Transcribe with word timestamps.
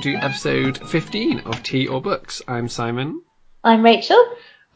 welcome 0.00 0.18
to 0.18 0.24
episode 0.24 0.78
15 0.88 1.40
of 1.40 1.62
Tea 1.62 1.86
or 1.86 2.00
Books. 2.00 2.40
I'm 2.48 2.68
Simon. 2.68 3.20
I'm 3.62 3.84
Rachel. 3.84 4.18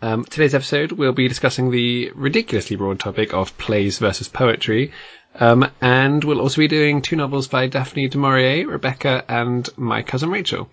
Um, 0.03 0.27
today's 0.27 0.55
episode, 0.55 0.93
we'll 0.93 1.15
be 1.15 1.29
discussing 1.29 1.71
the 1.71 2.11
ridiculously 2.15 2.77
broad 2.77 3.01
topic 3.01 3.33
of 3.33 3.57
plays 3.57 3.99
versus 3.99 4.29
poetry. 4.29 4.93
Um, 5.37 5.71
and 5.81 6.23
we'll 6.23 6.43
also 6.43 6.59
be 6.59 6.69
doing 6.69 7.01
two 7.01 7.17
novels 7.17 7.49
by 7.49 7.69
Daphne 7.69 8.09
du 8.09 8.19
Maurier, 8.19 8.67
Rebecca, 8.67 9.25
and 9.27 9.67
my 9.79 10.03
cousin 10.03 10.29
Rachel. 10.29 10.69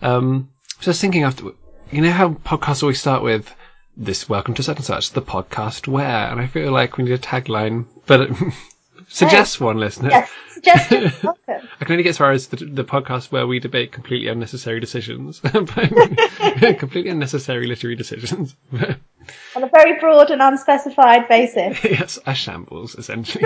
Um, 0.00 0.50
so 0.78 0.90
I 0.90 0.90
was 0.90 1.00
thinking 1.00 1.24
after, 1.24 1.46
you 1.90 2.02
know 2.02 2.12
how 2.12 2.34
podcasts 2.34 2.84
always 2.84 3.00
start 3.00 3.24
with 3.24 3.52
this 3.96 4.28
welcome 4.28 4.54
to 4.54 4.62
such 4.62 4.76
and 4.76 4.86
such, 4.86 5.10
the 5.10 5.22
podcast 5.22 5.88
where, 5.88 6.30
and 6.30 6.40
I 6.40 6.46
feel 6.46 6.70
like 6.70 6.98
we 6.98 7.04
need 7.04 7.14
a 7.14 7.18
tagline, 7.18 7.86
but 8.06 8.30
suggest 9.12 9.60
one, 9.60 9.78
listener. 9.78 10.10
Yes, 10.10 10.30
suggestions 10.50 11.12
welcome. 11.22 11.68
I 11.80 11.84
can 11.84 11.92
only 11.92 12.02
get 12.02 12.10
as 12.10 12.18
far 12.18 12.32
as 12.32 12.48
the, 12.48 12.56
the 12.56 12.84
podcast 12.84 13.30
where 13.32 13.46
we 13.46 13.58
debate 13.58 13.92
completely 13.92 14.28
unnecessary 14.28 14.80
decisions, 14.80 15.40
completely 15.40 17.08
unnecessary 17.10 17.66
literary 17.66 17.96
decisions. 17.96 18.56
On 19.56 19.62
a 19.62 19.68
very 19.68 19.98
broad 20.00 20.30
and 20.30 20.40
unspecified 20.42 21.28
basis. 21.28 21.82
yes, 21.84 22.18
a 22.26 22.34
shambles 22.34 22.94
essentially. 22.94 23.44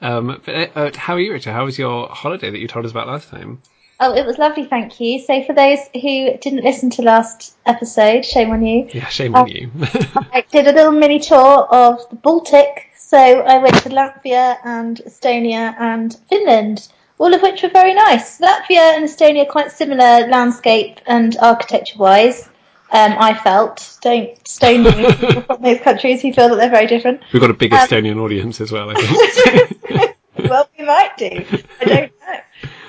um, 0.00 0.40
but 0.44 0.76
uh, 0.76 0.90
how 0.96 1.14
are 1.14 1.20
you, 1.20 1.32
Rachel? 1.32 1.52
How 1.52 1.64
was 1.64 1.78
your 1.78 2.08
holiday 2.08 2.50
that 2.50 2.58
you 2.58 2.68
told 2.68 2.84
us 2.84 2.90
about 2.90 3.06
last 3.06 3.28
time? 3.28 3.60
Oh, 4.00 4.12
it 4.12 4.26
was 4.26 4.38
lovely, 4.38 4.64
thank 4.64 4.98
you. 5.00 5.20
So, 5.20 5.44
for 5.44 5.52
those 5.54 5.78
who 5.94 6.36
didn't 6.38 6.64
listen 6.64 6.90
to 6.90 7.02
last 7.02 7.54
episode, 7.64 8.24
shame 8.24 8.50
on 8.50 8.66
you. 8.66 8.88
Yeah, 8.92 9.06
shame 9.06 9.36
on 9.36 9.46
you. 9.46 9.70
I 9.80 10.44
did 10.50 10.66
a 10.66 10.72
little 10.72 10.92
mini 10.92 11.20
tour 11.20 11.66
of 11.70 12.08
the 12.10 12.16
Baltic. 12.16 12.90
So, 13.06 13.18
I 13.18 13.58
went 13.58 13.76
to 13.82 13.90
Latvia 13.90 14.56
and 14.64 14.96
Estonia 15.06 15.78
and 15.78 16.16
Finland, 16.30 16.88
all 17.18 17.34
of 17.34 17.42
which 17.42 17.62
were 17.62 17.68
very 17.68 17.92
nice. 17.92 18.40
Latvia 18.40 18.96
and 18.96 19.04
Estonia 19.04 19.46
quite 19.46 19.70
similar 19.70 20.26
landscape 20.26 21.00
and 21.06 21.36
architecture 21.36 21.98
wise. 21.98 22.48
Um, 22.90 23.14
I 23.18 23.34
felt. 23.34 23.98
Don't 24.00 24.48
stone 24.48 24.84
me 24.84 25.12
from 25.12 25.62
those 25.62 25.80
countries 25.80 26.22
who 26.22 26.32
feel 26.32 26.48
that 26.48 26.56
they're 26.56 26.70
very 26.70 26.86
different. 26.86 27.20
We've 27.32 27.42
got 27.42 27.50
a 27.50 27.54
big 27.54 27.72
Estonian 27.72 28.18
audience 28.18 28.60
as 28.60 28.72
well, 28.72 28.90
I 28.90 28.94
think. 28.94 30.16
well, 30.48 30.68
we 30.78 30.84
might 30.86 31.16
do. 31.18 31.44
I 31.80 31.84
don't 31.84 32.12
know. 32.20 32.40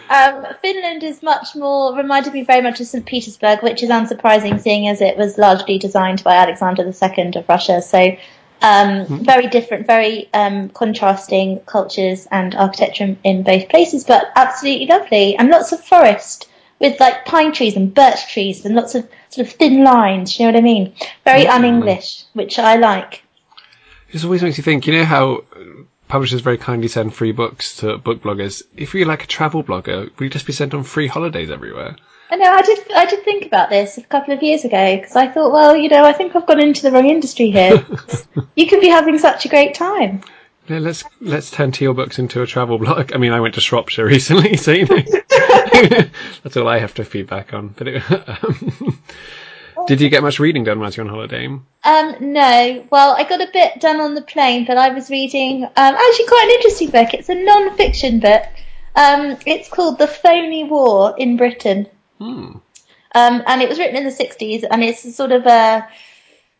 Um, 0.07 0.45
Finland 0.61 1.03
is 1.03 1.21
much 1.23 1.55
more 1.55 1.95
reminded 1.95 2.33
me 2.33 2.43
very 2.43 2.61
much 2.61 2.79
of 2.79 2.87
St. 2.87 3.05
Petersburg, 3.05 3.63
which 3.63 3.83
is 3.83 3.89
unsurprising, 3.89 4.61
seeing 4.61 4.87
as 4.87 5.01
it 5.01 5.17
was 5.17 5.37
largely 5.37 5.77
designed 5.77 6.23
by 6.23 6.35
Alexander 6.35 6.83
II 6.83 7.31
of 7.35 7.49
Russia. 7.49 7.81
So 7.81 8.15
um, 8.61 9.05
very 9.23 9.47
different, 9.47 9.87
very 9.87 10.29
um, 10.33 10.69
contrasting 10.69 11.59
cultures 11.61 12.27
and 12.31 12.55
architecture 12.55 13.15
in, 13.23 13.43
both 13.43 13.69
places, 13.69 14.03
but 14.03 14.31
absolutely 14.35 14.87
lovely 14.87 15.35
and 15.35 15.49
lots 15.49 15.71
of 15.71 15.83
forest 15.83 16.49
with 16.79 16.99
like 16.99 17.25
pine 17.25 17.51
trees 17.51 17.75
and 17.75 17.93
birch 17.93 18.31
trees 18.31 18.65
and 18.65 18.75
lots 18.75 18.95
of 18.95 19.07
sort 19.29 19.47
of 19.47 19.53
thin 19.53 19.83
lines. 19.83 20.39
You 20.39 20.45
know 20.45 20.53
what 20.53 20.59
I 20.59 20.63
mean? 20.63 20.93
Very 21.23 21.47
un-English, 21.47 22.23
which 22.33 22.59
I 22.59 22.75
like. 22.75 23.23
It 24.11 24.23
always 24.23 24.43
makes 24.43 24.57
you 24.57 24.63
think, 24.63 24.87
you 24.87 24.93
know 24.93 25.05
how 25.05 25.43
publishers 26.07 26.41
very 26.41 26.57
kindly 26.57 26.87
send 26.87 27.13
free 27.13 27.31
books 27.31 27.77
to 27.77 27.97
book 27.97 28.21
bloggers. 28.21 28.63
If 28.75 28.93
you're 28.93 29.07
like 29.07 29.23
a 29.23 29.27
travel 29.27 29.63
blogger, 29.63 30.03
would 30.03 30.23
you 30.23 30.29
just 30.29 30.45
be 30.45 30.53
sent 30.53 30.73
on 30.73 30.83
free 30.83 31.07
holidays 31.07 31.51
everywhere? 31.51 31.95
I 32.29 32.37
know. 32.37 32.51
I 32.51 32.61
did. 32.61 32.91
I 32.91 33.05
did 33.05 33.23
think 33.23 33.45
about 33.45 33.69
this 33.69 33.97
a 33.97 34.03
couple 34.03 34.33
of 34.33 34.41
years 34.41 34.65
ago 34.65 34.97
because 34.97 35.15
I 35.15 35.27
thought, 35.27 35.51
well, 35.51 35.75
you 35.75 35.89
know, 35.89 36.03
I 36.03 36.13
think 36.13 36.35
I've 36.35 36.47
gone 36.47 36.59
into 36.59 36.81
the 36.81 36.91
wrong 36.91 37.07
industry 37.07 37.51
here. 37.51 37.85
you 38.55 38.67
could 38.67 38.81
be 38.81 38.87
having 38.87 39.19
such 39.19 39.45
a 39.45 39.49
great 39.49 39.75
time. 39.75 40.21
Yeah, 40.67 40.79
let's 40.79 41.03
let's 41.21 41.51
turn 41.51 41.71
Tea 41.71 41.87
or 41.87 41.93
Books 41.93 42.17
into 42.17 42.41
a 42.41 42.47
travel 42.47 42.79
blog. 42.79 43.13
I 43.13 43.17
mean, 43.17 43.31
I 43.31 43.39
went 43.39 43.53
to 43.55 43.61
Shropshire 43.61 44.05
recently, 44.05 44.57
so 44.57 44.71
you 44.71 44.85
know, 44.85 44.97
that's 46.43 46.57
all 46.57 46.67
I 46.67 46.79
have 46.79 46.95
to 46.95 47.05
feedback 47.05 47.53
on. 47.53 47.69
But 47.69 47.87
it, 47.87 48.11
um, 48.11 48.99
did 49.87 50.01
you 50.01 50.09
get 50.09 50.23
much 50.23 50.39
reading 50.39 50.63
done 50.63 50.79
whilst 50.79 50.97
you're 50.97 51.05
on 51.05 51.11
holiday? 51.11 51.47
Um, 51.47 52.15
no. 52.19 52.87
Well, 52.91 53.15
I 53.17 53.23
got 53.23 53.41
a 53.41 53.49
bit 53.51 53.79
done 53.79 53.99
on 53.99 54.15
the 54.15 54.21
plane, 54.21 54.65
but 54.65 54.77
I 54.77 54.89
was 54.89 55.09
reading 55.09 55.63
um, 55.63 55.71
actually 55.75 56.27
quite 56.27 56.45
an 56.45 56.55
interesting 56.55 56.89
book. 56.89 57.13
It's 57.13 57.29
a 57.29 57.35
non-fiction 57.35 58.19
book. 58.19 58.43
Um, 58.95 59.37
it's 59.45 59.69
called 59.69 59.99
The 59.99 60.07
Phony 60.07 60.63
War 60.63 61.15
in 61.17 61.37
Britain. 61.37 61.87
Hmm. 62.19 62.57
Um, 63.15 63.43
and 63.47 63.61
it 63.61 63.69
was 63.69 63.79
written 63.79 63.95
in 63.95 64.03
the 64.03 64.09
60s, 64.09 64.65
and 64.69 64.83
it's 64.83 65.15
sort 65.15 65.31
of 65.31 65.45
a 65.45 65.87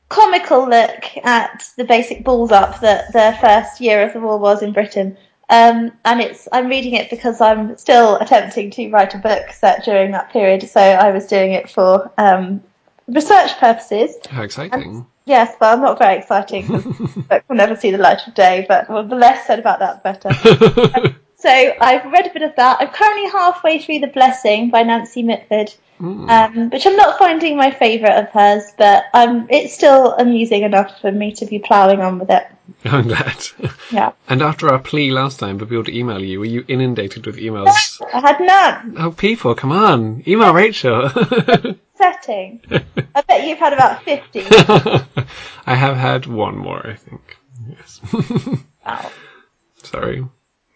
comical 0.10 0.70
look 0.70 1.18
at 1.24 1.68
the 1.78 1.84
basic 1.84 2.24
balls 2.24 2.52
up 2.52 2.80
that 2.82 3.12
the 3.12 3.38
first 3.42 3.82
year 3.82 4.06
of 4.06 4.14
the 4.14 4.20
war 4.20 4.38
was 4.38 4.62
in 4.62 4.72
Britain. 4.72 5.18
Um, 5.50 5.92
and 6.06 6.22
it's 6.22 6.48
I'm 6.52 6.68
reading 6.68 6.94
it 6.94 7.10
because 7.10 7.40
I'm 7.40 7.78
still 7.78 8.16
attempting 8.18 8.72
to 8.72 8.90
write 8.90 9.14
a 9.14 9.20
book 9.20 9.52
set 9.52 9.84
during 9.84 10.12
that 10.12 10.32
period, 10.32 10.68
so 10.68 10.82
I 10.82 11.12
was 11.12 11.28
doing 11.28 11.52
it 11.52 11.70
for 11.70 12.12
um, 12.18 12.64
research 13.08 13.58
purposes. 13.58 14.16
How 14.30 14.44
exciting! 14.44 15.06
Yes, 15.26 15.56
well, 15.60 15.78
not 15.80 15.98
very 15.98 16.20
exciting. 16.20 16.68
book 17.30 17.44
will 17.50 17.56
never 17.56 17.76
see 17.76 17.92
the 17.92 17.98
light 17.98 18.28
of 18.28 18.36
day, 18.36 18.66
but 18.68 18.90
well, 18.90 19.08
the 19.08 19.16
less 19.16 19.48
said 19.48 19.60
about 19.60 19.80
that, 19.80 20.04
the 20.04 20.12
better. 20.12 21.16
So 21.38 21.52
I've 21.52 22.12
read 22.12 22.26
a 22.26 22.34
bit 22.34 22.42
of 22.42 22.56
that. 22.56 22.78
I'm 22.80 22.88
currently 22.90 23.30
halfway 23.30 23.78
through 23.78 24.00
The 24.00 24.08
Blessing 24.08 24.72
by 24.72 24.82
Nancy 24.82 25.22
Mitford, 25.22 25.72
um, 26.00 26.72
which 26.72 26.88
I'm 26.88 26.96
not 26.96 27.20
finding 27.20 27.56
my 27.56 27.70
favourite 27.70 28.18
of 28.18 28.30
hers, 28.30 28.64
but 28.80 29.04
um, 29.14 29.46
it's 29.52 29.76
still 29.76 30.14
amusing 30.14 30.64
enough 30.64 31.00
for 31.02 31.12
me 31.12 31.34
to 31.34 31.46
be 31.46 31.60
ploughing 31.60 32.02
on 32.02 32.18
with 32.18 32.32
it. 32.32 32.48
I'm 32.86 33.08
glad. 33.08 33.46
Yeah. 33.92 34.14
And 34.28 34.42
after 34.42 34.70
our 34.72 34.80
plea 34.80 35.12
last 35.12 35.40
time 35.40 35.60
for 35.60 35.68
people 35.68 35.84
to 35.84 35.96
email 35.96 36.24
you, 36.24 36.40
were 36.40 36.46
you 36.46 36.66
inundated 36.68 37.28
with 37.28 37.38
emails? 37.38 38.02
I 38.12 38.22
had 38.22 38.40
none. 38.40 38.96
oh, 38.98 39.12
people, 39.12 39.54
come 39.54 39.72
on, 39.72 40.24
email 40.26 40.52
Rachel. 40.52 41.12
Setting. 42.06 42.62
I 43.16 43.22
bet 43.22 43.48
you've 43.48 43.58
had 43.58 43.74
about 43.74 44.04
50. 44.04 44.42
I 45.66 45.74
have 45.76 45.98
had 45.98 46.28
one 46.28 46.56
more, 46.56 46.86
I 46.86 46.96
think. 46.96 47.38
Yes. 47.68 48.00
Wow. 48.86 49.12
Sorry. 49.82 50.24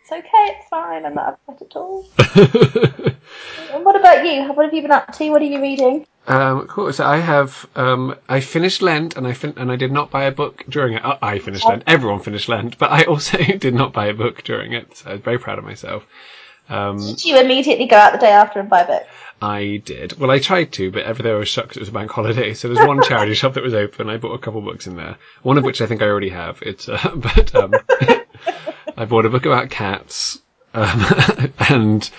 It's 0.02 0.12
okay, 0.12 0.46
it's 0.58 0.68
fine. 0.68 1.06
I'm 1.06 1.14
not 1.14 1.40
upset 1.48 1.62
at 1.70 1.76
all. 1.76 2.08
and 3.72 3.86
what 3.86 3.96
about 3.96 4.26
you? 4.26 4.52
What 4.54 4.66
have 4.66 4.74
you 4.74 4.82
been 4.82 4.90
up 4.90 5.14
to? 5.14 5.30
What 5.30 5.44
are 5.44 5.46
you 5.46 5.62
reading? 5.62 6.08
Um, 6.28 6.66
cool. 6.66 6.92
So 6.92 7.06
I 7.06 7.18
have 7.18 7.68
um, 7.76 8.16
I 8.28 8.40
finished 8.40 8.82
Lent, 8.82 9.16
and 9.16 9.28
I 9.28 9.34
fin- 9.34 9.54
and 9.58 9.72
I 9.72 9.76
did 9.76 9.92
not 9.92 10.10
buy 10.10 10.24
a 10.24 10.32
book 10.32 10.64
during 10.68 10.96
it. 10.96 11.06
Uh, 11.06 11.18
I 11.22 11.38
finished 11.38 11.68
Lent. 11.68 11.84
Everyone 11.86 12.20
finished 12.20 12.50
Lent, 12.50 12.80
but 12.80 12.90
I 12.90 13.04
also 13.04 13.38
did 13.38 13.76
not 13.76 13.94
buy 13.94 14.08
a 14.08 14.14
book 14.16 14.44
during 14.44 14.74
it. 14.74 14.98
So 14.98 15.12
I 15.12 15.14
was 15.14 15.22
very 15.22 15.38
proud 15.38 15.60
of 15.60 15.66
myself. 15.66 16.08
Um, 16.70 16.98
Did 16.98 17.26
you 17.26 17.40
immediately 17.40 17.88
go 17.88 17.98
out 17.98 18.14
the 18.14 18.20
day 18.20 18.30
after 18.30 18.60
and 18.60 18.70
buy 18.70 18.82
a 18.82 18.88
book? 18.88 19.08
I 19.42 19.82
did. 19.86 20.20
Well, 20.20 20.32
I 20.32 20.40
tried 20.40 20.74
to, 20.74 20.92
but 20.92 21.04
every 21.04 21.24
day 21.24 21.32
I 21.32 21.36
was 21.36 21.48
shocked 21.48 21.78
it 21.78 21.80
was 21.80 21.90
a 21.90 21.94
bank 21.94 22.12
holiday. 22.12 22.54
So 22.54 22.68
there's 22.68 22.86
one 22.86 23.02
charity 23.04 23.34
shop 23.36 23.54
that 23.54 23.64
was 23.64 23.74
open. 23.74 24.10
I 24.10 24.18
bought 24.18 24.34
a 24.34 24.40
couple 24.40 24.62
books 24.62 24.86
in 24.86 24.96
there. 24.96 25.18
One 25.44 25.58
of 25.58 25.64
which 25.64 25.82
I 25.82 25.86
think 25.86 26.02
I 26.02 26.06
already 26.06 26.30
have. 26.30 26.62
It's 26.62 26.90
uh, 26.90 27.12
but 27.16 27.56
um, 27.56 27.74
I 28.98 29.06
bought 29.06 29.26
a 29.26 29.30
book 29.30 29.46
about 29.46 29.70
cats, 29.70 30.42
um, 30.74 31.06
and 31.70 32.10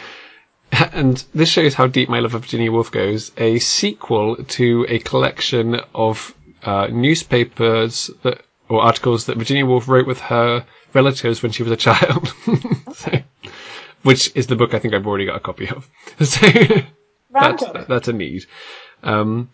and 0.72 1.24
this 1.34 1.50
shows 1.50 1.74
how 1.74 1.86
deep 1.86 2.08
my 2.08 2.20
love 2.20 2.34
of 2.34 2.42
Virginia 2.42 2.72
Woolf 2.72 2.90
goes. 2.90 3.32
A 3.36 3.58
sequel 3.58 4.36
to 4.36 4.86
a 4.88 4.98
collection 5.00 5.80
of 5.94 6.34
uh, 6.62 6.86
newspapers 6.90 8.10
that 8.22 8.42
or 8.68 8.82
articles 8.82 9.26
that 9.26 9.36
Virginia 9.36 9.66
Woolf 9.66 9.88
wrote 9.88 10.06
with 10.06 10.20
her 10.20 10.64
relatives 10.94 11.42
when 11.42 11.52
she 11.52 11.64
was 11.64 11.72
a 11.72 11.76
child. 11.76 12.32
so, 12.94 13.20
which 14.02 14.34
is 14.34 14.46
the 14.46 14.56
book 14.56 14.74
I 14.74 14.78
think 14.78 14.94
I've 14.94 15.06
already 15.06 15.26
got 15.26 15.36
a 15.36 15.40
copy 15.40 15.68
of. 15.68 15.88
So 16.24 16.46
that's, 17.32 17.86
that's 17.88 18.08
a 18.08 18.12
need. 18.12 18.46
Um, 19.04 19.50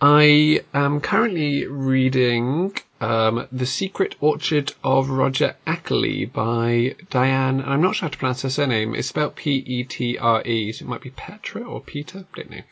I 0.00 0.60
am 0.72 1.00
currently 1.00 1.66
reading 1.66 2.76
um, 3.00 3.46
The 3.50 3.66
Secret 3.66 4.14
Orchard 4.20 4.72
of 4.84 5.10
Roger 5.10 5.56
Ackerley 5.66 6.32
by 6.32 6.94
Diane, 7.10 7.60
and 7.60 7.70
I'm 7.70 7.82
not 7.82 7.96
sure 7.96 8.06
how 8.06 8.10
to 8.10 8.18
pronounce 8.18 8.42
her 8.42 8.50
surname. 8.50 8.94
It's 8.94 9.08
spelled 9.08 9.36
P-E-T-R-E, 9.36 10.72
so 10.72 10.84
it 10.84 10.88
might 10.88 11.02
be 11.02 11.10
Petra 11.10 11.62
or 11.62 11.80
Peter, 11.80 12.24
don't 12.34 12.50
know. 12.50 12.62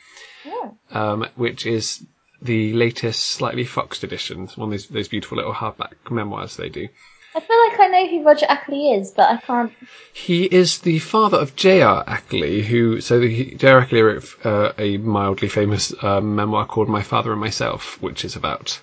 Yeah. 0.44 0.70
Um, 0.90 1.26
which 1.36 1.66
is 1.66 2.06
the 2.40 2.72
latest, 2.72 3.24
slightly 3.24 3.64
foxed 3.64 4.04
edition, 4.04 4.48
one 4.54 4.68
of 4.68 4.70
those, 4.70 4.86
those 4.88 5.08
beautiful 5.08 5.36
little 5.36 5.54
hardback 5.54 5.94
memoirs 6.10 6.56
they 6.56 6.68
do. 6.68 6.88
I 7.34 7.40
feel 7.40 7.58
like 7.68 7.78
I 7.80 7.88
know 7.88 8.08
who 8.08 8.24
Roger 8.24 8.46
Ackerley 8.46 8.98
is, 8.98 9.10
but 9.10 9.30
I 9.30 9.36
can't. 9.36 9.72
He 10.12 10.44
is 10.44 10.78
the 10.78 10.98
father 10.98 11.38
of 11.38 11.54
J.R. 11.56 12.04
Ackerley, 12.04 12.62
who 12.64 13.00
so 13.00 13.20
the, 13.20 13.54
J.R. 13.54 13.82
Ackerley 13.82 14.02
wrote 14.02 14.46
uh, 14.46 14.72
a 14.78 14.96
mildly 14.98 15.48
famous 15.48 15.92
uh, 16.02 16.20
memoir 16.20 16.66
called 16.66 16.88
My 16.88 17.02
Father 17.02 17.32
and 17.32 17.40
Myself, 17.40 18.00
which 18.00 18.24
is 18.24 18.34
about 18.34 18.80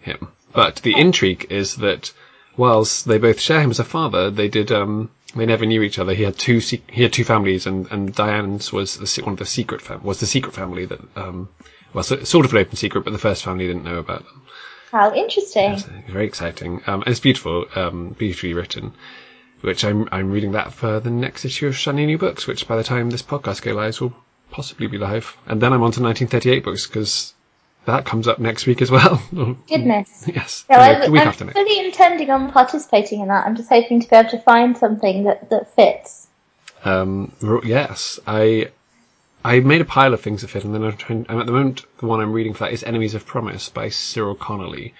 him. 0.00 0.28
But 0.52 0.76
the 0.76 0.98
intrigue 0.98 1.46
is 1.50 1.76
that 1.76 2.12
whilst 2.56 3.06
they 3.06 3.18
both 3.18 3.40
share 3.40 3.60
him 3.60 3.70
as 3.70 3.78
a 3.78 3.84
father, 3.84 4.30
they 4.30 4.48
did 4.48 4.72
um, 4.72 5.10
they 5.34 5.46
never 5.46 5.66
knew 5.66 5.82
each 5.82 5.98
other. 5.98 6.14
He 6.14 6.24
had 6.24 6.38
two 6.38 6.60
se- 6.60 6.82
he 6.88 7.02
had 7.02 7.12
two 7.12 7.24
families, 7.24 7.66
and, 7.66 7.90
and 7.90 8.14
Diane's 8.14 8.72
was 8.72 8.96
the, 8.96 9.22
one 9.22 9.34
of 9.34 9.38
the 9.38 9.46
secret 9.46 9.80
fam- 9.80 10.02
was 10.02 10.20
the 10.20 10.26
secret 10.26 10.54
family 10.54 10.86
that 10.86 11.00
um, 11.16 11.48
well 11.92 12.04
so, 12.04 12.22
sort 12.24 12.46
of 12.46 12.52
an 12.52 12.58
open 12.58 12.76
secret, 12.76 13.04
but 13.04 13.12
the 13.12 13.18
first 13.18 13.44
family 13.44 13.66
didn't 13.66 13.84
know 13.84 13.98
about 13.98 14.24
them. 14.24 14.42
How 14.90 15.14
interesting. 15.14 15.72
It's 15.72 15.82
very 15.82 16.26
exciting. 16.26 16.82
Um, 16.86 17.02
and 17.02 17.08
it's 17.08 17.20
beautiful, 17.20 17.66
um, 17.74 18.14
beautifully 18.18 18.54
written. 18.54 18.92
which 19.60 19.84
I'm 19.84 20.08
I'm 20.10 20.30
reading 20.30 20.52
that 20.52 20.72
for 20.72 21.00
the 21.00 21.10
next 21.10 21.44
issue 21.44 21.66
of 21.68 21.76
Shiny 21.76 22.06
New 22.06 22.18
Books, 22.18 22.46
which 22.46 22.66
by 22.66 22.76
the 22.76 22.82
time 22.82 23.10
this 23.10 23.22
podcast 23.22 23.62
goes 23.62 23.74
live 23.76 24.00
will 24.00 24.14
possibly 24.50 24.86
be 24.86 24.98
live. 24.98 25.36
And 25.46 25.60
then 25.60 25.72
I'm 25.72 25.82
on 25.82 25.92
to 25.92 26.02
1938 26.02 26.64
books 26.64 26.86
because 26.86 27.34
that 27.84 28.04
comes 28.04 28.26
up 28.26 28.38
next 28.38 28.66
week 28.66 28.82
as 28.82 28.90
well. 28.90 29.22
Goodness. 29.68 30.24
yes. 30.26 30.64
So 30.68 30.74
the 30.74 31.06
I, 31.06 31.08
week 31.08 31.22
I'm 31.22 31.28
after 31.28 31.44
next. 31.44 31.56
fully 31.58 31.78
intending 31.86 32.30
on 32.30 32.50
participating 32.52 33.20
in 33.20 33.28
that. 33.28 33.46
I'm 33.46 33.56
just 33.56 33.68
hoping 33.68 34.00
to 34.00 34.08
be 34.08 34.16
able 34.16 34.30
to 34.30 34.38
find 34.38 34.76
something 34.76 35.24
that, 35.24 35.50
that 35.50 35.74
fits. 35.74 36.28
Um, 36.84 37.32
yes, 37.64 38.18
I 38.26 38.70
I 39.44 39.60
made 39.60 39.80
a 39.80 39.86
pile 39.86 40.12
of 40.12 40.20
things 40.20 40.42
that 40.42 40.48
fit, 40.48 40.64
and 40.64 40.74
then 40.74 40.84
I'm 40.84 40.96
trying. 40.96 41.26
I'm 41.28 41.40
at 41.40 41.46
the 41.46 41.52
moment 41.52 41.84
the 41.98 42.06
one 42.06 42.20
I'm 42.20 42.32
reading 42.32 42.54
for 42.54 42.64
that 42.64 42.72
is 42.72 42.82
Enemies 42.82 43.14
of 43.14 43.26
Promise 43.26 43.70
by 43.70 43.88
Cyril 43.88 44.34
Connolly, 44.34 44.94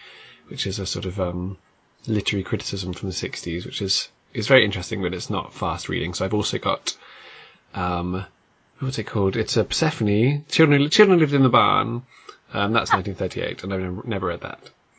which 0.49 0.67
is 0.67 0.79
a 0.79 0.87
sort 0.87 1.05
of 1.05 1.21
um, 1.21 1.59
literary 2.07 2.43
criticism 2.43 2.93
from 2.93 3.11
the 3.11 3.15
'60s, 3.15 3.67
which 3.67 3.83
is 3.83 4.09
is 4.33 4.49
very 4.49 4.65
interesting, 4.65 5.03
but 5.03 5.13
it's 5.13 5.31
not 5.31 5.53
fast 5.53 5.89
reading. 5.89 6.15
So 6.15 6.25
I've 6.25 6.35
also 6.35 6.59
got 6.59 6.97
um, 7.75 8.25
what's 8.79 8.99
it 8.99 9.05
called? 9.05 9.37
It's 9.37 9.57
a 9.57 9.65
Persephone. 9.65 10.45
Children 10.49 10.89
Children 10.91 11.19
lived 11.19 11.35
in 11.35 11.43
the 11.43 11.49
barn. 11.49 12.03
Um, 12.53 12.73
that's 12.73 12.93
1938, 12.93 13.63
and 13.63 13.73
I've 13.73 13.81
never, 13.81 14.09
never 14.09 14.27
read 14.27 14.41
that. 14.41 14.59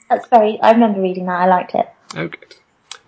That's 0.10 0.28
very. 0.28 0.60
I 0.62 0.72
remember 0.72 1.02
reading 1.02 1.26
that. 1.26 1.42
I 1.42 1.48
liked 1.48 1.76
it. 1.76 1.90
Oh, 2.16 2.28
good. 2.28 2.56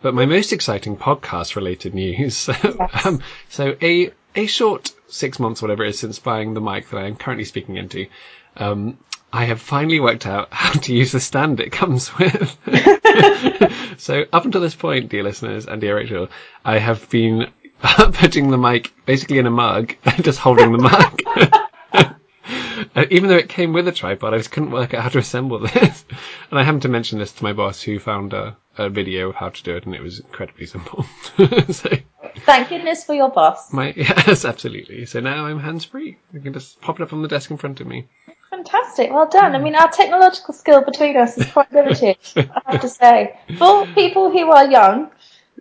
But 0.01 0.13
my 0.13 0.25
most 0.25 0.51
exciting 0.51 0.97
podcast-related 0.97 1.93
news. 1.93 2.49
um, 3.05 3.21
so 3.49 3.77
a 3.81 4.11
a 4.35 4.47
short 4.47 4.91
six 5.13 5.39
months, 5.39 5.61
whatever 5.61 5.83
it 5.83 5.89
is, 5.89 5.99
since 5.99 6.19
buying 6.19 6.53
the 6.53 6.61
mic 6.61 6.89
that 6.89 6.97
I 6.97 7.07
am 7.07 7.15
currently 7.15 7.45
speaking 7.45 7.77
into, 7.77 8.07
um, 8.57 8.97
I 9.31 9.45
have 9.45 9.61
finally 9.61 9.99
worked 9.99 10.25
out 10.25 10.47
how 10.51 10.79
to 10.79 10.93
use 10.93 11.11
the 11.11 11.19
stand 11.19 11.59
it 11.59 11.71
comes 11.71 12.17
with. 12.17 12.57
so 13.97 14.25
up 14.33 14.45
until 14.45 14.61
this 14.61 14.75
point, 14.75 15.09
dear 15.09 15.23
listeners 15.23 15.65
and 15.65 15.81
dear 15.81 15.97
Rachel, 15.97 16.29
I 16.65 16.79
have 16.79 17.09
been 17.09 17.51
putting 17.81 18.49
the 18.49 18.57
mic 18.57 18.91
basically 19.05 19.39
in 19.39 19.47
a 19.47 19.51
mug, 19.51 19.95
and 20.05 20.23
just 20.23 20.39
holding 20.39 20.71
the 20.71 20.77
mug. 20.77 21.59
Uh, 22.95 23.05
even 23.09 23.29
though 23.29 23.37
it 23.37 23.49
came 23.49 23.73
with 23.73 23.87
a 23.87 23.91
tripod, 23.91 24.33
I 24.33 24.37
just 24.37 24.51
couldn't 24.51 24.71
work 24.71 24.93
out 24.93 25.03
how 25.03 25.09
to 25.09 25.19
assemble 25.19 25.59
this. 25.59 26.05
And 26.51 26.59
I 26.59 26.63
happened 26.63 26.83
to 26.83 26.89
mention 26.89 27.17
this 27.17 27.31
to 27.31 27.43
my 27.43 27.53
boss, 27.53 27.81
who 27.81 27.97
found 27.97 28.33
a, 28.33 28.55
a 28.77 28.89
video 28.89 29.29
of 29.29 29.35
how 29.35 29.49
to 29.49 29.63
do 29.63 29.75
it, 29.75 29.85
and 29.85 29.95
it 29.95 30.03
was 30.03 30.19
incredibly 30.19 30.67
simple. 30.67 31.03
so, 31.71 31.89
Thank 32.45 32.69
goodness 32.69 33.03
for 33.03 33.15
your 33.15 33.29
boss. 33.29 33.73
my 33.73 33.93
yes, 33.97 34.45
absolutely. 34.45 35.05
So 35.05 35.19
now 35.19 35.45
I'm 35.45 35.59
hands 35.59 35.85
free. 35.85 36.17
I 36.35 36.39
can 36.39 36.53
just 36.53 36.79
pop 36.81 36.99
it 36.99 37.03
up 37.03 37.13
on 37.13 37.23
the 37.23 37.27
desk 37.27 37.49
in 37.49 37.57
front 37.57 37.81
of 37.81 37.87
me. 37.87 38.07
Fantastic. 38.51 39.11
Well 39.11 39.27
done. 39.27 39.55
I 39.55 39.59
mean, 39.59 39.73
our 39.73 39.89
technological 39.89 40.53
skill 40.53 40.83
between 40.83 41.17
us 41.17 41.37
is 41.37 41.51
quite 41.51 41.71
limited, 41.73 42.17
I 42.35 42.61
have 42.71 42.81
to 42.81 42.89
say. 42.89 43.39
For 43.57 43.87
people 43.87 44.29
who 44.29 44.51
are 44.51 44.69
young, 44.69 45.09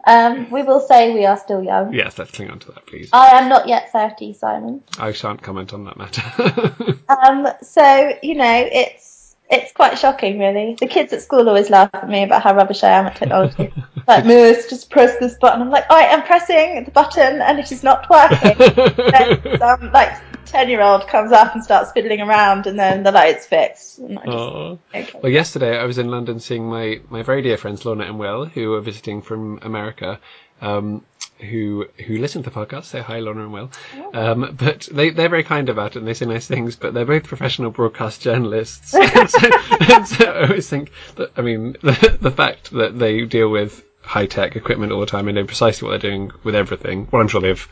um, 0.07 0.51
we 0.51 0.63
will 0.63 0.81
say 0.81 1.15
we 1.15 1.25
are 1.25 1.37
still 1.37 1.63
young. 1.63 1.93
Yes, 1.93 2.19
let's 2.19 2.31
cling 2.31 2.51
on 2.51 2.59
to 2.61 2.73
that, 2.73 2.87
please. 2.87 3.11
I 3.13 3.39
am 3.39 3.49
not 3.49 3.69
yet 3.69 3.93
30, 3.93 4.35
Simon. 4.35 4.83
I 4.99 5.13
shan't 5.13 5.43
comment 5.43 5.73
on 5.73 5.85
that 5.85 5.97
matter. 5.97 6.99
Um, 7.13 7.47
so, 7.61 8.15
you 8.23 8.35
know, 8.37 8.69
it's 8.73 9.37
it's 9.53 9.71
quite 9.73 9.99
shocking, 9.99 10.39
really. 10.39 10.77
The 10.81 10.87
kids 10.87 11.13
at 11.13 11.21
school 11.21 11.47
always 11.47 11.69
laugh 11.69 11.91
at 11.93 12.09
me 12.09 12.23
about 12.23 12.43
how 12.43 12.55
rubbish 12.55 12.83
I 12.83 12.89
am 12.89 13.05
at 13.05 13.17
technology. 13.17 13.71
like, 14.09 14.25
Moose, 14.25 14.71
just 14.71 14.89
press 14.89 15.19
this 15.19 15.35
button. 15.35 15.61
I'm 15.61 15.69
like, 15.69 15.91
I 15.91 16.05
am 16.05 16.23
pressing 16.23 16.85
the 16.85 16.91
button 16.91 17.43
and 17.43 17.59
it 17.59 17.71
is 17.71 17.83
not 17.83 18.09
working. 18.09 18.57
then 19.13 19.59
some, 19.59 19.93
like, 19.93 20.19
10 20.47 20.69
year 20.69 20.83
old 20.83 21.07
comes 21.09 21.33
up 21.33 21.55
and 21.55 21.65
starts 21.65 21.93
fiddling 21.93 22.21
around 22.21 22.67
and 22.67 22.79
then 22.79 23.03
the 23.03 23.13
light's 23.13 23.47
fixed. 23.47 23.99
And 23.99 24.19
I 24.19 24.25
just, 24.25 24.79
okay. 24.95 25.21
Well, 25.23 25.33
yesterday 25.33 25.79
I 25.79 25.85
was 25.85 25.99
in 25.99 26.09
London 26.09 26.41
seeing 26.41 26.69
my, 26.69 27.01
my 27.11 27.23
very 27.23 27.43
dear 27.43 27.57
friends 27.57 27.85
Lorna 27.85 28.05
and 28.05 28.19
Will, 28.19 28.47
who 28.47 28.75
are 28.75 28.81
visiting 28.81 29.23
from 29.23 29.59
America, 29.63 30.21
um, 30.61 31.05
who 31.39 31.87
who 32.07 32.19
listen 32.19 32.43
to 32.43 32.51
the 32.51 32.55
podcast. 32.55 32.85
Say 32.85 33.01
hi, 33.01 33.19
Lorna 33.19 33.43
and 33.43 33.53
Will. 33.53 33.71
Um, 34.15 34.55
but 34.57 34.89
they 34.93 35.11
they're 35.11 35.29
very 35.29 35.43
kind 35.43 35.69
about 35.69 35.97
it 35.97 35.99
and 35.99 36.07
they 36.07 36.15
say 36.15 36.27
nice 36.27 36.47
things. 36.47 36.77
But 36.77 36.95
they're 36.95 37.05
both 37.05 37.25
professional 37.25 37.71
broadcast 37.71 38.21
journalists. 38.21 38.95
and 38.95 39.29
so, 39.29 39.51
and 39.91 40.07
so 40.07 40.25
I 40.25 40.43
always 40.47 40.69
think 40.69 40.93
that 41.17 41.33
I 41.37 41.43
mean 41.43 41.73
the, 41.83 42.17
the 42.21 42.31
fact 42.31 42.71
that 42.71 42.99
they 42.99 43.25
deal 43.25 43.51
with 43.51 43.85
high 44.03 44.27
tech 44.27 44.57
equipment 44.57 44.93
all 44.93 45.01
the 45.01 45.07
time 45.07 45.29
and 45.29 45.37
know 45.37 45.45
precisely 45.45 45.87
what 45.87 46.01
they're 46.01 46.11
doing 46.11 46.31
with 46.45 46.55
everything. 46.55 47.09
Well, 47.11 47.23
I'm 47.23 47.29
sure 47.29 47.41
they 47.41 47.49
have 47.49 47.69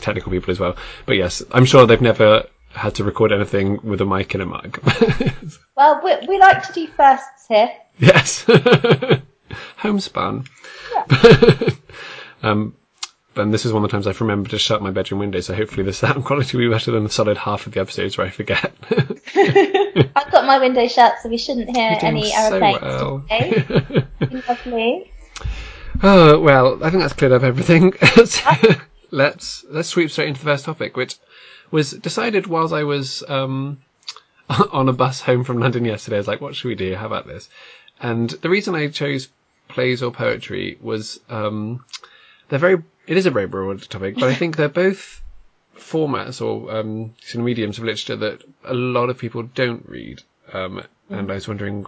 technical 0.00 0.32
people 0.32 0.50
as 0.50 0.60
well. 0.60 0.76
But 1.06 1.16
yes, 1.16 1.42
I'm 1.52 1.64
sure 1.64 1.86
they've 1.86 2.00
never 2.00 2.46
had 2.72 2.94
to 2.96 3.04
record 3.04 3.32
anything 3.32 3.80
with 3.82 4.00
a 4.00 4.06
mic 4.06 4.34
in 4.34 4.40
a 4.40 4.46
mug. 4.46 4.78
Well, 5.76 6.02
we, 6.04 6.26
we 6.26 6.38
like 6.38 6.62
to 6.66 6.72
do 6.74 6.86
firsts 6.88 7.46
here. 7.48 7.72
Yes. 7.98 8.44
Homespun. 9.78 10.44
um, 12.42 12.74
and 13.34 13.54
this 13.54 13.64
is 13.64 13.72
one 13.72 13.82
of 13.82 13.90
the 13.90 13.92
times 13.92 14.06
I've 14.06 14.20
remembered 14.20 14.50
to 14.50 14.58
shut 14.58 14.82
my 14.82 14.90
bedroom 14.90 15.20
window, 15.20 15.40
so 15.40 15.54
hopefully 15.54 15.84
the 15.84 15.94
sound 15.94 16.26
quality 16.26 16.54
will 16.58 16.66
be 16.66 16.70
better 16.70 16.90
than 16.90 17.04
the 17.04 17.08
solid 17.08 17.38
half 17.38 17.66
of 17.66 17.72
the 17.72 17.80
episodes 17.80 18.18
where 18.18 18.26
I 18.26 18.30
forget. 18.30 18.74
I've 20.14 20.30
got 20.30 20.44
my 20.44 20.58
window 20.58 20.86
shut, 20.86 21.14
so 21.22 21.30
we 21.30 21.38
shouldn't 21.38 21.74
hear 21.74 21.96
any 22.02 22.30
so 22.30 22.38
aeroplanes 22.38 22.82
well. 22.82 23.24
today. 23.30 24.06
Lovely. 24.46 25.12
Oh 26.02 26.40
well, 26.40 26.84
I 26.84 26.90
think 26.90 27.02
that's 27.02 27.14
cleared 27.14 27.32
up 27.32 27.42
everything. 27.42 27.94
Let's 29.10 29.64
let's 29.68 29.88
sweep 29.88 30.10
straight 30.10 30.28
into 30.28 30.40
the 30.40 30.50
first 30.50 30.64
topic, 30.64 30.96
which 30.96 31.16
was 31.70 31.92
decided 31.92 32.46
whilst 32.46 32.74
I 32.74 32.84
was 32.84 33.22
um, 33.28 33.78
on 34.72 34.88
a 34.88 34.92
bus 34.92 35.20
home 35.20 35.44
from 35.44 35.58
London 35.58 35.84
yesterday. 35.84 36.16
I 36.16 36.20
was 36.20 36.28
like, 36.28 36.40
"What 36.40 36.54
should 36.54 36.68
we 36.68 36.74
do? 36.74 36.94
How 36.94 37.06
about 37.06 37.26
this?" 37.26 37.48
And 38.00 38.30
the 38.30 38.50
reason 38.50 38.74
I 38.74 38.88
chose 38.88 39.28
plays 39.68 40.02
or 40.02 40.10
poetry 40.10 40.78
was 40.80 41.20
um, 41.28 41.84
they're 42.48 42.58
very. 42.58 42.82
It 43.06 43.16
is 43.16 43.26
a 43.26 43.30
very 43.30 43.46
broad 43.46 43.82
topic, 43.88 44.14
but 44.14 44.24
I 44.24 44.34
think 44.34 44.56
they're 44.56 44.68
both 44.68 45.20
formats 45.76 46.40
or 46.40 46.70
um, 46.76 47.14
sort 47.22 47.40
of 47.40 47.44
mediums 47.44 47.78
of 47.78 47.84
literature 47.84 48.16
that 48.16 48.44
a 48.64 48.74
lot 48.74 49.10
of 49.10 49.18
people 49.18 49.42
don't 49.42 49.88
read. 49.88 50.22
Um, 50.52 50.82
and 51.08 51.30
I 51.30 51.34
was 51.34 51.48
wondering 51.48 51.86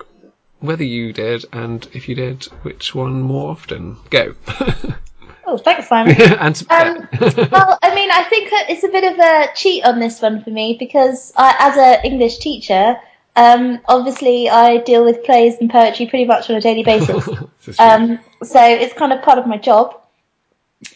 whether 0.61 0.85
you 0.85 1.13
did, 1.13 1.45
and 1.53 1.87
if 1.93 2.09
you 2.09 2.15
did, 2.15 2.45
which 2.63 2.95
one 2.95 3.21
more 3.21 3.51
often? 3.51 3.99
Go. 4.11 4.35
Oh, 5.45 5.59
thanks, 5.59 5.89
Simon. 5.89 6.15
and 6.21 6.63
Um, 6.71 7.09
well, 7.51 7.79
I 7.83 7.95
mean, 7.95 8.11
I 8.11 8.25
think 8.25 8.49
it's 8.69 8.85
a 8.85 8.89
bit 8.89 9.05
of 9.13 9.19
a 9.19 9.49
cheat 9.55 9.85
on 9.85 9.99
this 9.99 10.21
one 10.23 10.43
for 10.43 10.51
me 10.51 10.77
because 10.79 11.33
I, 11.37 11.55
as 11.59 11.77
an 11.77 12.05
English 12.05 12.39
teacher, 12.39 12.97
um, 13.35 13.81
obviously 13.87 14.49
I 14.49 14.79
deal 14.79 15.05
with 15.05 15.25
plays 15.25 15.57
and 15.61 15.71
poetry 15.71 16.07
pretty 16.07 16.27
much 16.27 16.49
on 16.51 16.57
a 16.57 16.61
daily 16.61 16.85
basis. 16.85 17.29
This 17.65 17.69
is 17.69 17.77
true. 17.77 17.87
Um, 17.87 18.19
so 18.43 18.61
it's 18.61 18.93
kind 18.95 19.13
of 19.13 19.23
part 19.23 19.39
of 19.39 19.47
my 19.47 19.57
job. 19.57 20.01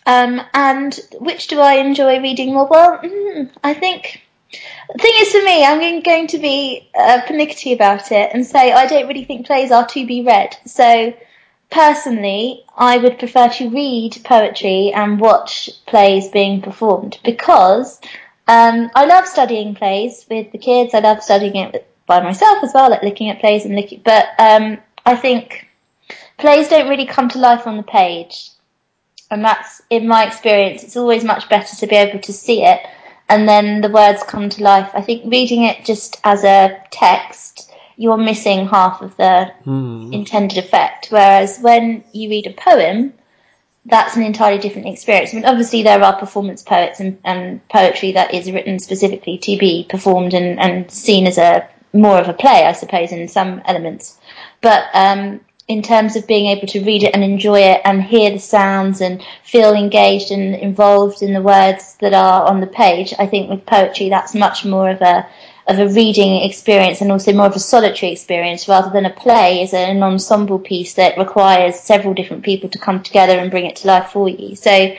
Um, 0.04 0.40
and 0.52 0.98
which 1.20 1.46
do 1.46 1.60
I 1.60 1.74
enjoy 1.74 2.20
reading 2.20 2.52
more? 2.54 2.66
Well, 2.68 2.98
mm, 2.98 3.50
I 3.62 3.72
think 3.74 4.22
the 4.92 4.98
thing 4.98 5.12
is 5.18 5.30
for 5.32 5.42
me, 5.44 5.64
I'm 5.64 5.78
going- 5.78 6.00
going 6.00 6.26
to 6.28 6.38
be 6.38 6.88
uh, 6.98 7.20
pernickety 7.26 7.72
about 7.72 8.10
it 8.10 8.30
and 8.32 8.44
say 8.44 8.72
I 8.72 8.86
don't 8.86 9.06
really 9.06 9.24
think 9.24 9.46
plays 9.46 9.70
are 9.70 9.86
to 9.86 10.06
be 10.06 10.22
read. 10.22 10.56
So 10.66 11.14
personally, 11.70 12.64
I 12.76 12.98
would 12.98 13.18
prefer 13.18 13.48
to 13.48 13.70
read 13.70 14.20
poetry 14.24 14.92
and 14.92 15.20
watch 15.20 15.70
plays 15.86 16.28
being 16.28 16.62
performed 16.62 17.18
because 17.24 18.00
um, 18.48 18.90
I 18.94 19.06
love 19.06 19.26
studying 19.26 19.74
plays 19.74 20.26
with 20.30 20.52
the 20.52 20.58
kids. 20.58 20.94
I 20.94 21.00
love 21.00 21.22
studying 21.22 21.56
it 21.56 21.86
by 22.06 22.22
myself 22.22 22.62
as 22.62 22.72
well, 22.72 22.90
like 22.90 23.02
looking 23.02 23.28
at 23.28 23.40
plays 23.40 23.64
and 23.64 23.74
looking. 23.74 24.00
But 24.04 24.28
um, 24.38 24.78
I 25.04 25.16
think 25.16 25.68
plays 26.38 26.68
don't 26.68 26.88
really 26.88 27.06
come 27.06 27.28
to 27.30 27.38
life 27.38 27.66
on 27.66 27.76
the 27.76 27.82
page, 27.82 28.50
and 29.30 29.44
that's 29.44 29.82
in 29.90 30.06
my 30.06 30.26
experience. 30.26 30.84
It's 30.84 30.96
always 30.96 31.24
much 31.24 31.48
better 31.48 31.74
to 31.76 31.86
be 31.86 31.96
able 31.96 32.20
to 32.20 32.32
see 32.32 32.64
it, 32.64 32.80
and 33.28 33.48
then 33.48 33.80
the 33.80 33.90
words 33.90 34.22
come 34.22 34.48
to 34.48 34.62
life. 34.62 34.90
I 34.94 35.02
think 35.02 35.30
reading 35.30 35.64
it 35.64 35.84
just 35.84 36.20
as 36.22 36.44
a 36.44 36.80
text, 36.90 37.65
you're 37.96 38.16
missing 38.16 38.66
half 38.66 39.02
of 39.02 39.16
the 39.16 39.50
Hmm. 39.64 40.12
intended 40.12 40.58
effect. 40.58 41.08
Whereas 41.10 41.58
when 41.58 42.04
you 42.12 42.28
read 42.30 42.46
a 42.46 42.50
poem, 42.50 43.14
that's 43.86 44.16
an 44.16 44.22
entirely 44.22 44.58
different 44.58 44.88
experience. 44.88 45.32
I 45.32 45.36
mean, 45.36 45.44
obviously 45.44 45.82
there 45.82 46.02
are 46.02 46.16
performance 46.18 46.62
poets 46.62 47.00
and, 47.00 47.18
and 47.24 47.66
poetry 47.68 48.12
that 48.12 48.34
is 48.34 48.50
written 48.50 48.78
specifically 48.78 49.38
to 49.38 49.56
be 49.56 49.86
performed 49.88 50.34
and, 50.34 50.58
and 50.58 50.90
seen 50.90 51.26
as 51.26 51.38
a 51.38 51.68
more 51.92 52.18
of 52.18 52.28
a 52.28 52.32
play, 52.34 52.64
I 52.66 52.72
suppose, 52.72 53.12
in 53.12 53.28
some 53.28 53.62
elements. 53.64 54.18
But 54.60 54.84
um, 54.92 55.40
in 55.68 55.82
terms 55.82 56.16
of 56.16 56.26
being 56.26 56.46
able 56.46 56.66
to 56.68 56.84
read 56.84 57.02
it 57.04 57.14
and 57.14 57.24
enjoy 57.24 57.60
it 57.60 57.80
and 57.84 58.02
hear 58.02 58.30
the 58.30 58.38
sounds 58.38 59.00
and 59.00 59.22
feel 59.44 59.72
engaged 59.72 60.30
and 60.30 60.54
involved 60.54 61.22
in 61.22 61.32
the 61.32 61.42
words 61.42 61.96
that 62.00 62.12
are 62.12 62.46
on 62.46 62.60
the 62.60 62.66
page, 62.66 63.14
I 63.18 63.26
think 63.26 63.50
with 63.50 63.66
poetry 63.66 64.08
that's 64.08 64.34
much 64.34 64.64
more 64.64 64.90
of 64.90 65.00
a 65.00 65.26
of 65.68 65.78
a 65.78 65.88
reading 65.88 66.42
experience 66.42 67.00
and 67.00 67.10
also 67.10 67.32
more 67.32 67.46
of 67.46 67.56
a 67.56 67.60
solitary 67.60 68.12
experience 68.12 68.68
rather 68.68 68.90
than 68.90 69.04
a 69.04 69.10
play 69.10 69.62
is 69.62 69.74
an 69.74 70.02
ensemble 70.02 70.60
piece 70.60 70.94
that 70.94 71.18
requires 71.18 71.80
several 71.80 72.14
different 72.14 72.44
people 72.44 72.68
to 72.70 72.78
come 72.78 73.02
together 73.02 73.38
and 73.38 73.50
bring 73.50 73.66
it 73.66 73.76
to 73.76 73.86
life 73.88 74.10
for 74.12 74.28
you. 74.28 74.54
So 74.54 74.94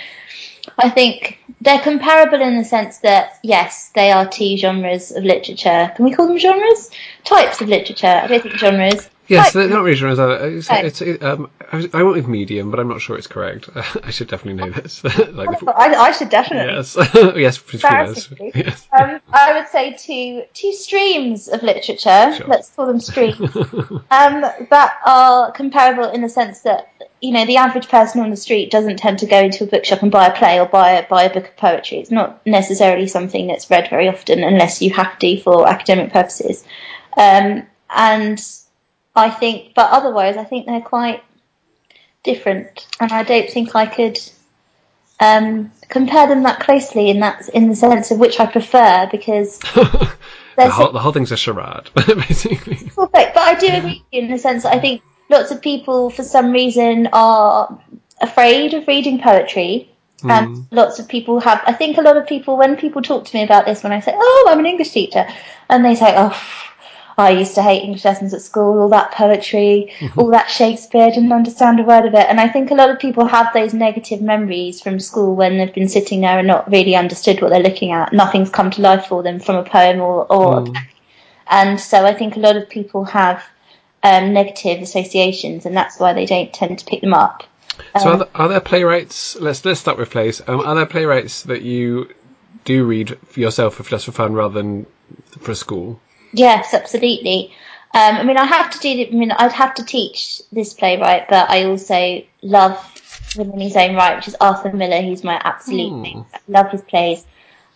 I 0.78 0.90
think 0.90 1.40
they're 1.62 1.80
comparable 1.80 2.42
in 2.42 2.58
the 2.58 2.66
sense 2.66 2.98
that 3.00 3.40
yes, 3.44 3.92
they 3.96 4.12
are 4.12 4.28
two 4.28 4.58
genres 4.58 5.12
of 5.12 5.24
literature. 5.24 5.92
Can 5.96 6.04
we 6.04 6.14
call 6.14 6.28
them 6.28 6.38
genres? 6.38 6.92
Types 7.24 7.62
of 7.62 7.70
literature. 7.70 8.08
I 8.08 8.28
don't 8.28 8.44
think 8.44 8.56
genres. 8.56 9.10
Yes, 9.28 9.54
they're 9.54 9.68
not 9.68 9.86
genres. 9.94 10.20
Either. 10.20 10.48
It's, 10.48 10.70
it's, 10.72 11.02
it, 11.02 11.24
um, 11.24 11.50
I, 11.72 11.90
I 11.94 12.04
went 12.04 12.16
with 12.16 12.28
medium, 12.28 12.72
but 12.72 12.80
I'm 12.80 12.88
not 12.88 13.02
sure 13.02 13.18
it's 13.18 13.28
correct. 13.28 13.70
I 13.76 14.12
should 14.12 14.28
definitely 14.28 14.66
know 14.66 14.72
this. 14.72 15.04
like 15.04 15.60
the, 15.60 15.74
I, 15.76 16.08
I, 16.08 16.12
should 16.12 16.30
definitely. 16.30 16.74
Yes, 16.74 16.96
yes, 17.36 17.58
between. 17.58 18.52
Yes. 18.56 18.88
Um, 18.98 19.20
I 19.32 19.54
would 19.54 19.68
say 19.68 19.94
two 19.94 20.44
two 20.54 20.74
streams 20.74 21.48
of 21.48 21.64
literature. 21.64 22.34
Sure. 22.36 22.48
Let's 22.48 22.70
call 22.70 22.88
them 22.88 23.00
streams. 23.00 23.40
um, 23.56 24.42
that 24.42 24.98
are 25.06 25.52
comparable 25.52 26.10
in 26.10 26.22
the 26.22 26.30
sense 26.30 26.62
that 26.62 26.90
you 27.22 27.32
know 27.32 27.46
the 27.46 27.58
average 27.58 27.90
person 27.90 28.22
on 28.22 28.30
the 28.30 28.38
street 28.38 28.72
doesn't 28.72 28.98
tend 28.98 29.20
to 29.20 29.26
go 29.26 29.40
into 29.40 29.64
a 29.64 29.68
bookshop 29.68 30.04
and 30.04 30.12
buy 30.12 30.28
a 30.28 30.36
play 30.36 30.60
or 30.60 30.66
buy 30.66 31.06
buy 31.10 31.24
a 31.24 31.34
book 31.34 31.48
of 31.48 31.58
poetry. 31.58 32.00
It's 32.00 32.12
not 32.12 32.46
necessarily 32.46 33.08
something 33.08 33.48
that's 33.48 33.70
read 33.70 33.90
very 33.90 34.08
often 34.08 34.44
unless 34.44 34.82
you 34.82 34.94
have 34.94 35.20
to 35.20 35.42
for 35.42 35.68
academic 35.68 36.14
purposes. 36.14 36.64
Um, 37.18 37.66
and 37.90 38.40
I 39.18 39.32
think, 39.32 39.74
but 39.74 39.90
otherwise, 39.90 40.38
I 40.38 40.44
think 40.44 40.68
they're 40.68 40.80
quite 40.80 41.24
different, 42.24 42.88
and 43.00 43.12
I 43.12 43.24
don't 43.24 43.50
think 43.50 43.76
I 43.76 43.88
could 43.88 44.20
um, 45.20 45.72
compare 45.90 46.28
them 46.28 46.44
that 46.44 46.60
closely 46.60 47.10
in 47.10 47.20
that 47.22 47.50
in 47.50 47.68
the 47.68 47.76
sense 47.76 48.12
of 48.12 48.20
which 48.20 48.40
I 48.40 48.46
prefer 48.46 49.08
because 49.12 49.58
the, 50.56 50.70
whole, 50.70 50.92
the 50.92 51.00
whole 51.00 51.12
thing's 51.12 51.32
a 51.32 51.38
charade, 51.38 51.90
basically. 51.96 52.76
Perfect, 52.76 53.34
but 53.34 53.38
I 53.38 53.56
do 53.56 53.68
agree 53.68 54.04
in 54.12 54.30
the 54.30 54.38
sense 54.38 54.64
that 54.64 54.76
I 54.76 54.80
think 54.80 55.02
lots 55.30 55.50
of 55.50 55.64
people, 55.64 56.12
for 56.12 56.24
some 56.24 56.52
reason, 56.52 57.10
are 57.12 57.82
afraid 58.22 58.76
of 58.76 58.88
reading 58.88 59.20
poetry. 59.20 59.90
Mm. 60.22 60.32
And 60.32 60.68
lots 60.72 60.98
of 60.98 61.08
people 61.08 61.40
have. 61.40 61.62
I 61.68 61.74
think 61.74 61.98
a 61.98 62.02
lot 62.02 62.18
of 62.18 62.26
people, 62.26 62.58
when 62.58 62.76
people 62.76 63.04
talk 63.04 63.26
to 63.26 63.38
me 63.38 63.44
about 63.44 63.68
this, 63.68 63.84
when 63.84 63.92
I 63.92 64.00
say, 64.00 64.14
"Oh, 64.16 64.48
I'm 64.50 64.58
an 64.58 64.66
English 64.66 64.90
teacher," 64.90 65.28
and 65.70 65.86
they 65.86 65.94
say, 65.94 66.14
"Oh." 66.18 66.36
I 67.20 67.32
used 67.32 67.56
to 67.56 67.64
hate 67.64 67.84
English 67.84 68.06
lessons 68.06 68.34
at 68.36 68.44
school, 68.44 68.80
all 68.80 68.90
that 68.90 69.12
poetry, 69.12 69.92
mm-hmm. 69.98 70.20
all 70.20 70.28
that 70.28 70.52
Shakespeare, 70.52 71.10
didn't 71.10 71.32
understand 71.32 71.80
a 71.80 71.84
word 71.84 72.06
of 72.06 72.14
it. 72.14 72.28
And 72.30 72.40
I 72.40 72.48
think 72.48 72.70
a 72.70 72.76
lot 72.76 72.92
of 72.92 73.00
people 73.00 73.26
have 73.26 73.52
those 73.54 73.74
negative 73.74 74.22
memories 74.22 74.82
from 74.82 75.00
school 75.00 75.36
when 75.36 75.58
they've 75.58 75.74
been 75.74 75.90
sitting 75.90 76.22
there 76.22 76.38
and 76.38 76.48
not 76.48 76.70
really 76.72 76.96
understood 76.96 77.42
what 77.42 77.50
they're 77.50 77.60
looking 77.60 77.92
at. 77.92 78.14
Nothing's 78.14 78.52
come 78.52 78.70
to 78.70 78.82
life 78.82 79.08
for 79.08 79.24
them 79.24 79.40
from 79.40 79.56
a 79.56 79.64
poem 79.64 80.00
or, 80.00 80.32
or 80.32 80.66
mm. 80.66 80.78
and 81.48 81.80
so 81.80 82.06
I 82.06 82.14
think 82.14 82.36
a 82.36 82.40
lot 82.40 82.56
of 82.56 82.70
people 82.70 83.04
have 83.06 83.44
um, 84.04 84.34
negative 84.34 84.82
associations, 84.82 85.66
and 85.66 85.76
that's 85.76 86.00
why 86.00 86.14
they 86.14 86.26
don't 86.26 86.54
tend 86.54 86.78
to 86.80 86.86
pick 86.86 87.02
them 87.02 87.14
up. 87.14 87.44
Um, 87.96 88.02
so, 88.02 88.10
are 88.10 88.18
there, 88.18 88.28
are 88.36 88.48
there, 88.48 88.60
playwrights? 88.60 89.36
Let's 89.38 89.66
let's 89.66 89.80
start 89.80 89.98
with 89.98 90.12
plays. 90.12 90.42
Um, 90.48 90.62
are 90.62 90.76
there 90.76 90.86
playwrights 90.86 91.44
that 91.44 91.64
you 91.64 92.14
do 92.64 92.86
read 92.86 93.18
for 93.26 93.40
yourself, 93.40 93.76
for 93.76 93.84
just 93.84 94.06
for 94.06 94.12
fun, 94.12 94.34
rather 94.34 94.54
than 94.54 94.86
for 95.40 95.56
school? 95.56 96.00
Yes, 96.38 96.74
absolutely. 96.74 97.52
Um, 97.94 98.16
I 98.16 98.24
mean, 98.24 98.38
I 98.38 98.46
have 98.46 98.70
to 98.72 98.80
do. 98.80 98.90
I 98.90 99.16
mean, 99.16 99.32
I'd 99.32 99.52
have 99.54 99.74
to 99.76 99.84
teach 99.84 100.42
this 100.52 100.74
playwright, 100.74 101.28
but 101.30 101.50
I 101.50 101.64
also 101.64 102.22
love 102.42 102.78
in 103.38 103.60
his 103.60 103.76
own 103.76 103.96
right, 103.96 104.18
which 104.18 104.28
is 104.28 104.36
Arthur 104.40 104.72
Miller. 104.72 105.02
He's 105.02 105.24
my 105.24 105.42
absolute. 105.44 105.92
Mm. 105.92 106.26
I 106.34 106.40
love 106.48 106.70
his 106.70 106.82
plays, 106.82 107.26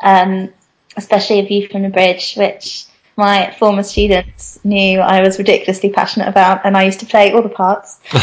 um, 0.01 0.53
especially 0.95 1.39
A 1.39 1.45
View 1.45 1.67
from 1.69 1.83
the 1.83 1.89
Bridge, 1.89 2.35
which 2.35 2.85
my 3.17 3.55
former 3.57 3.83
students 3.83 4.59
knew 4.63 4.99
I 4.99 5.21
was 5.21 5.39
ridiculously 5.39 5.89
passionate 5.89 6.27
about, 6.27 6.65
and 6.65 6.77
I 6.77 6.83
used 6.83 6.99
to 6.99 7.05
play 7.05 7.31
all 7.31 7.41
the 7.41 7.49
parts. 7.49 7.99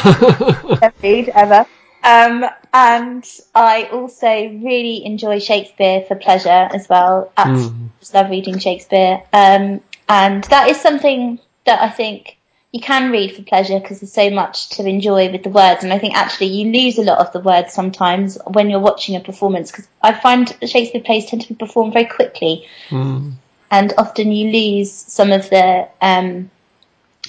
Ever, 0.82 1.30
ever. 1.34 1.66
Um, 2.04 2.44
and 2.72 3.24
I 3.54 3.88
also 3.90 4.28
really 4.28 5.04
enjoy 5.04 5.40
Shakespeare 5.40 6.04
for 6.06 6.14
pleasure 6.14 6.48
as 6.48 6.88
well. 6.88 7.32
I 7.36 7.44
mm. 7.48 7.88
just 7.98 8.14
love 8.14 8.30
reading 8.30 8.58
Shakespeare. 8.58 9.22
Um, 9.32 9.80
and 10.08 10.44
that 10.44 10.68
is 10.68 10.80
something 10.80 11.38
that 11.66 11.80
I 11.82 11.90
think 11.90 12.38
you 12.72 12.80
can 12.80 13.10
read 13.10 13.34
for 13.34 13.42
pleasure 13.42 13.80
because 13.80 14.00
there's 14.00 14.12
so 14.12 14.30
much 14.30 14.70
to 14.70 14.86
enjoy 14.86 15.30
with 15.32 15.42
the 15.42 15.48
words. 15.48 15.84
And 15.84 15.92
I 15.92 15.98
think 15.98 16.14
actually 16.14 16.48
you 16.48 16.70
lose 16.70 16.98
a 16.98 17.02
lot 17.02 17.18
of 17.18 17.32
the 17.32 17.40
words 17.40 17.72
sometimes 17.72 18.36
when 18.46 18.68
you're 18.68 18.80
watching 18.80 19.16
a 19.16 19.20
performance 19.20 19.70
because 19.70 19.88
I 20.02 20.12
find 20.12 20.54
Shakespeare 20.62 21.00
plays 21.00 21.26
tend 21.26 21.42
to 21.42 21.48
be 21.48 21.54
performed 21.54 21.94
very 21.94 22.04
quickly. 22.04 22.66
Mm. 22.90 23.34
And 23.70 23.94
often 23.96 24.32
you 24.32 24.50
lose 24.50 24.92
some 24.92 25.32
of 25.32 25.48
the 25.48 25.88
um, 26.02 26.50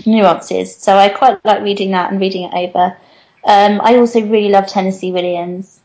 nuances. 0.06 0.76
So 0.76 0.98
I 0.98 1.10
quite 1.10 1.44
like 1.46 1.64
reading 1.64 1.92
that 1.92 2.12
and 2.12 2.20
reading 2.20 2.44
it 2.44 2.54
over. 2.54 2.98
Um, 3.46 3.80
I 3.82 3.96
also 3.96 4.22
really 4.22 4.50
love 4.50 4.68
Tennessee 4.68 5.14
Williams. 5.14 5.80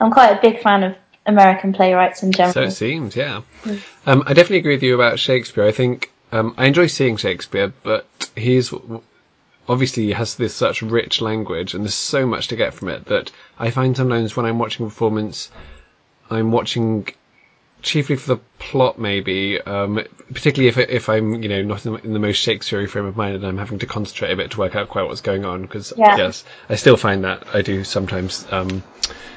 I'm 0.00 0.12
quite 0.12 0.30
a 0.30 0.40
big 0.40 0.62
fan 0.62 0.84
of 0.84 0.96
American 1.26 1.72
playwrights 1.72 2.22
in 2.22 2.30
general. 2.30 2.52
So 2.52 2.62
it 2.62 2.70
seems, 2.72 3.16
yeah. 3.16 3.42
Mm. 3.62 3.82
Um, 4.06 4.22
I 4.26 4.34
definitely 4.34 4.58
agree 4.58 4.74
with 4.74 4.82
you 4.84 4.94
about 4.94 5.18
Shakespeare. 5.18 5.64
I 5.64 5.72
think 5.72 6.11
um, 6.32 6.54
I 6.56 6.66
enjoy 6.66 6.86
seeing 6.86 7.16
Shakespeare, 7.16 7.72
but 7.82 8.06
he's 8.34 8.72
obviously 9.68 10.04
he 10.04 10.12
has 10.12 10.34
this 10.34 10.54
such 10.54 10.82
rich 10.82 11.20
language, 11.20 11.74
and 11.74 11.84
there's 11.84 11.94
so 11.94 12.26
much 12.26 12.48
to 12.48 12.56
get 12.56 12.74
from 12.74 12.88
it 12.88 13.04
that 13.06 13.30
I 13.58 13.70
find 13.70 13.96
sometimes 13.96 14.36
when 14.36 14.46
I'm 14.46 14.58
watching 14.58 14.86
a 14.86 14.88
performance, 14.88 15.50
I'm 16.30 16.50
watching 16.50 17.08
chiefly 17.82 18.16
for 18.16 18.36
the 18.36 18.40
plot, 18.58 18.98
maybe. 18.98 19.60
Um, 19.60 20.02
particularly 20.32 20.68
if 20.68 20.78
if 20.78 21.08
I'm 21.08 21.42
you 21.42 21.48
know 21.48 21.62
not 21.62 21.84
in, 21.84 22.12
the 22.12 22.18
most 22.18 22.36
Shakespeare 22.36 22.86
frame 22.88 23.06
of 23.06 23.16
mind, 23.16 23.36
and 23.36 23.46
I'm 23.46 23.58
having 23.58 23.80
to 23.80 23.86
concentrate 23.86 24.32
a 24.32 24.36
bit 24.36 24.52
to 24.52 24.58
work 24.58 24.74
out 24.74 24.88
quite 24.88 25.06
what's 25.06 25.20
going 25.20 25.44
on. 25.44 25.62
Because 25.62 25.92
yeah. 25.96 26.16
yes, 26.16 26.44
I 26.68 26.76
still 26.76 26.96
find 26.96 27.24
that 27.24 27.46
I 27.54 27.62
do 27.62 27.84
sometimes 27.84 28.46
um, 28.50 28.82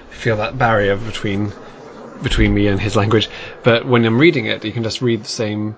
feel 0.10 0.38
that 0.38 0.58
barrier 0.58 0.96
between 0.96 1.52
between 2.24 2.54
me 2.54 2.68
and 2.68 2.80
his 2.80 2.96
language. 2.96 3.30
But 3.64 3.86
when 3.86 4.06
I'm 4.06 4.18
reading 4.18 4.46
it, 4.46 4.64
you 4.64 4.72
can 4.72 4.84
just 4.84 5.02
read 5.02 5.24
the 5.24 5.30
same 5.30 5.76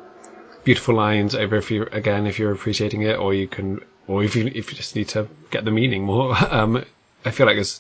beautiful 0.68 0.96
lines 0.96 1.34
over 1.34 1.56
if 1.56 1.72
you 1.72 1.84
again 1.94 2.28
if 2.28 2.38
you're 2.38 2.52
appreciating 2.52 3.02
it, 3.04 3.18
or 3.18 3.34
you 3.34 3.48
can, 3.48 3.80
or 4.06 4.22
if 4.22 4.36
you 4.36 4.48
if 4.54 4.70
you 4.70 4.76
just 4.76 4.98
need 4.98 5.08
to 5.08 5.26
get 5.50 5.64
the 5.64 5.72
meaning 5.72 6.04
more. 6.04 6.36
Um, 6.52 6.84
I 7.24 7.32
feel 7.32 7.46
like 7.46 7.58
as 7.58 7.80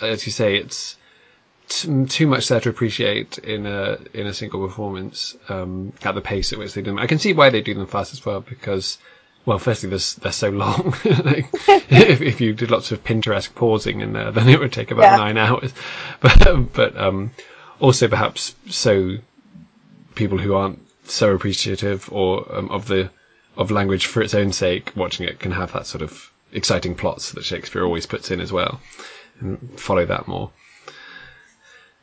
as 0.00 0.26
you 0.26 0.32
say, 0.32 0.56
it's 0.56 0.96
t- 1.68 2.06
too 2.06 2.26
much 2.26 2.48
there 2.48 2.58
to 2.58 2.70
appreciate 2.70 3.38
in 3.38 3.66
a 3.66 3.98
in 4.12 4.26
a 4.26 4.34
single 4.34 4.66
performance 4.66 5.36
um, 5.48 5.92
at 6.02 6.16
the 6.16 6.20
pace 6.20 6.52
at 6.52 6.58
which 6.58 6.74
they 6.74 6.82
do 6.82 6.90
them. 6.90 6.98
I 6.98 7.06
can 7.06 7.20
see 7.20 7.32
why 7.32 7.50
they 7.50 7.60
do 7.60 7.74
them 7.74 7.86
fast 7.86 8.12
as 8.12 8.26
well 8.26 8.40
because. 8.40 8.98
Well, 9.46 9.58
firstly, 9.58 9.90
they're 9.90 10.32
so 10.32 10.48
long. 10.48 10.94
like, 11.04 11.50
if, 11.90 12.22
if 12.22 12.40
you 12.40 12.54
did 12.54 12.70
lots 12.70 12.92
of 12.92 13.04
Pinteresque 13.04 13.54
pausing 13.54 14.00
in 14.00 14.14
there, 14.14 14.30
then 14.30 14.48
it 14.48 14.58
would 14.58 14.72
take 14.72 14.90
about 14.90 15.02
yeah. 15.02 15.16
nine 15.16 15.36
hours. 15.36 15.70
But, 16.20 16.72
but 16.72 16.96
um, 16.96 17.30
also 17.78 18.08
perhaps 18.08 18.54
so 18.70 19.18
people 20.14 20.38
who 20.38 20.54
aren't 20.54 20.83
so 21.06 21.34
appreciative 21.34 22.08
or 22.12 22.52
um, 22.54 22.70
of 22.70 22.86
the 22.86 23.10
of 23.56 23.70
language 23.70 24.06
for 24.06 24.20
its 24.22 24.34
own 24.34 24.52
sake, 24.52 24.92
watching 24.96 25.26
it 25.26 25.38
can 25.38 25.52
have 25.52 25.72
that 25.72 25.86
sort 25.86 26.02
of 26.02 26.30
exciting 26.52 26.94
plots 26.94 27.32
that 27.32 27.44
Shakespeare 27.44 27.84
always 27.84 28.06
puts 28.06 28.30
in 28.30 28.40
as 28.40 28.52
well, 28.52 28.80
and 29.40 29.78
follow 29.78 30.04
that 30.06 30.26
more. 30.26 30.50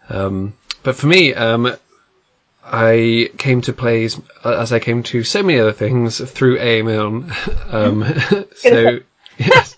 Um, 0.09 0.53
but 0.83 0.95
for 0.95 1.07
me, 1.07 1.33
um, 1.33 1.75
I 2.63 3.29
came 3.37 3.61
to 3.61 3.73
plays 3.73 4.19
as 4.43 4.71
I 4.71 4.79
came 4.79 5.03
to 5.03 5.23
so 5.23 5.41
many 5.43 5.59
other 5.59 5.73
things 5.73 6.19
through 6.31 6.59
A. 6.59 6.81
Milne. 6.81 7.33
Um, 7.71 8.03
so 8.55 8.99
yes. 9.37 9.77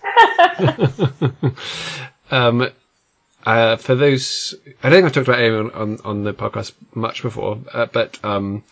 um, 2.32 2.68
uh, 3.46 3.76
for 3.76 3.94
those, 3.94 4.54
I 4.82 4.90
don't 4.90 4.98
think 4.98 5.06
I've 5.06 5.12
talked 5.12 5.28
about 5.28 5.40
A. 5.40 5.48
Milne 5.50 5.70
on, 5.70 5.98
on 6.04 6.24
the 6.24 6.34
podcast 6.34 6.72
much 6.94 7.22
before, 7.22 7.60
uh, 7.72 7.86
but 7.86 8.18
um, 8.24 8.64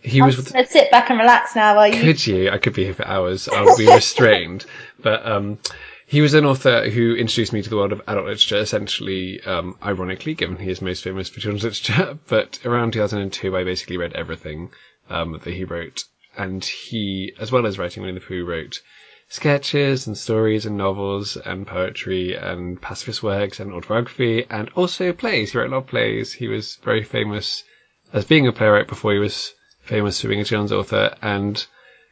he 0.00 0.20
I'm 0.20 0.26
was. 0.26 0.36
With, 0.36 0.52
gonna 0.52 0.66
sit 0.66 0.90
back 0.90 1.10
and 1.10 1.18
relax 1.18 1.56
now 1.56 1.74
while 1.74 1.88
you. 1.88 2.00
Could 2.00 2.26
you? 2.26 2.50
I 2.50 2.58
could 2.58 2.74
be 2.74 2.84
here 2.84 2.94
for 2.94 3.06
hours. 3.06 3.48
I'll 3.48 3.76
be 3.76 3.86
restrained. 3.86 4.64
But 4.98 5.24
um, 5.26 5.58
he 6.06 6.20
was 6.20 6.34
an 6.34 6.44
author 6.44 6.88
who 6.88 7.14
introduced 7.14 7.52
me 7.52 7.62
to 7.62 7.68
the 7.70 7.76
world 7.76 7.92
of 7.92 8.00
adult 8.08 8.26
literature. 8.26 8.56
Essentially, 8.56 9.40
um, 9.42 9.76
ironically, 9.82 10.34
given 10.34 10.56
he 10.56 10.70
is 10.70 10.80
most 10.80 11.04
famous 11.04 11.28
for 11.28 11.40
children's 11.40 11.64
literature. 11.64 12.18
But 12.28 12.58
around 12.64 12.94
2002, 12.94 13.56
I 13.56 13.64
basically 13.64 13.98
read 13.98 14.14
everything 14.14 14.70
um, 15.10 15.40
that 15.44 15.54
he 15.54 15.64
wrote, 15.64 16.04
and 16.36 16.64
he, 16.64 17.34
as 17.38 17.52
well 17.52 17.66
as 17.66 17.78
writing 17.78 18.02
Winnie 18.02 18.18
the 18.18 18.24
Pooh, 18.24 18.44
wrote 18.44 18.80
sketches 19.28 20.06
and 20.06 20.16
stories 20.16 20.66
and 20.66 20.76
novels 20.76 21.36
and 21.36 21.66
poetry 21.66 22.34
and 22.36 22.80
pacifist 22.80 23.22
works 23.22 23.58
and 23.58 23.72
autobiography 23.72 24.46
and 24.48 24.70
also 24.76 25.12
plays. 25.12 25.52
He 25.52 25.58
wrote 25.58 25.68
a 25.68 25.70
lot 25.72 25.78
of 25.78 25.86
plays. 25.88 26.32
He 26.32 26.48
was 26.48 26.76
very 26.76 27.02
famous 27.02 27.64
as 28.12 28.24
being 28.24 28.46
a 28.46 28.52
playwright 28.52 28.86
before 28.86 29.12
he 29.12 29.18
was 29.18 29.52
famous 29.86 30.20
for 30.20 30.28
being 30.28 30.40
a 30.40 30.44
children's 30.44 30.72
author, 30.72 31.14
and 31.22 31.64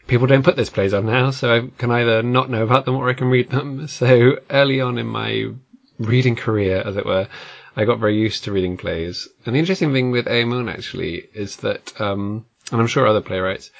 people 0.07 0.27
don't 0.27 0.45
put 0.45 0.57
those 0.57 0.71
plays 0.71 0.95
on 0.95 1.07
now, 1.07 1.31
so 1.31 1.55
I 1.55 1.69
can 1.79 1.91
either 1.91 2.23
not 2.23 2.51
know 2.51 2.63
about 2.63 2.85
them 2.85 2.97
or 2.97 3.09
I 3.09 3.15
can 3.15 3.29
read 3.29 3.51
them. 3.51 3.87
So 3.89 4.39
early 4.51 4.81
on 4.81 4.99
in 4.99 5.07
my 5.07 5.51
reading 5.99 6.37
career, 6.37 6.83
as 6.85 6.97
it 6.97 7.07
were, 7.07 7.29
I 7.77 7.85
got 7.85 7.99
very 7.99 8.17
used 8.17 8.45
to 8.45 8.53
reading 8.53 8.77
plays. 8.77 9.29
And 9.45 9.55
the 9.55 9.59
interesting 9.59 9.93
thing 9.93 10.11
with 10.11 10.29
A. 10.29 10.45
Moon 10.45 10.69
actually 10.69 11.29
is 11.35 11.57
that, 11.57 12.01
um, 12.01 12.47
and 12.71 12.81
I'm 12.81 12.87
sure 12.87 13.07
other 13.07 13.21
playwrights, 13.21 13.71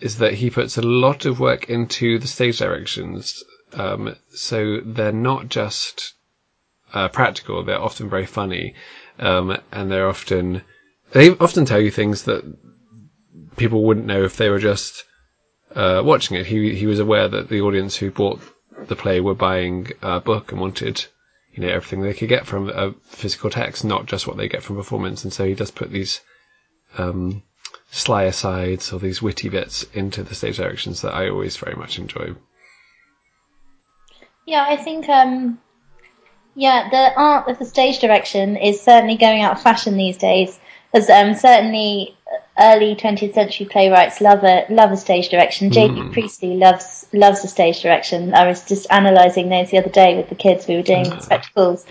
is 0.00 0.18
that 0.18 0.34
he 0.34 0.50
puts 0.50 0.78
a 0.78 0.82
lot 0.82 1.26
of 1.26 1.40
work 1.40 1.68
into 1.68 2.18
the 2.18 2.26
stage 2.26 2.58
directions. 2.58 3.42
Um, 3.72 4.16
so 4.30 4.80
they're 4.84 5.12
not 5.12 5.48
just 5.48 6.14
uh, 6.92 7.08
practical; 7.08 7.64
they're 7.64 7.80
often 7.80 8.08
very 8.08 8.26
funny, 8.26 8.74
um, 9.18 9.56
and 9.70 9.90
they're 9.90 10.08
often 10.08 10.62
they 11.12 11.30
often 11.30 11.64
tell 11.64 11.80
you 11.80 11.90
things 11.90 12.24
that 12.24 12.42
people 13.56 13.84
wouldn't 13.84 14.06
know 14.06 14.24
if 14.24 14.36
they 14.36 14.48
were 14.48 14.58
just 14.58 15.04
uh, 15.74 16.02
watching 16.04 16.36
it, 16.36 16.46
he 16.46 16.74
he 16.74 16.86
was 16.86 16.98
aware 16.98 17.28
that 17.28 17.48
the 17.48 17.60
audience 17.62 17.96
who 17.96 18.10
bought 18.10 18.40
the 18.88 18.96
play 18.96 19.20
were 19.20 19.34
buying 19.34 19.90
a 20.02 20.20
book 20.20 20.52
and 20.52 20.60
wanted 20.60 21.04
you 21.52 21.62
know 21.62 21.68
everything 21.68 22.02
they 22.02 22.14
could 22.14 22.28
get 22.28 22.46
from 22.46 22.68
a 22.70 22.92
physical 23.04 23.50
text, 23.50 23.84
not 23.84 24.06
just 24.06 24.26
what 24.26 24.36
they 24.36 24.48
get 24.48 24.62
from 24.62 24.76
performance. 24.76 25.24
And 25.24 25.32
so 25.32 25.44
he 25.44 25.54
does 25.54 25.70
put 25.70 25.90
these 25.90 26.20
um, 26.98 27.42
sly 27.90 28.24
asides 28.24 28.92
or 28.92 28.98
these 28.98 29.22
witty 29.22 29.48
bits 29.48 29.84
into 29.94 30.22
the 30.22 30.34
stage 30.34 30.56
directions 30.56 31.02
that 31.02 31.14
I 31.14 31.28
always 31.28 31.56
very 31.56 31.74
much 31.74 31.98
enjoy. 31.98 32.34
Yeah, 34.46 34.66
I 34.68 34.76
think 34.76 35.08
um, 35.08 35.60
yeah, 36.54 36.88
the 36.90 37.14
art 37.16 37.48
of 37.48 37.58
the 37.58 37.64
stage 37.64 38.00
direction 38.00 38.56
is 38.56 38.80
certainly 38.80 39.16
going 39.16 39.42
out 39.42 39.56
of 39.56 39.62
fashion 39.62 39.96
these 39.96 40.16
days. 40.16 40.58
As 40.94 41.08
um, 41.08 41.34
certainly 41.34 42.16
early 42.58 42.94
20th 42.94 43.34
century 43.34 43.66
playwrights 43.66 44.20
love 44.20 44.44
a 44.44 44.66
love 44.68 44.92
a 44.92 44.96
stage 44.96 45.28
direction. 45.28 45.70
Mm. 45.70 45.72
J.B. 45.72 46.08
Priestley 46.12 46.56
loves 46.56 47.06
loves 47.12 47.42
the 47.42 47.48
stage 47.48 47.82
direction. 47.82 48.34
I 48.34 48.46
was 48.46 48.64
just 48.64 48.86
analysing 48.90 49.48
those 49.48 49.70
the 49.70 49.78
other 49.78 49.90
day 49.90 50.16
with 50.16 50.28
the 50.28 50.34
kids. 50.34 50.66
We 50.66 50.76
were 50.76 50.82
doing 50.82 51.10
uh, 51.10 51.20
spectacles, 51.20 51.86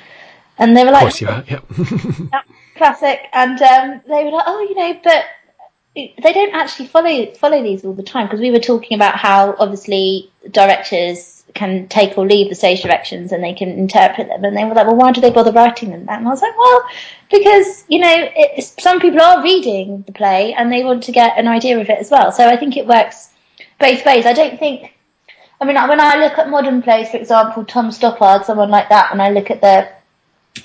and 0.58 0.76
they 0.76 0.84
were 0.84 0.92
like, 0.92 1.08
"Of 1.08 1.10
course 1.10 1.22
you 1.22 1.28
are, 1.28 1.44
yep. 1.48 1.66
classic." 2.76 3.28
And 3.34 3.62
um, 3.62 4.02
they 4.08 4.24
were 4.24 4.32
like, 4.32 4.46
"Oh, 4.48 4.62
you 4.62 4.76
know, 4.76 5.00
but." 5.04 5.26
They 5.94 6.32
don't 6.32 6.56
actually 6.56 6.88
follow 6.88 7.34
follow 7.34 7.62
these 7.62 7.84
all 7.84 7.92
the 7.92 8.02
time 8.02 8.26
because 8.26 8.40
we 8.40 8.50
were 8.50 8.60
talking 8.60 8.96
about 8.96 9.18
how 9.18 9.58
obviously 9.60 10.32
directors 10.50 11.41
can 11.54 11.88
take 11.88 12.18
or 12.18 12.26
leave 12.26 12.50
the 12.50 12.56
stage 12.56 12.82
directions 12.82 13.32
and 13.32 13.44
they 13.44 13.54
can 13.54 13.70
interpret 13.70 14.28
them. 14.28 14.44
And 14.44 14.56
they 14.56 14.64
were 14.64 14.74
like, 14.74 14.88
well, 14.88 14.96
why 14.96 15.12
do 15.12 15.22
they 15.22 15.30
bother 15.30 15.52
writing 15.52 15.92
them? 15.92 16.06
And 16.10 16.28
I 16.28 16.30
was 16.30 16.42
like, 16.42 16.58
well, 16.58 16.84
because, 17.32 17.86
you 17.88 18.00
know, 18.00 18.30
some 18.60 19.00
people 19.00 19.22
are 19.22 19.44
reading 19.44 20.04
the 20.06 20.12
play 20.12 20.54
and 20.54 20.72
they 20.72 20.84
want 20.84 21.04
to 21.04 21.12
get 21.12 21.38
an 21.38 21.48
idea 21.48 21.80
of 21.80 21.90
it 21.90 22.00
as 22.00 22.12
well. 22.12 22.32
So 22.32 22.48
I 22.48 22.58
think 22.58 22.78
it 22.78 22.88
works 22.88 23.30
both 23.80 24.06
ways. 24.06 24.26
I 24.26 24.34
don't 24.34 24.60
think, 24.60 24.94
I 25.60 25.66
mean, 25.66 25.76
when 25.76 26.00
I 26.00 26.18
look 26.18 26.38
at 26.38 26.50
modern 26.50 26.82
plays, 26.82 27.10
for 27.10 27.18
example, 27.18 27.66
Tom 27.66 27.90
Stoppard, 27.90 28.46
someone 28.46 28.70
like 28.70 28.90
that, 28.90 29.12
when 29.12 29.22
I 29.22 29.30
look 29.30 29.52
at 29.52 29.62
the 29.62 29.90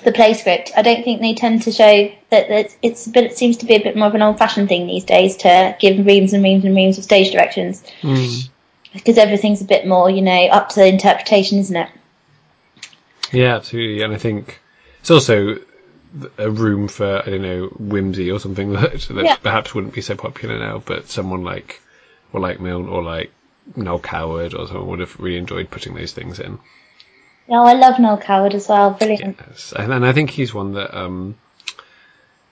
the 0.03 0.11
play 0.11 0.33
script, 0.33 0.69
I 0.75 0.81
don't 0.81 1.01
think 1.05 1.21
they 1.21 1.33
tend 1.33 1.61
to 1.61 1.71
show 1.71 2.11
that, 2.29 2.49
that 2.49 2.75
it's 2.81 3.07
a 3.07 3.09
bit, 3.09 3.23
it 3.23 3.37
seems 3.37 3.55
to 3.57 3.65
be 3.65 3.75
a 3.75 3.81
bit 3.81 3.95
more 3.95 4.09
of 4.09 4.15
an 4.15 4.21
old 4.21 4.37
fashioned 4.37 4.67
thing 4.67 4.85
these 4.85 5.05
days 5.05 5.37
to 5.37 5.77
give 5.79 6.05
reams 6.05 6.33
and 6.33 6.43
reams 6.43 6.65
and 6.65 6.75
reams 6.75 6.97
of 6.97 7.05
stage 7.05 7.31
directions. 7.31 7.83
Mm 8.01 8.49
because 8.97 9.17
everything's 9.17 9.61
a 9.61 9.65
bit 9.65 9.87
more, 9.87 10.09
you 10.09 10.21
know, 10.21 10.47
up 10.47 10.69
to 10.69 10.85
interpretation, 10.85 11.59
isn't 11.59 11.75
it? 11.75 11.89
Yeah, 13.31 13.55
absolutely. 13.55 14.03
And 14.03 14.13
I 14.13 14.17
think 14.17 14.59
it's 14.99 15.11
also 15.11 15.59
a 16.37 16.49
room 16.49 16.87
for 16.87 17.21
I 17.25 17.29
don't 17.29 17.41
know 17.41 17.67
whimsy 17.77 18.31
or 18.31 18.39
something 18.39 18.71
that 18.73 18.93
that 18.93 19.25
yeah. 19.25 19.35
perhaps 19.37 19.73
wouldn't 19.73 19.93
be 19.93 20.01
so 20.01 20.15
popular 20.15 20.59
now, 20.59 20.81
but 20.85 21.09
someone 21.09 21.43
like 21.43 21.81
or 22.33 22.39
like 22.39 22.59
Milne 22.59 22.87
or 22.87 23.03
like 23.03 23.31
Noel 23.75 23.99
Coward 23.99 24.53
or 24.53 24.67
someone 24.67 24.87
would 24.87 24.99
have 24.99 25.19
really 25.19 25.37
enjoyed 25.37 25.69
putting 25.69 25.93
those 25.93 26.13
things 26.13 26.39
in. 26.39 26.59
Yeah, 27.47 27.61
I 27.61 27.73
love 27.73 27.99
Noel 27.99 28.17
Coward 28.17 28.53
as 28.53 28.67
well. 28.67 28.91
Brilliant. 28.91 29.39
Yes. 29.47 29.73
And, 29.77 29.93
and 29.93 30.05
I 30.05 30.11
think 30.11 30.29
he's 30.29 30.53
one 30.53 30.73
that 30.73 30.97
um, 30.97 31.35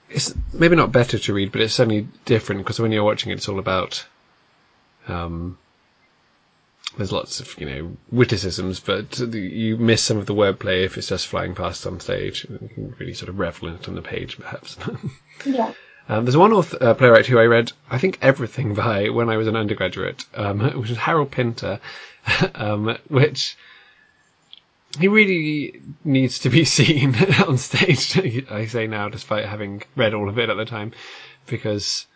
it's 0.08 0.34
maybe 0.52 0.76
not 0.76 0.92
better 0.92 1.18
to 1.18 1.34
read, 1.34 1.52
but 1.52 1.60
it's 1.60 1.74
certainly 1.74 2.08
different 2.24 2.62
because 2.62 2.80
when 2.80 2.92
you're 2.92 3.04
watching 3.04 3.30
it, 3.30 3.34
it's 3.34 3.48
all 3.48 3.58
about 3.58 4.06
um, 5.08 5.58
there's 6.96 7.12
lots 7.12 7.40
of 7.40 7.58
you 7.60 7.66
know 7.66 7.96
witticisms, 8.10 8.80
but 8.80 9.18
you 9.18 9.76
miss 9.76 10.02
some 10.02 10.18
of 10.18 10.26
the 10.26 10.34
wordplay 10.34 10.84
if 10.84 10.96
it's 10.96 11.08
just 11.08 11.26
flying 11.26 11.54
past 11.54 11.86
on 11.86 12.00
stage. 12.00 12.46
You 12.48 12.70
can 12.74 12.94
really 12.98 13.14
sort 13.14 13.28
of 13.28 13.38
revel 13.38 13.68
in 13.68 13.74
it 13.74 13.88
on 13.88 13.94
the 13.94 14.02
page, 14.02 14.38
perhaps. 14.38 14.76
yeah. 15.44 15.72
Um, 16.08 16.24
there's 16.24 16.36
one 16.36 16.52
author, 16.52 16.78
uh, 16.80 16.94
playwright 16.94 17.26
who 17.26 17.38
I 17.38 17.46
read, 17.46 17.72
I 17.90 17.98
think, 17.98 18.18
everything 18.22 18.74
by 18.74 19.08
when 19.08 19.28
I 19.28 19.36
was 19.36 19.48
an 19.48 19.56
undergraduate, 19.56 20.24
um, 20.34 20.60
which 20.80 20.90
is 20.90 20.98
Harold 20.98 21.32
Pinter, 21.32 21.80
um, 22.54 22.96
which 23.08 23.56
he 24.98 25.08
really 25.08 25.80
needs 26.04 26.38
to 26.40 26.48
be 26.48 26.64
seen 26.64 27.16
on 27.46 27.58
stage. 27.58 28.16
I 28.50 28.66
say 28.66 28.86
now, 28.86 29.08
despite 29.08 29.46
having 29.46 29.82
read 29.96 30.14
all 30.14 30.28
of 30.28 30.38
it 30.38 30.48
at 30.48 30.56
the 30.56 30.64
time, 30.64 30.92
because 31.46 32.06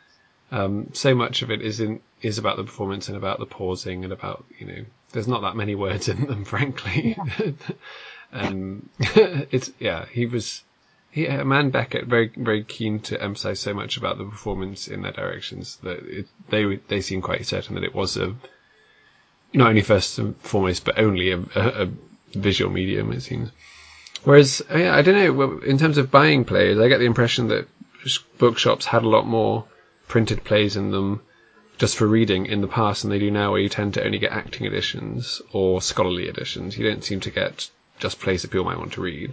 um, 0.51 0.89
so 0.93 1.15
much 1.15 1.43
of 1.43 1.51
it 1.51 1.63
is 1.63 1.81
in 1.81 2.01
is 2.23 2.39
about 2.39 2.57
the 2.57 2.65
performance 2.65 3.09
and 3.09 3.17
about 3.17 3.39
the 3.39 3.47
pausing 3.47 4.05
and 4.05 4.13
about 4.13 4.45
you 4.59 4.67
know 4.67 4.85
there's 5.13 5.29
not 5.29 5.43
that 5.43 5.57
many 5.57 5.75
words 5.75 6.09
in 6.09 6.27
them 6.27 6.45
frankly 6.55 7.17
yeah. 7.17 7.51
um, 8.33 8.89
it's 8.99 9.71
yeah 9.79 10.07
he 10.07 10.27
was 10.27 10.63
he 11.11 11.27
a 11.27 11.45
man 11.45 11.71
Beckett 11.71 12.07
very 12.07 12.31
very 12.37 12.65
keen 12.65 13.01
to 13.01 13.21
emphasize 13.23 13.61
so 13.61 13.75
much 13.75 13.97
about 13.97 14.19
the 14.19 14.25
performance 14.25 14.89
in 14.89 15.03
their 15.03 15.13
directions 15.13 15.77
that 15.83 15.99
it, 16.07 16.27
they 16.49 16.77
they 16.89 17.01
seem 17.01 17.23
quite 17.23 17.47
certain 17.47 17.75
that 17.75 17.85
it 17.85 17.95
was 17.95 18.17
a 18.17 18.35
not 19.53 19.69
only 19.69 19.83
first 19.83 20.19
and 20.19 20.37
foremost 20.39 20.85
but 20.85 20.99
only 20.99 21.33
a, 21.33 21.39
a, 21.55 21.85
a 21.85 21.89
visual 22.35 22.71
medium 22.71 23.13
it 23.13 23.21
seems 23.23 23.51
whereas 24.25 24.63
I, 24.71 24.89
I 24.99 25.03
don't 25.03 25.17
know 25.17 25.59
in 25.61 25.79
terms 25.79 25.99
of 25.99 26.11
buying 26.11 26.45
plays 26.45 26.79
I 26.79 26.89
get 26.89 26.99
the 26.99 27.07
impression 27.07 27.49
that 27.49 27.69
bookshops 28.39 28.87
had 28.87 29.03
a 29.03 29.09
lot 29.09 29.27
more 29.27 29.65
printed 30.11 30.43
plays 30.45 30.77
in 30.77 30.91
them 30.91 31.23
just 31.79 31.97
for 31.97 32.07
reading 32.07 32.45
in 32.45 32.61
the 32.61 32.69
past 32.69 33.03
than 33.03 33.11
they 33.11 33.19
do 33.19 33.31
now, 33.31 33.53
where 33.53 33.61
you 33.61 33.69
tend 33.69 33.95
to 33.95 34.05
only 34.05 34.19
get 34.19 34.33
acting 34.33 34.67
editions 34.67 35.41
or 35.53 35.81
scholarly 35.81 36.29
editions. 36.29 36.77
You 36.77 36.87
don't 36.87 37.03
seem 37.03 37.21
to 37.21 37.31
get 37.31 37.71
just 37.99 38.21
plays 38.21 38.43
that 38.43 38.51
people 38.51 38.67
might 38.67 38.79
want 38.79 38.93
to 38.95 39.01
read. 39.01 39.33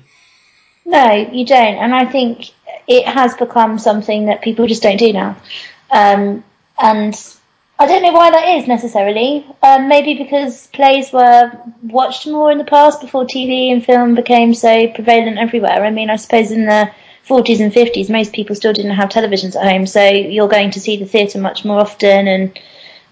No, 0.85 1.11
you 1.11 1.45
don't. 1.45 1.75
And 1.75 1.93
I 1.93 2.05
think 2.05 2.51
it 2.87 3.05
has 3.05 3.33
become 3.33 3.79
something 3.79 4.27
that 4.27 4.41
people 4.41 4.67
just 4.67 4.83
don't 4.83 4.97
do 4.97 5.11
now. 5.11 5.35
Um, 5.91 6.43
and 6.79 7.33
I 7.79 7.87
don't 7.87 8.03
know 8.03 8.13
why 8.13 8.31
that 8.31 8.47
is 8.57 8.67
necessarily. 8.67 9.45
Um, 9.63 9.89
maybe 9.89 10.13
because 10.13 10.67
plays 10.67 11.11
were 11.11 11.51
watched 11.83 12.27
more 12.27 12.51
in 12.51 12.59
the 12.59 12.63
past 12.63 13.01
before 13.01 13.25
TV 13.25 13.71
and 13.71 13.83
film 13.83 14.15
became 14.15 14.53
so 14.53 14.87
prevalent 14.87 15.37
everywhere. 15.37 15.83
I 15.83 15.89
mean, 15.89 16.09
I 16.09 16.15
suppose 16.15 16.51
in 16.51 16.65
the 16.65 16.91
40s 17.27 17.59
and 17.59 17.73
50s, 17.73 18.09
most 18.09 18.33
people 18.33 18.55
still 18.55 18.73
didn't 18.73 18.95
have 18.95 19.09
televisions 19.09 19.55
at 19.55 19.69
home, 19.69 19.85
so 19.85 20.03
you're 20.03 20.47
going 20.47 20.71
to 20.71 20.79
see 20.79 20.97
the 20.97 21.05
theatre 21.05 21.39
much 21.39 21.65
more 21.65 21.79
often, 21.79 22.27
and 22.27 22.59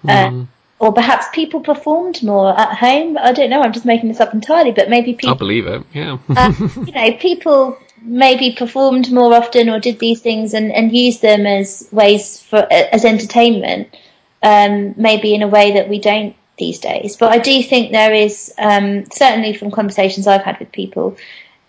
uh, 0.07 0.29
mm. 0.29 0.47
or 0.79 0.93
perhaps 0.93 1.27
people 1.33 1.59
performed 1.59 2.23
more 2.23 2.57
at 2.57 2.77
home. 2.77 3.17
I 3.17 3.33
don't 3.33 3.49
know. 3.49 3.61
I'm 3.61 3.73
just 3.73 3.85
making 3.85 4.09
this 4.09 4.19
up 4.19 4.33
entirely, 4.33 4.71
but 4.71 4.89
maybe 4.89 5.13
people. 5.13 5.35
I 5.35 5.37
believe 5.37 5.67
it. 5.67 5.83
Yeah. 5.93 6.17
uh, 6.29 6.53
you 6.59 6.91
know, 6.91 7.13
people 7.17 7.77
maybe 8.01 8.51
performed 8.51 9.11
more 9.11 9.33
often 9.33 9.69
or 9.69 9.79
did 9.79 9.99
these 9.99 10.21
things 10.21 10.53
and, 10.53 10.71
and 10.71 10.95
used 10.95 11.21
them 11.21 11.45
as 11.45 11.87
ways 11.91 12.39
for 12.39 12.67
as 12.71 13.03
entertainment. 13.03 13.95
Um, 14.43 14.93
maybe 14.95 15.33
in 15.33 15.41
a 15.41 15.47
way 15.47 15.71
that 15.73 15.89
we 15.89 15.97
don't 15.97 16.35
these 16.57 16.79
days. 16.79 17.17
But 17.17 17.31
I 17.31 17.39
do 17.39 17.63
think 17.63 17.91
there 17.91 18.13
is 18.13 18.53
um, 18.57 19.05
certainly 19.11 19.53
from 19.53 19.71
conversations 19.71 20.27
I've 20.27 20.43
had 20.43 20.59
with 20.59 20.71
people 20.71 21.17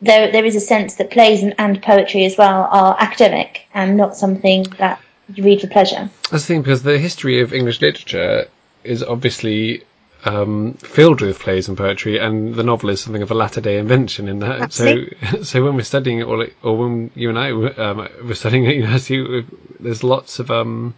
there 0.03 0.31
there 0.31 0.45
is 0.45 0.57
a 0.57 0.61
sense 0.61 0.95
that 0.97 1.11
plays 1.11 1.43
and, 1.43 1.55
and 1.59 1.83
poetry 1.83 2.25
as 2.25 2.37
well 2.37 2.69
are 2.71 2.97
academic 2.99 3.67
and 3.75 3.97
not 3.97 4.17
something 4.17 4.65
that 4.79 5.01
you 5.35 5.43
read 5.45 5.61
for 5.61 5.67
pleasure. 5.67 6.11
That's 6.31 6.45
the 6.45 6.55
thing 6.55 6.63
because 6.63 6.83
the 6.83 6.99
history 6.99 7.41
of 7.41 7.53
English 7.53 7.81
literature 7.81 8.47
is 8.85 9.03
obviously 9.03 9.83
um, 10.25 10.75
filled 10.75 11.21
with 11.21 11.39
plays 11.39 11.69
and 11.69 11.77
poetry, 11.77 12.19
and 12.19 12.55
the 12.55 12.63
novel 12.63 12.91
is 12.91 13.01
something 13.01 13.23
of 13.23 13.31
a 13.31 13.35
latter 13.35 13.61
day 13.61 13.79
invention 13.79 14.29
in 14.29 14.41
that. 14.41 14.61
Absolutely. 14.61 15.17
So, 15.31 15.43
so 15.43 15.65
when 15.65 15.77
we're 15.77 15.83
studying 15.83 16.21
it, 16.21 16.25
or, 16.25 16.49
or 16.63 16.77
when 16.77 17.11
you 17.15 17.29
and 17.29 17.39
I 17.39 17.51
um, 17.51 18.09
were 18.25 18.35
studying 18.35 18.67
at 18.67 18.75
university, 18.75 19.47
there's 19.79 20.03
lots 20.03 20.39
of 20.39 20.51
um, 20.51 20.95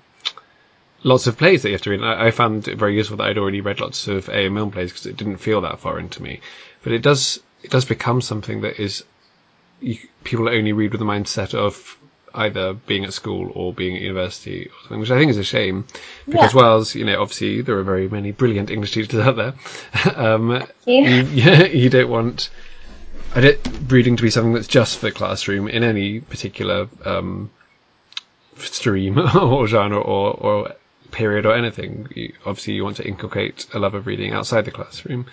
lots 1.02 1.26
of 1.26 1.36
plays 1.36 1.62
that 1.62 1.68
you 1.68 1.74
have 1.74 1.82
to 1.82 1.90
read. 1.90 2.02
I, 2.02 2.26
I 2.26 2.30
found 2.30 2.68
it 2.68 2.78
very 2.78 2.96
useful 2.96 3.18
that 3.18 3.28
I'd 3.28 3.38
already 3.38 3.60
read 3.60 3.80
lots 3.80 4.08
of 4.08 4.28
A. 4.28 4.46
M. 4.46 4.54
Milne 4.54 4.70
plays 4.70 4.90
because 4.92 5.06
it 5.06 5.16
didn't 5.16 5.38
feel 5.38 5.60
that 5.62 5.78
foreign 5.80 6.08
to 6.10 6.22
me. 6.22 6.40
But 6.82 6.92
it 6.92 7.02
does 7.02 7.40
it 7.62 7.70
does 7.70 7.84
become 7.84 8.20
something 8.20 8.60
that 8.62 8.80
is 8.80 9.04
you, 9.80 9.98
people 10.24 10.48
only 10.48 10.72
read 10.72 10.92
with 10.92 11.00
the 11.00 11.06
mindset 11.06 11.54
of 11.54 11.96
either 12.34 12.74
being 12.74 13.04
at 13.04 13.12
school 13.12 13.50
or 13.54 13.72
being 13.72 13.96
at 13.96 14.02
university 14.02 14.66
or 14.66 14.72
something, 14.82 15.00
which 15.00 15.10
I 15.10 15.18
think 15.18 15.30
is 15.30 15.38
a 15.38 15.44
shame 15.44 15.86
because 16.26 16.54
yeah. 16.54 16.60
whilst, 16.60 16.94
you 16.94 17.04
know, 17.04 17.20
obviously 17.20 17.62
there 17.62 17.78
are 17.78 17.82
very 17.82 18.08
many 18.08 18.32
brilliant 18.32 18.70
English 18.70 18.92
teachers 18.92 19.20
out 19.20 19.36
there, 19.36 19.54
um, 20.16 20.62
you. 20.86 21.04
You, 21.04 21.66
you 21.72 21.90
don't 21.90 22.10
want 22.10 22.50
reading 23.88 24.16
to 24.16 24.22
be 24.22 24.30
something 24.30 24.54
that's 24.54 24.68
just 24.68 24.98
for 24.98 25.06
the 25.06 25.12
classroom 25.12 25.68
in 25.68 25.82
any 25.84 26.20
particular 26.20 26.88
um, 27.04 27.50
stream 28.56 29.18
or 29.36 29.66
genre 29.66 29.98
or, 29.98 30.32
or 30.34 30.72
period 31.10 31.46
or 31.46 31.54
anything. 31.54 32.08
You, 32.14 32.32
obviously, 32.46 32.74
you 32.74 32.84
want 32.84 32.96
to 32.96 33.06
inculcate 33.06 33.66
a 33.74 33.78
love 33.78 33.94
of 33.94 34.06
reading 34.06 34.32
outside 34.32 34.64
the 34.64 34.70
classroom. 34.70 35.26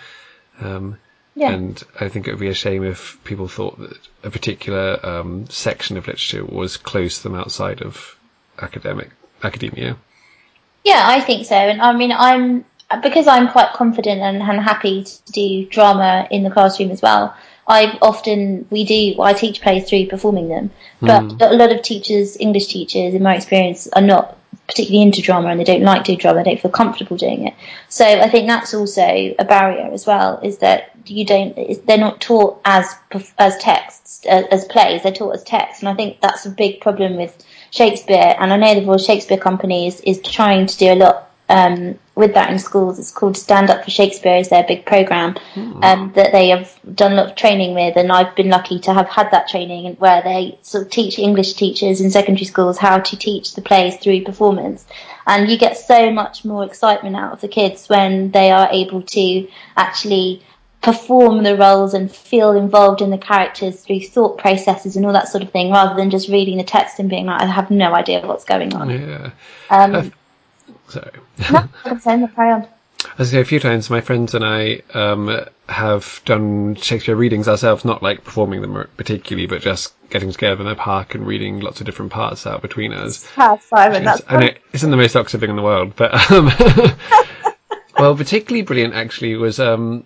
Um, 0.60 0.98
yeah. 1.36 1.52
And 1.52 1.84
I 2.00 2.08
think 2.08 2.28
it 2.28 2.32
would 2.32 2.40
be 2.40 2.48
a 2.48 2.54
shame 2.54 2.84
if 2.84 3.18
people 3.26 3.48
thought 3.48 3.78
that 3.80 3.98
a 4.24 4.32
particular 4.32 5.06
um, 5.06 5.48
section 5.50 5.98
of 5.98 6.08
literature 6.08 6.46
was 6.46 6.78
close 6.78 7.18
to 7.18 7.24
them 7.24 7.36
outside 7.36 7.82
of 7.82 8.18
academic 8.60 9.10
academia. 9.44 9.98
Yeah, 10.86 11.02
I 11.04 11.20
think 11.20 11.46
so. 11.46 11.56
And 11.56 11.82
I 11.82 11.94
mean, 11.94 12.14
I'm 12.14 12.64
because 13.02 13.28
I'm 13.28 13.50
quite 13.50 13.74
confident 13.74 14.22
and, 14.22 14.42
and 14.42 14.62
happy 14.62 15.04
to 15.04 15.32
do 15.32 15.66
drama 15.66 16.28
in 16.32 16.44
the 16.44 16.52
classroom 16.52 16.92
as 16.92 17.02
well. 17.02 17.36
I 17.68 17.98
often 18.02 18.68
we 18.70 18.86
do 18.86 19.22
I 19.22 19.34
teach 19.34 19.62
plays 19.62 19.90
through 19.90 20.08
performing 20.08 20.48
them, 20.48 20.72
but 21.02 21.24
mm. 21.24 21.52
a 21.52 21.56
lot 21.56 21.74
of 21.74 21.82
teachers, 21.82 22.38
English 22.40 22.68
teachers, 22.68 23.14
in 23.14 23.24
my 23.24 23.36
experience, 23.36 23.88
are 23.88 24.02
not 24.02 24.38
particularly 24.68 25.02
into 25.02 25.22
drama 25.22 25.50
and 25.50 25.60
they 25.60 25.64
don't 25.64 25.82
like 25.82 26.06
doing 26.06 26.18
drama, 26.18 26.44
they 26.44 26.52
don't 26.52 26.62
feel 26.62 26.72
comfortable 26.72 27.18
doing 27.18 27.48
it. 27.48 27.54
So 27.90 28.06
I 28.06 28.30
think 28.30 28.48
that's 28.48 28.74
also 28.74 29.36
a 29.38 29.46
barrier 29.46 29.92
as 29.92 30.06
well, 30.06 30.40
is 30.42 30.60
that 30.60 30.95
you 31.10 31.26
don't, 31.26 31.56
they're 31.86 31.98
not 31.98 32.22
taught 32.22 32.62
as, 32.66 32.88
as 33.38 33.58
texts, 33.58 34.26
as, 34.26 34.46
as 34.52 34.66
plays, 34.66 35.04
they're 35.04 35.12
taught 35.12 35.36
as 35.36 35.44
text. 35.44 35.82
And 35.82 35.90
I 35.90 35.94
think 35.94 36.20
that's 36.22 36.46
a 36.46 36.50
big 36.50 36.82
problem 36.82 37.18
with 37.18 37.44
Shakespeare. 37.72 38.36
And 38.40 38.54
I 38.54 38.58
know 38.58 38.76
the 38.76 38.86
Royal 38.86 38.98
Shakespeare 38.98 39.38
Company 39.38 39.88
is, 39.88 40.02
is 40.02 40.22
trying 40.22 40.68
to 40.68 40.78
do 40.78 40.94
a 40.94 40.96
lot 40.96 41.26
um, 41.50 42.00
with 42.16 42.34
that 42.34 42.50
in 42.50 42.60
schools. 42.60 42.98
It's 42.98 43.12
called 43.12 43.38
Stand 43.38 43.70
Up 43.70 43.84
for 43.84 43.92
Shakespeare 43.92 44.38
is 44.38 44.50
their 44.50 44.64
big 44.64 44.86
program 44.86 45.36
mm. 45.54 45.84
um, 45.84 46.12
that 46.16 46.32
they 46.32 46.50
have 46.50 46.74
done 46.96 47.14
a 47.14 47.16
lot 47.16 47.30
of 47.30 47.36
training 47.36 47.76
with, 47.76 47.96
and 47.98 48.12
I've 48.12 48.36
been 48.36 48.50
lucky 48.50 48.80
to 48.82 48.94
have 48.94 49.08
had 49.08 49.32
that 49.32 49.48
training 49.48 49.96
where 49.96 50.24
they 50.24 50.58
sort 50.62 50.86
of 50.86 50.92
teach 50.92 51.20
English 51.20 51.54
teachers 51.54 52.02
in 52.02 52.10
secondary 52.10 52.46
schools 52.46 52.78
how 52.78 53.00
to 53.00 53.18
teach 53.18 53.54
the 53.54 53.62
plays 53.62 53.98
through 53.98 54.24
performance. 54.24 54.86
And 55.28 55.50
you 55.50 55.58
get 55.58 55.78
so 55.78 56.12
much 56.12 56.46
more 56.46 56.64
excitement 56.64 57.16
out 57.16 57.34
of 57.34 57.42
the 57.42 57.48
kids 57.48 57.90
when 57.90 58.32
they 58.32 58.52
are 58.52 58.70
able 58.72 59.02
to 59.02 59.48
actually 59.76 60.44
perform 60.86 61.42
the 61.42 61.58
roles 61.58 61.96
and 61.96 62.16
feel 62.16 62.52
involved 62.52 63.02
in 63.02 63.10
the 63.10 63.18
characters 63.18 63.82
through 63.82 64.02
thought 64.02 64.38
processes 64.38 64.96
and 64.96 65.04
all 65.04 65.14
that 65.14 65.28
sort 65.28 65.44
of 65.44 65.50
thing, 65.50 65.72
rather 65.72 65.96
than 65.96 66.12
just 66.12 66.30
reading 66.30 66.58
the 66.58 66.64
text 66.64 67.00
and 67.00 67.10
being 67.10 67.26
like, 67.26 67.42
I 67.42 67.48
have 67.48 67.72
no 67.72 67.96
idea 67.96 68.24
what's 68.24 68.46
going 68.46 68.72
on. 68.76 68.92
Yeah. 68.92 69.32
Um, 69.72 70.14
Sorry. 70.88 71.10
no, 71.52 71.68
I'm 71.86 72.00
carry 72.00 72.52
on. 72.52 72.68
As 73.18 73.30
I 73.30 73.38
say, 73.38 73.42
a 73.42 73.46
few 73.46 73.60
times 73.60 73.90
my 73.90 74.02
friends 74.02 74.36
and 74.36 74.46
I 74.46 74.82
um, 74.94 75.44
have 75.68 76.22
done 76.24 76.76
Shakespeare 76.76 77.16
readings 77.16 77.48
ourselves, 77.48 77.84
not 77.84 78.04
like 78.04 78.24
performing 78.24 78.62
them 78.62 78.88
particularly, 78.96 79.48
but 79.48 79.64
just 79.64 79.92
getting 80.12 80.32
together 80.32 80.62
in 80.62 80.68
the 80.68 80.76
park 80.76 81.16
and 81.16 81.26
reading 81.26 81.62
lots 81.62 81.80
of 81.80 81.88
different 81.88 82.12
parts 82.12 82.46
out 82.46 82.62
between 82.62 82.94
us. 82.94 83.28
Ah, 83.38 83.58
Simon, 83.58 84.04
that's 84.04 84.22
I 84.28 84.38
know, 84.38 84.50
isn't 84.74 84.92
the 84.92 84.98
most 84.98 85.16
Oxford 85.16 85.40
thing 85.40 85.50
in 85.50 85.56
the 85.56 85.64
world, 85.64 85.94
but 85.96 86.14
um, 86.32 86.52
well, 87.98 88.16
particularly 88.16 88.62
brilliant 88.62 88.94
actually 88.94 89.36
was 89.36 89.60
um, 89.60 90.04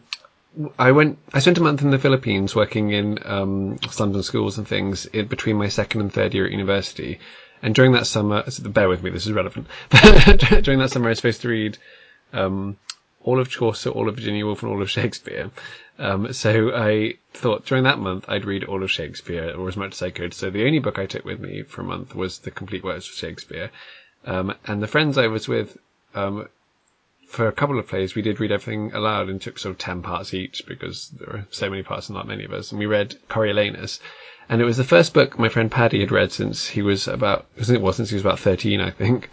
I 0.77 0.91
went. 0.91 1.19
I 1.33 1.39
spent 1.39 1.57
a 1.57 1.61
month 1.61 1.81
in 1.81 1.91
the 1.91 1.99
Philippines 1.99 2.55
working 2.55 2.91
in 2.91 3.19
um, 3.23 3.77
London 3.99 4.23
schools 4.23 4.57
and 4.57 4.67
things 4.67 5.05
in 5.05 5.27
between 5.27 5.57
my 5.57 5.69
second 5.69 6.01
and 6.01 6.11
third 6.11 6.33
year 6.33 6.45
at 6.45 6.51
university, 6.51 7.19
and 7.61 7.75
during 7.75 7.91
that 7.91 8.07
summer, 8.07 8.43
bear 8.61 8.89
with 8.89 9.03
me, 9.03 9.09
this 9.11 9.25
is 9.25 9.31
relevant. 9.31 9.67
during 10.63 10.79
that 10.79 10.89
summer, 10.91 11.07
I 11.07 11.09
was 11.09 11.19
supposed 11.19 11.41
to 11.41 11.49
read 11.49 11.77
um, 12.33 12.77
all 13.21 13.39
of 13.39 13.49
Chaucer, 13.49 13.89
all 13.89 14.09
of 14.09 14.15
Virginia 14.15 14.45
Woolf, 14.45 14.63
and 14.63 14.71
all 14.71 14.81
of 14.81 14.89
Shakespeare. 14.89 15.51
Um, 15.97 16.31
so 16.31 16.73
I 16.73 17.15
thought 17.33 17.65
during 17.65 17.83
that 17.83 17.99
month 17.99 18.25
I'd 18.29 18.45
read 18.45 18.63
all 18.63 18.83
of 18.83 18.91
Shakespeare, 18.91 19.53
or 19.55 19.67
as 19.67 19.75
much 19.75 19.93
as 19.93 20.01
I 20.01 20.09
could. 20.09 20.33
So 20.33 20.49
the 20.49 20.65
only 20.65 20.79
book 20.79 20.97
I 20.97 21.05
took 21.05 21.25
with 21.25 21.39
me 21.39 21.63
for 21.63 21.81
a 21.81 21.85
month 21.85 22.15
was 22.15 22.39
the 22.39 22.51
complete 22.51 22.83
works 22.83 23.09
of 23.09 23.15
Shakespeare. 23.15 23.69
Um, 24.25 24.55
and 24.65 24.81
the 24.81 24.87
friends 24.87 25.17
I 25.17 25.27
was 25.27 25.47
with, 25.47 25.77
um, 26.15 26.47
for 27.29 27.47
a 27.47 27.51
couple 27.51 27.77
of 27.77 27.87
plays, 27.87 28.15
we 28.15 28.23
did 28.23 28.39
read 28.39 28.51
everything 28.51 28.91
aloud 28.93 29.29
and 29.29 29.39
took 29.39 29.59
sort 29.59 29.71
of 29.71 29.77
10 29.77 30.01
parts 30.01 30.33
each 30.33 30.63
because 30.67 31.09
there 31.09 31.29
were 31.31 31.45
so 31.51 31.69
many 31.69 31.83
parts 31.83 32.09
and 32.09 32.17
not 32.17 32.27
many 32.27 32.43
of 32.43 32.51
us. 32.51 32.71
And 32.71 32.79
we 32.79 32.87
read 32.87 33.15
Coriolanus, 33.29 33.99
and 34.49 34.61
it 34.61 34.65
was 34.65 34.77
the 34.77 34.83
first 34.83 35.13
book 35.13 35.37
my 35.37 35.47
friend 35.47 35.69
Paddy 35.69 35.99
had 35.99 36.11
read 36.11 36.31
since 36.31 36.67
he 36.67 36.81
was 36.81 37.07
about, 37.07 37.45
it 37.55 37.81
was 37.81 37.95
since 37.97 38.09
he 38.09 38.15
was 38.15 38.23
about 38.23 38.39
13, 38.39 38.81
I 38.81 38.89
think. 38.89 39.29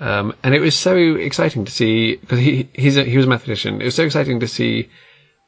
Um, 0.00 0.34
and 0.42 0.52
it 0.52 0.60
was 0.60 0.74
so 0.74 0.96
exciting 0.96 1.64
to 1.64 1.70
see, 1.70 2.16
because 2.16 2.40
he, 2.40 2.68
he's 2.72 2.96
a, 2.96 3.04
he 3.04 3.16
was 3.16 3.26
a 3.26 3.28
mathematician. 3.28 3.80
It 3.80 3.84
was 3.84 3.94
so 3.94 4.04
exciting 4.04 4.40
to 4.40 4.48
see 4.48 4.88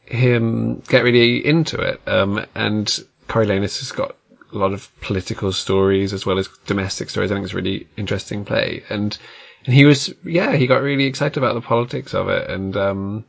him 0.07 0.83
get 0.88 1.03
really 1.03 1.44
into 1.44 1.81
it. 1.81 2.00
Um, 2.07 2.46
and 2.55 2.87
Coriolanus 3.29 3.81
has 3.81 3.90
got 3.90 4.14
a 4.53 4.59
lot 4.59 4.72
of 4.72 4.88
political 5.00 5.53
stories 5.53 6.12
as 6.12 6.24
well 6.24 6.38
as 6.38 6.48
domestic 6.66 7.11
stories. 7.11 7.33
I 7.33 7.35
think 7.35 7.44
it's 7.44 7.53
a 7.53 7.57
really 7.57 7.88
interesting 7.96 8.44
play. 8.44 8.85
And, 8.88 9.18
and 9.64 9.75
he 9.75 9.85
was, 9.85 10.12
yeah, 10.25 10.57
he 10.57 10.66
got 10.66 10.83
really 10.83 11.05
excited 11.05 11.37
about 11.37 11.55
the 11.55 11.61
politics 11.61 12.14
of 12.14 12.29
it. 12.29 12.51
And, 12.51 12.77
um, 12.77 13.25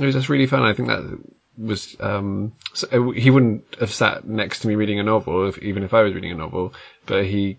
it 0.00 0.04
was 0.04 0.14
just 0.14 0.28
really 0.28 0.46
fun. 0.46 0.62
I 0.62 0.74
think 0.74 0.88
that 0.88 1.18
was 1.58 1.96
um, 2.00 2.52
so 2.74 2.86
uh, 2.92 3.10
he 3.12 3.30
wouldn't 3.30 3.64
have 3.80 3.92
sat 3.92 4.26
next 4.26 4.60
to 4.60 4.68
me 4.68 4.74
reading 4.74 5.00
a 5.00 5.02
novel 5.02 5.48
if, 5.48 5.58
even 5.58 5.82
if 5.82 5.94
I 5.94 6.02
was 6.02 6.14
reading 6.14 6.32
a 6.32 6.36
novel, 6.36 6.74
but 7.06 7.24
he 7.24 7.58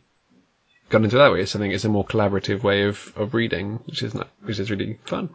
got 0.89 1.04
into 1.04 1.17
that 1.17 1.32
way. 1.32 1.46
So 1.46 1.58
I 1.58 1.62
think 1.62 1.74
it's 1.74 1.86
a 1.86 1.89
more 1.89 2.06
collaborative 2.06 2.63
way 2.63 2.84
of, 2.84 3.12
of 3.15 3.34
reading, 3.34 3.80
which 3.86 4.04
is 4.04 4.13
not, 4.13 4.30
which 4.43 4.60
is 4.60 4.70
really 4.70 5.00
fun. 5.06 5.30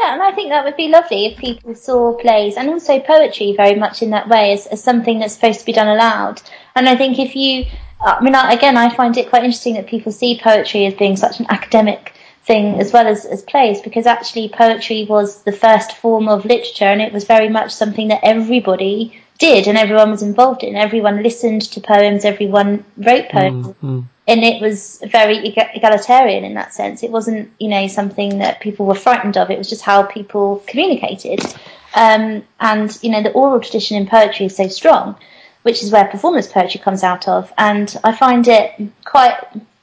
Yeah, 0.00 0.14
and 0.14 0.22
I 0.22 0.32
think 0.32 0.48
that 0.48 0.64
would 0.64 0.78
be 0.78 0.88
lovely 0.88 1.26
if 1.26 1.36
people 1.36 1.74
saw 1.74 2.14
plays 2.14 2.56
and 2.56 2.70
also 2.70 3.00
poetry 3.00 3.52
very 3.54 3.74
much 3.74 4.00
in 4.00 4.08
that 4.10 4.30
way 4.30 4.54
as, 4.54 4.66
as 4.68 4.82
something 4.82 5.18
that's 5.18 5.34
supposed 5.34 5.60
to 5.60 5.66
be 5.66 5.74
done 5.74 5.88
aloud. 5.88 6.40
And 6.74 6.88
I 6.88 6.96
think 6.96 7.18
if 7.18 7.36
you, 7.36 7.66
I 8.00 8.22
mean, 8.22 8.34
again, 8.34 8.78
I 8.78 8.88
find 8.94 9.14
it 9.18 9.28
quite 9.28 9.44
interesting 9.44 9.74
that 9.74 9.86
people 9.86 10.10
see 10.10 10.40
poetry 10.42 10.86
as 10.86 10.94
being 10.94 11.16
such 11.16 11.38
an 11.38 11.46
academic 11.50 12.14
thing 12.44 12.80
as 12.80 12.94
well 12.94 13.06
as, 13.06 13.26
as 13.26 13.42
plays 13.42 13.82
because 13.82 14.06
actually 14.06 14.48
poetry 14.48 15.04
was 15.06 15.42
the 15.42 15.52
first 15.52 15.92
form 15.92 16.28
of 16.28 16.46
literature 16.46 16.86
and 16.86 17.02
it 17.02 17.12
was 17.12 17.24
very 17.24 17.50
much 17.50 17.70
something 17.70 18.08
that 18.08 18.20
everybody 18.22 19.20
did 19.40 19.66
and 19.66 19.76
everyone 19.76 20.10
was 20.10 20.22
involved 20.22 20.62
in. 20.62 20.76
Everyone 20.76 21.22
listened 21.22 21.62
to 21.72 21.80
poems, 21.80 22.24
everyone 22.24 22.84
wrote 22.96 23.28
poems. 23.30 23.66
Mm-hmm. 23.66 24.00
And 24.28 24.44
it 24.44 24.62
was 24.62 25.02
very 25.04 25.38
egalitarian 25.48 26.44
in 26.44 26.54
that 26.54 26.72
sense. 26.72 27.02
It 27.02 27.10
wasn't, 27.10 27.50
you 27.58 27.68
know, 27.68 27.88
something 27.88 28.38
that 28.38 28.60
people 28.60 28.86
were 28.86 28.94
frightened 28.94 29.36
of. 29.36 29.50
It 29.50 29.58
was 29.58 29.68
just 29.68 29.82
how 29.82 30.04
people 30.04 30.62
communicated. 30.68 31.40
Um, 31.96 32.44
and, 32.60 32.96
you 33.02 33.10
know, 33.10 33.24
the 33.24 33.32
oral 33.32 33.58
tradition 33.58 33.96
in 33.96 34.06
poetry 34.06 34.46
is 34.46 34.54
so 34.54 34.68
strong, 34.68 35.16
which 35.62 35.82
is 35.82 35.90
where 35.90 36.04
performance 36.04 36.46
poetry 36.46 36.80
comes 36.80 37.02
out 37.02 37.26
of. 37.26 37.52
And 37.58 37.92
I 38.04 38.12
find 38.12 38.46
it 38.46 38.72
quite 39.04 39.36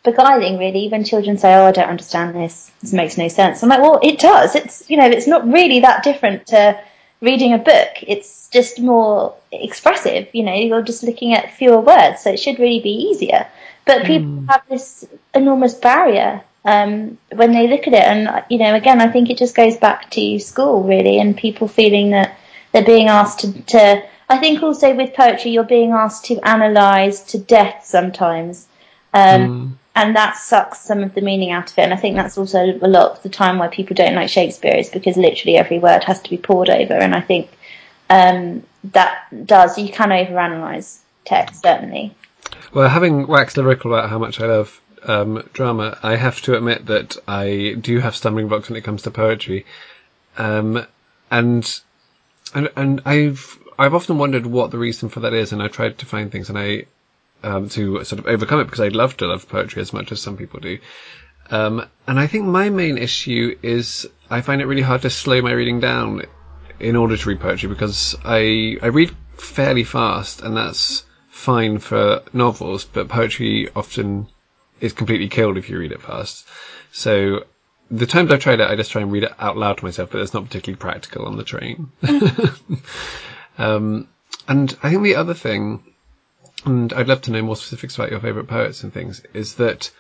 beguiling, 0.04 0.58
really, 0.58 0.88
when 0.88 1.04
children 1.04 1.38
say, 1.38 1.54
"Oh, 1.54 1.66
I 1.66 1.72
don't 1.72 1.90
understand 1.90 2.34
this. 2.34 2.72
This 2.82 2.94
makes 2.94 3.18
no 3.18 3.28
sense." 3.28 3.62
I'm 3.62 3.68
like, 3.68 3.82
"Well, 3.82 4.00
it 4.02 4.20
does. 4.20 4.56
It's 4.56 4.90
you 4.90 4.96
know, 4.96 5.06
it's 5.06 5.28
not 5.28 5.46
really 5.46 5.82
that 5.82 6.04
different 6.04 6.48
to 6.48 6.80
reading 7.22 7.54
a 7.54 7.58
book. 7.58 7.90
It's 8.02 8.48
just 8.50 8.80
more 8.80 9.36
expressive. 9.52 10.28
You 10.34 10.44
know, 10.44 10.54
you're 10.54 10.82
just 10.82 11.04
looking 11.04 11.34
at 11.34 11.54
fewer 11.54 11.80
words, 11.80 12.22
so 12.22 12.32
it 12.32 12.40
should 12.40 12.60
really 12.60 12.80
be 12.80 13.10
easier." 13.10 13.48
But 13.86 14.06
people 14.06 14.30
mm. 14.30 14.50
have 14.50 14.64
this 14.70 15.06
enormous 15.34 15.74
barrier 15.74 16.42
um, 16.66 17.18
when 17.34 17.54
they 17.54 17.68
look 17.68 17.88
at 17.88 17.94
it, 17.94 18.04
and 18.04 18.44
you 18.50 18.58
know, 18.58 18.76
again, 18.76 19.02
I 19.02 19.10
think 19.10 19.30
it 19.30 19.38
just 19.38 19.56
goes 19.56 19.78
back 19.78 20.10
to 20.12 20.40
school, 20.40 20.84
really, 20.84 21.20
and 21.20 21.36
people 21.36 21.68
feeling 21.68 22.12
that 22.12 22.38
they're 22.72 22.84
being 22.84 23.08
asked 23.08 23.40
to. 23.40 23.62
to 23.62 24.04
I 24.30 24.38
think 24.40 24.62
also 24.62 24.94
with 24.94 25.14
poetry, 25.14 25.52
you're 25.52 25.64
being 25.64 25.92
asked 25.92 26.26
to 26.26 26.40
analyse 26.44 27.22
to 27.32 27.38
death 27.38 27.86
sometimes. 27.86 28.68
Um, 29.14 29.42
mm 29.42 29.74
and 29.98 30.16
that 30.16 30.38
sucks 30.38 30.80
some 30.80 31.04
of 31.04 31.16
the 31.16 31.22
meaning 31.22 31.50
out 31.50 31.72
of 31.72 31.78
it. 31.80 31.82
And 31.82 31.94
I 31.94 31.98
think 31.98 32.16
that's 32.16 32.38
also 32.38 32.60
a 32.60 32.88
lot 32.88 33.14
of 33.14 33.24
the 33.24 33.30
time 33.30 33.58
why 33.58 33.68
people 33.68 33.96
don't 33.96 34.14
like 34.14 34.30
Shakespeare 34.30 34.76
is 34.76 34.90
because 34.90 35.18
literally 35.18 35.58
every 35.58 35.80
word 35.80 36.04
has 36.04 36.22
to 36.22 36.30
be 36.30 36.38
poured 36.38 36.70
over. 36.70 36.94
And 36.94 37.16
I 37.16 37.22
think 37.22 37.50
um, 38.12 38.62
that 38.92 39.26
does 39.48 39.76
you 39.80 39.92
can 39.92 40.10
overanalyze 40.10 41.00
text 41.26 41.64
certainly. 41.64 42.14
Well, 42.72 42.88
having 42.88 43.26
waxed 43.26 43.58
lyrical 43.58 43.92
about 43.92 44.12
how 44.12 44.20
much 44.20 44.40
I 44.40 44.46
love 44.46 44.80
um, 45.02 45.50
drama, 45.54 45.98
I 46.04 46.16
have 46.16 46.42
to 46.44 46.56
admit 46.56 46.86
that 46.86 47.18
I 47.28 47.76
do 47.82 47.98
have 47.98 48.16
stumbling 48.16 48.50
blocks 48.50 48.70
when 48.70 48.78
it 48.78 48.84
comes 48.84 49.02
to 49.02 49.12
poetry, 49.12 49.66
um, 50.38 50.86
and 51.32 51.82
and 52.54 52.70
and 52.76 53.02
I've 53.04 53.58
I've 53.80 53.96
often 53.96 54.20
wondered 54.20 54.46
what 54.46 54.70
the 54.70 54.78
reason 54.78 55.10
for 55.10 55.22
that 55.22 55.34
is, 55.34 55.54
and 55.54 55.62
I've 55.62 55.72
tried 55.72 55.98
to 56.00 56.06
find 56.06 56.32
things, 56.32 56.50
and 56.50 56.58
I 56.58 56.86
um, 57.44 57.70
to 57.70 58.04
sort 58.04 58.20
of 58.20 58.28
overcome 58.28 58.60
it 58.60 58.66
because 58.66 58.82
I'd 58.82 58.96
love 58.96 59.18
to 59.18 59.28
love 59.28 59.48
poetry 59.48 59.82
as 59.82 59.94
much 59.94 60.12
as 60.12 60.22
some 60.22 60.38
people 60.38 60.60
do. 60.60 60.80
Um, 61.50 61.86
and 62.08 62.20
I 62.20 62.28
think 62.28 62.46
my 62.46 62.70
main 62.70 62.98
issue 62.98 63.58
is 63.64 64.08
I 64.30 64.42
find 64.42 64.62
it 64.62 64.66
really 64.66 64.82
hard 64.82 65.04
to 65.04 65.10
slow 65.10 65.42
my 65.42 65.52
reading 65.52 65.80
down 65.80 66.24
in 66.80 66.96
order 66.96 67.18
to 67.18 67.30
read 67.30 67.40
poetry 67.40 67.70
because 67.70 68.16
I 68.24 68.78
I 68.82 68.88
read 68.88 69.16
fairly 69.38 69.84
fast 69.84 70.42
and 70.42 70.58
that's 70.58 71.04
fine 71.30 71.80
for 71.80 72.22
novels, 72.34 72.84
but 72.86 73.08
poetry 73.08 73.70
often 73.76 74.28
is 74.82 74.94
completely 74.94 75.30
killed 75.30 75.58
if 75.58 75.70
you 75.70 75.78
read 75.78 75.92
it 75.92 76.02
fast. 76.02 76.48
So 76.92 77.46
the 77.90 78.06
times 78.06 78.32
I've 78.32 78.42
tried 78.42 78.60
it, 78.60 78.70
I 78.70 78.76
just 78.76 78.92
try 78.92 79.02
and 79.02 79.12
read 79.12 79.24
it 79.24 79.34
out 79.40 79.58
loud 79.58 79.78
to 79.78 79.86
myself, 79.86 80.10
but 80.12 80.22
it's 80.22 80.34
not 80.34 80.46
particularly 80.46 80.80
practical 80.80 81.26
on 81.26 81.38
the 81.38 81.44
train. 81.44 81.92
um, 83.58 84.08
and 84.48 84.78
I 84.84 84.90
think 84.90 85.04
the 85.04 85.16
other 85.16 85.34
thing 85.34 85.84
and 86.68 86.94
I'd 86.94 87.08
love 87.08 87.22
to 87.24 87.32
know 87.32 87.42
more 87.42 87.56
specifics 87.56 87.96
about 87.96 88.12
your 88.12 88.20
favourite 88.20 88.48
poets 88.48 88.84
and 88.84 88.94
things, 88.94 89.22
is 89.34 89.56
that 89.56 89.92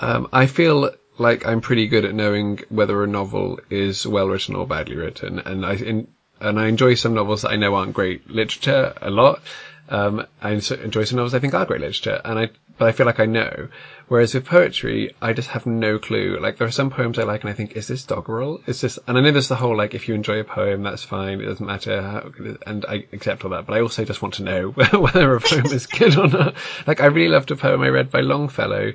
um, 0.00 0.28
I 0.32 0.46
feel 0.46 0.90
like 1.18 1.46
I'm 1.46 1.60
pretty 1.60 1.86
good 1.86 2.04
at 2.04 2.14
knowing 2.14 2.60
whether 2.68 3.02
a 3.02 3.06
novel 3.06 3.60
is 3.70 4.06
well 4.06 4.28
written 4.28 4.56
or 4.56 4.66
badly 4.66 4.96
written, 4.96 5.38
and 5.38 5.64
I 5.64 5.74
in, 5.74 6.08
and 6.40 6.58
I 6.58 6.66
enjoy 6.66 6.94
some 6.94 7.14
novels 7.14 7.42
that 7.42 7.50
I 7.50 7.56
know 7.56 7.74
aren't 7.74 7.94
great 7.94 8.28
literature 8.30 8.94
a 9.00 9.10
lot. 9.10 9.40
Um, 9.88 10.26
I 10.40 10.52
enjoy 10.52 11.04
some 11.04 11.16
novels 11.16 11.34
I 11.34 11.38
think 11.38 11.54
are 11.54 11.66
great 11.66 11.80
literature, 11.80 12.20
and 12.24 12.38
I 12.38 12.50
but 12.78 12.88
I 12.88 12.92
feel 12.92 13.06
like 13.06 13.20
I 13.20 13.26
know. 13.26 13.68
Whereas 14.08 14.34
with 14.34 14.44
poetry, 14.44 15.14
I 15.22 15.32
just 15.32 15.48
have 15.50 15.64
no 15.64 15.98
clue. 15.98 16.38
Like 16.40 16.58
there 16.58 16.66
are 16.66 16.72
some 16.72 16.90
poems 16.90 17.18
I 17.18 17.22
like 17.22 17.42
and 17.42 17.50
I 17.50 17.54
think, 17.54 17.72
is 17.72 17.86
this 17.86 18.04
doggerel? 18.04 18.60
Is 18.66 18.80
this, 18.80 18.98
and 19.06 19.16
I 19.16 19.20
know 19.20 19.30
there's 19.30 19.48
the 19.48 19.54
whole 19.54 19.76
like, 19.76 19.94
if 19.94 20.08
you 20.08 20.14
enjoy 20.14 20.40
a 20.40 20.44
poem, 20.44 20.82
that's 20.82 21.04
fine. 21.04 21.40
It 21.40 21.46
doesn't 21.46 21.64
matter 21.64 22.02
how, 22.02 22.30
and 22.66 22.84
I 22.86 23.06
accept 23.12 23.44
all 23.44 23.50
that, 23.52 23.66
but 23.66 23.74
I 23.74 23.80
also 23.80 24.04
just 24.04 24.22
want 24.22 24.34
to 24.34 24.42
know 24.42 24.70
whether 24.92 25.34
a 25.34 25.40
poem 25.40 25.66
is 25.66 25.86
good 25.86 26.18
or 26.18 26.28
not. 26.28 26.54
Like 26.86 27.00
I 27.00 27.06
really 27.06 27.28
loved 27.28 27.50
a 27.50 27.56
poem 27.56 27.80
I 27.82 27.88
read 27.88 28.10
by 28.10 28.20
Longfellow, 28.20 28.92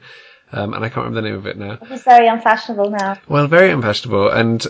um, 0.51 0.73
and 0.73 0.83
I 0.83 0.89
can't 0.89 1.05
remember 1.05 1.21
the 1.21 1.29
name 1.29 1.37
of 1.37 1.47
it 1.47 1.57
now. 1.57 1.79
It's 1.81 2.03
very 2.03 2.27
unfashionable 2.27 2.91
now. 2.91 3.17
Well, 3.27 3.47
very 3.47 3.71
unfashionable, 3.71 4.29
and 4.29 4.65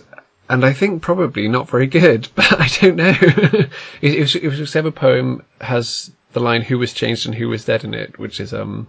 and 0.49 0.65
I 0.65 0.73
think 0.73 1.01
probably 1.01 1.47
not 1.47 1.69
very 1.69 1.87
good, 1.87 2.27
but 2.35 2.59
I 2.59 2.67
don't 2.67 2.95
know. 2.95 3.13
it, 3.21 3.69
it, 4.01 4.19
was, 4.19 4.35
it 4.35 4.47
was 4.47 4.59
whichever 4.59 4.91
poem 4.91 5.43
has 5.61 6.11
the 6.33 6.39
line 6.39 6.61
"Who 6.61 6.77
was 6.77 6.93
changed 6.93 7.25
and 7.25 7.35
who 7.35 7.49
was 7.49 7.65
dead" 7.65 7.83
in 7.83 7.93
it, 7.93 8.19
which 8.19 8.39
is 8.39 8.53
um, 8.53 8.87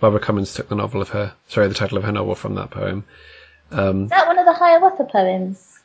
Barbara 0.00 0.20
Comyns 0.20 0.54
took 0.54 0.68
the 0.68 0.74
novel 0.74 1.00
of 1.00 1.10
her, 1.10 1.34
sorry, 1.48 1.68
the 1.68 1.74
title 1.74 1.98
of 1.98 2.04
her 2.04 2.12
novel 2.12 2.34
from 2.34 2.54
that 2.56 2.70
poem. 2.70 3.04
Um, 3.70 4.04
Is 4.04 4.10
that 4.10 4.26
one 4.26 4.38
of 4.38 4.46
the 4.46 4.52
Hiawatha 4.52 5.04
poems? 5.04 5.78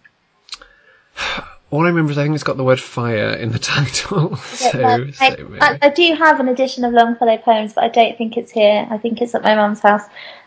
all 1.72 1.84
I 1.84 1.90
remember 1.90 2.12
is 2.12 2.18
I 2.18 2.24
think 2.24 2.36
it's 2.36 2.44
got 2.44 2.58
the 2.58 2.64
word 2.64 2.80
fire 2.80 3.34
in 3.34 3.52
the 3.52 3.60
title. 3.76 4.36
so, 4.38 4.80
Yeah, 4.80 5.12
so 5.12 5.58
I. 5.62 5.78
I, 5.82 5.90
do 5.90 6.14
have 6.16 6.40
an 6.40 6.48
edition 6.48 6.84
of 6.84 6.94
Longfellow 6.94 7.38
poems, 7.38 7.74
but 7.74 7.84
I 7.84 7.90
don't 7.90 8.18
think 8.18 8.38
it's 8.38 8.52
here. 8.52 8.88
I 8.90 8.98
think 8.98 9.22
it's 9.22 9.36
at 9.36 9.44
my 9.44 9.56
mum's 9.56 9.80
house. 9.80 10.04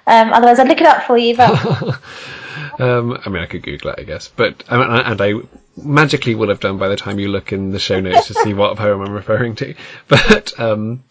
Um, 0.07 0.33
otherwise, 0.33 0.59
I'd 0.59 0.69
look 0.69 0.81
it 0.81 0.87
up 0.87 1.05
for 1.05 1.17
you. 1.17 1.37
But 1.37 1.99
Um, 2.79 3.19
I 3.25 3.29
mean, 3.29 3.43
I 3.43 3.47
could 3.47 3.63
Google 3.63 3.91
it, 3.91 4.01
I 4.01 4.03
guess, 4.03 4.29
but 4.29 4.65
and 4.69 5.21
I 5.21 5.35
magically 5.77 6.35
will 6.35 6.49
have 6.49 6.61
done 6.61 6.79
by 6.79 6.89
the 6.89 6.97
time 6.97 7.19
you 7.19 7.29
look 7.29 7.53
in 7.53 7.71
the 7.71 7.79
show 7.79 8.01
notes 8.01 8.29
to 8.29 8.35
see 8.35 8.55
what 8.55 8.77
poem 8.79 9.01
I'm 9.01 9.13
referring 9.13 9.57
to. 9.57 9.75
But 10.09 10.59
um, 10.59 11.05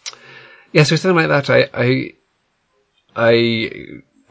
yeah, 0.71 0.83
so 0.83 0.95
something 0.95 1.29
like 1.29 1.45
that. 1.45 1.49
I, 1.49 1.69
I, 1.73 2.13
I, 3.15 3.71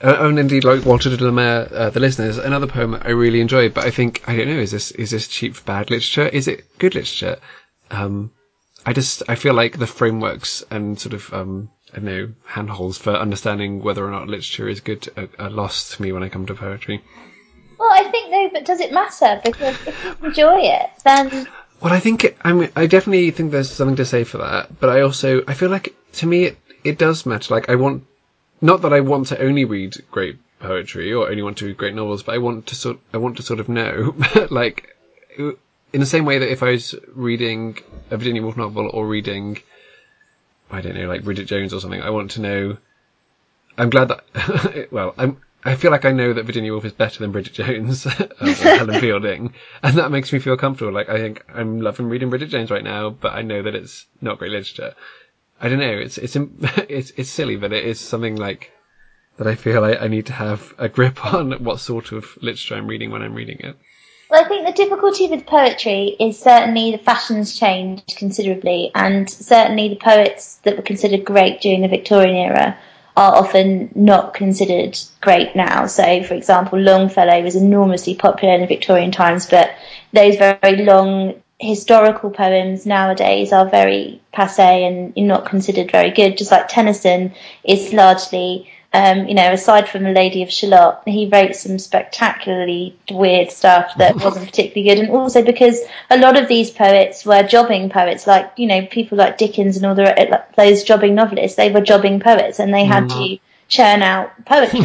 and 0.01 0.39
indeed, 0.39 0.65
like 0.65 0.85
Walter 0.85 1.15
de 1.15 1.25
la 1.25 1.31
Mare, 1.31 1.69
uh, 1.73 1.91
the 1.91 2.01
listeners, 2.01 2.39
another 2.39 2.67
poem 2.67 2.95
I 3.01 3.11
really 3.11 3.41
enjoyed. 3.41 3.75
But 3.75 3.85
I 3.85 3.91
think 3.91 4.23
I 4.27 4.37
don't 4.37 4.49
know, 4.49 4.59
is 4.59 4.71
this 4.71 4.91
is 4.93 5.11
this 5.11 5.29
cheap 5.29 5.65
bad 5.65 5.91
literature? 5.91 6.27
Is 6.29 6.49
it 6.49 6.79
good 6.79 6.95
literature? 6.95 7.37
Um, 7.91 8.31
I 8.87 8.93
just 8.93 9.23
I 9.29 9.35
feel 9.35 9.55
like 9.55 9.79
the 9.79 9.87
frameworks 9.87 10.65
and 10.71 10.99
sort 10.99 11.13
of 11.13 11.33
um, 11.35 11.71
I 11.93 11.97
don't 11.97 12.05
know 12.05 12.29
handholds 12.47 12.99
for 12.99 13.11
understanding 13.11 13.83
whether 13.83 14.07
or 14.07 14.11
not 14.11 14.29
literature 14.29 14.69
is 14.69 14.81
good 14.81 15.09
are, 15.17 15.29
are 15.39 15.51
lost 15.51 15.93
to 15.93 16.03
me 16.03 16.13
when 16.13 16.23
I 16.23 16.29
come 16.29 16.47
to 16.47 16.55
poetry. 16.55 17.03
well, 17.79 17.93
I 17.93 18.05
think 18.11 18.31
though, 18.31 18.49
but 18.53 18.65
does 18.65 18.81
it 18.81 18.93
matter? 18.93 19.41
Because 19.45 19.77
if 19.87 20.05
you 20.05 20.29
enjoy 20.29 20.61
it, 20.61 20.91
then 21.05 21.47
Well, 21.83 21.93
I 21.93 22.01
think 22.01 22.37
I 22.43 22.53
mean 22.53 22.71
I 22.75 22.87
definitely 22.87 23.31
think 23.33 23.53
there's 23.53 23.71
something 23.71 23.97
to 23.97 24.07
say 24.07 24.25
for 24.25 24.39
that, 24.39 24.81
but 24.81 24.89
I 24.89 25.03
also 25.03 25.43
I 25.47 25.55
feel 25.55 25.69
like 25.71 25.95
to 26.15 26.27
me 26.27 26.45
it, 26.45 26.59
it 26.85 26.99
does 26.99 27.27
matter. 27.27 27.53
Like 27.53 27.69
I 27.69 27.75
want 27.75 28.05
not 28.61 28.83
that 28.83 28.93
I 28.93 29.01
want 29.01 29.29
to 29.29 29.41
only 29.41 29.65
read 29.65 29.97
great 30.11 30.39
poetry 30.59 31.13
or 31.13 31.29
only 31.29 31.43
want 31.43 31.59
to 31.59 31.67
read 31.67 31.77
great 31.77 31.95
novels, 31.95 32.23
but 32.23 32.35
I 32.35 32.39
want 32.39 32.67
to 32.67 32.75
sort 32.75 32.99
I 33.13 33.17
want 33.17 33.37
to 33.39 33.43
sort 33.43 33.61
of 33.61 33.69
know 33.69 34.15
like 34.51 34.97
in 35.39 36.01
the 36.01 36.07
same 36.07 36.25
way 36.25 36.39
that 36.39 36.51
if 36.51 36.63
I 36.63 36.73
was 36.73 36.95
reading 37.15 37.79
a 38.11 38.17
Virginia 38.17 38.43
Woolf 38.43 38.57
novel 38.57 38.91
or 38.93 39.07
reading 39.07 39.59
I 40.71 40.81
don't 40.81 40.95
know 40.95 41.09
like 41.09 41.25
Bridget 41.25 41.47
Jones 41.47 41.75
or 41.75 41.81
something, 41.81 42.01
I 42.01 42.11
want 42.11 42.33
to 42.33 42.41
know. 42.41 42.77
I'm 43.77 43.91
glad 43.91 44.09
that 44.09 44.89
well 44.93 45.15
I'm. 45.19 45.41
I 45.63 45.75
feel 45.75 45.91
like 45.91 46.07
I 46.07 46.13
know 46.13 46.33
that 46.33 46.47
Virginia 46.47 46.73
Woolf 46.73 46.87
is 46.87 46.93
better 46.95 47.19
than 47.19 47.33
Bridget 47.33 47.53
Jones 47.53 48.07
or 48.41 48.47
Helen 48.47 48.99
Fielding, 48.99 49.53
and 49.83 49.99
that 49.99 50.11
makes 50.11 50.33
me 50.33 50.39
feel 50.39 50.57
comfortable. 50.57 50.93
Like 50.93 51.11
I 51.11 51.19
think 51.19 51.45
I'm 51.53 51.81
loving 51.83 52.09
reading 52.09 52.31
Bridget 52.31 52.49
Jones 52.49 52.71
right 52.71 52.85
now, 52.85 53.11
but 53.11 53.35
I 53.35 53.43
know 53.43 53.63
that 53.63 53.75
it's 53.75 54.07
not 54.23 54.39
great 54.39 54.53
literature. 54.53 54.95
I 55.61 55.69
don't 55.69 55.79
know. 55.79 55.93
It's 55.93 56.19
it's 56.19 56.37
it's 56.89 57.11
it's 57.17 57.31
silly, 57.31 57.57
but 57.57 57.73
it 57.73 57.85
is 57.85 58.01
something 58.01 58.37
like 58.37 58.73
that. 59.37 59.47
I 59.47 59.55
feel 59.55 59.85
I, 59.85 59.95
I 59.95 60.09
need 60.09 60.27
to 60.27 60.33
have 60.33 60.75
a 60.79 60.89
grip 60.89 61.25
on 61.35 61.53
what 61.65 61.81
sort 61.81 62.13
of 62.13 62.37
literature 62.41 62.77
I'm 62.77 62.87
reading 62.87 63.11
when 63.11 63.23
I'm 63.23 63.35
reading 63.35 63.59
it. 63.61 63.77
Well, 64.31 64.45
I 64.45 64.49
think 64.49 64.65
the 64.65 64.73
difficulty 64.73 65.27
with 65.27 65.45
poetry 65.45 66.17
is 66.21 66.39
certainly 66.39 66.93
the 66.93 66.99
fashions 66.99 67.59
changed 67.59 68.15
considerably, 68.17 68.93
and 68.95 69.29
certainly 69.29 69.89
the 69.89 69.97
poets 69.97 70.57
that 70.63 70.77
were 70.77 70.85
considered 70.85 71.25
great 71.25 71.61
during 71.61 71.83
the 71.83 71.89
Victorian 71.89 72.37
era 72.37 72.79
are 73.17 73.35
often 73.35 73.91
not 73.97 74.35
considered 74.35 74.97
great 75.21 75.57
now. 75.57 75.87
So, 75.87 76.23
for 76.23 76.35
example, 76.35 76.79
Longfellow 76.79 77.43
was 77.43 77.57
enormously 77.57 78.15
popular 78.15 78.55
in 78.55 78.61
the 78.61 78.69
Victorian 78.69 79.11
times, 79.11 79.47
but 79.47 79.73
those 80.13 80.37
very 80.37 80.85
long 80.85 81.43
historical 81.61 82.31
poems 82.31 82.87
nowadays 82.87 83.53
are 83.53 83.69
very 83.69 84.21
passe 84.33 84.85
and 84.85 85.15
not 85.17 85.47
considered 85.47 85.93
very 85.93 86.11
good, 86.11 86.39
just 86.39 86.51
like 86.51 86.69
Tennyson 86.69 87.35
is 87.63 87.93
largely 87.93 88.71
um, 88.93 89.29
you 89.29 89.35
know, 89.35 89.53
aside 89.53 89.89
from 89.89 90.03
The 90.03 90.11
Lady 90.11 90.43
of 90.43 90.51
Shalott, 90.51 91.03
he 91.07 91.29
wrote 91.29 91.55
some 91.55 91.79
spectacularly 91.79 92.99
weird 93.09 93.53
stuff 93.53 93.97
that 93.99 94.17
wasn't 94.25 94.47
particularly 94.47 94.89
good. 94.89 95.05
And 95.05 95.17
also 95.17 95.45
because 95.45 95.81
a 96.11 96.19
lot 96.19 96.37
of 96.37 96.49
these 96.49 96.71
poets 96.71 97.25
were 97.25 97.45
jobbing 97.45 97.89
poets, 97.89 98.27
like, 98.27 98.51
you 98.57 98.67
know, 98.67 98.85
people 98.87 99.17
like 99.17 99.39
Dickens 99.39 99.77
and 99.77 99.87
all 99.87 99.95
the, 99.95 100.45
those 100.57 100.83
jobbing 100.83 101.15
novelists, 101.15 101.57
they 101.57 101.71
were 101.71 101.81
jobbing 101.81 102.19
poets 102.19 102.59
and 102.59 102.75
they 102.75 102.85
had 102.85 103.09
to 103.11 103.39
churn 103.69 104.03
out 104.03 104.33
poetry. 104.45 104.81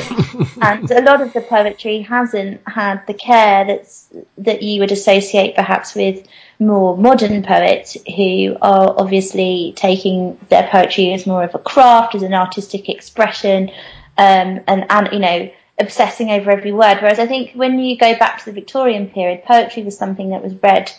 and 0.62 0.92
a 0.92 1.02
lot 1.02 1.22
of 1.22 1.34
the 1.34 1.42
poetry 1.42 2.02
hasn't 2.02 2.62
had 2.68 3.06
the 3.08 3.14
care 3.16 3.66
that's, 3.66 4.08
that 4.38 4.62
you 4.62 4.82
would 4.82 4.92
associate 4.92 5.56
perhaps 5.56 5.96
with 5.96 6.28
more 6.60 6.98
modern 6.98 7.44
poets 7.44 7.98
who 8.16 8.56
are 8.62 8.96
obviously 8.98 9.74
taking 9.76 10.40
their 10.50 10.68
poetry 10.70 11.14
as 11.14 11.28
more 11.28 11.44
of 11.44 11.54
a 11.54 11.60
craft, 11.60 12.16
as 12.16 12.24
an 12.24 12.34
artistic 12.34 12.90
expression, 12.90 13.70
um, 14.18 14.62
and, 14.68 14.86
and, 14.90 15.10
you 15.12 15.20
know, 15.20 15.52
obsessing 15.78 16.30
over 16.32 16.52
every 16.52 16.72
word. 16.72 17.00
Whereas 17.02 17.20
I 17.20 17.28
think 17.28 17.52
when 17.54 17.80
you 17.80 17.98
go 17.98 18.18
back 18.18 18.40
to 18.40 18.46
the 18.46 18.54
Victorian 18.54 19.10
period, 19.10 19.44
poetry 19.44 19.84
was 19.84 19.98
something 19.98 20.30
that 20.30 20.44
was 20.44 20.54
read 20.64 20.92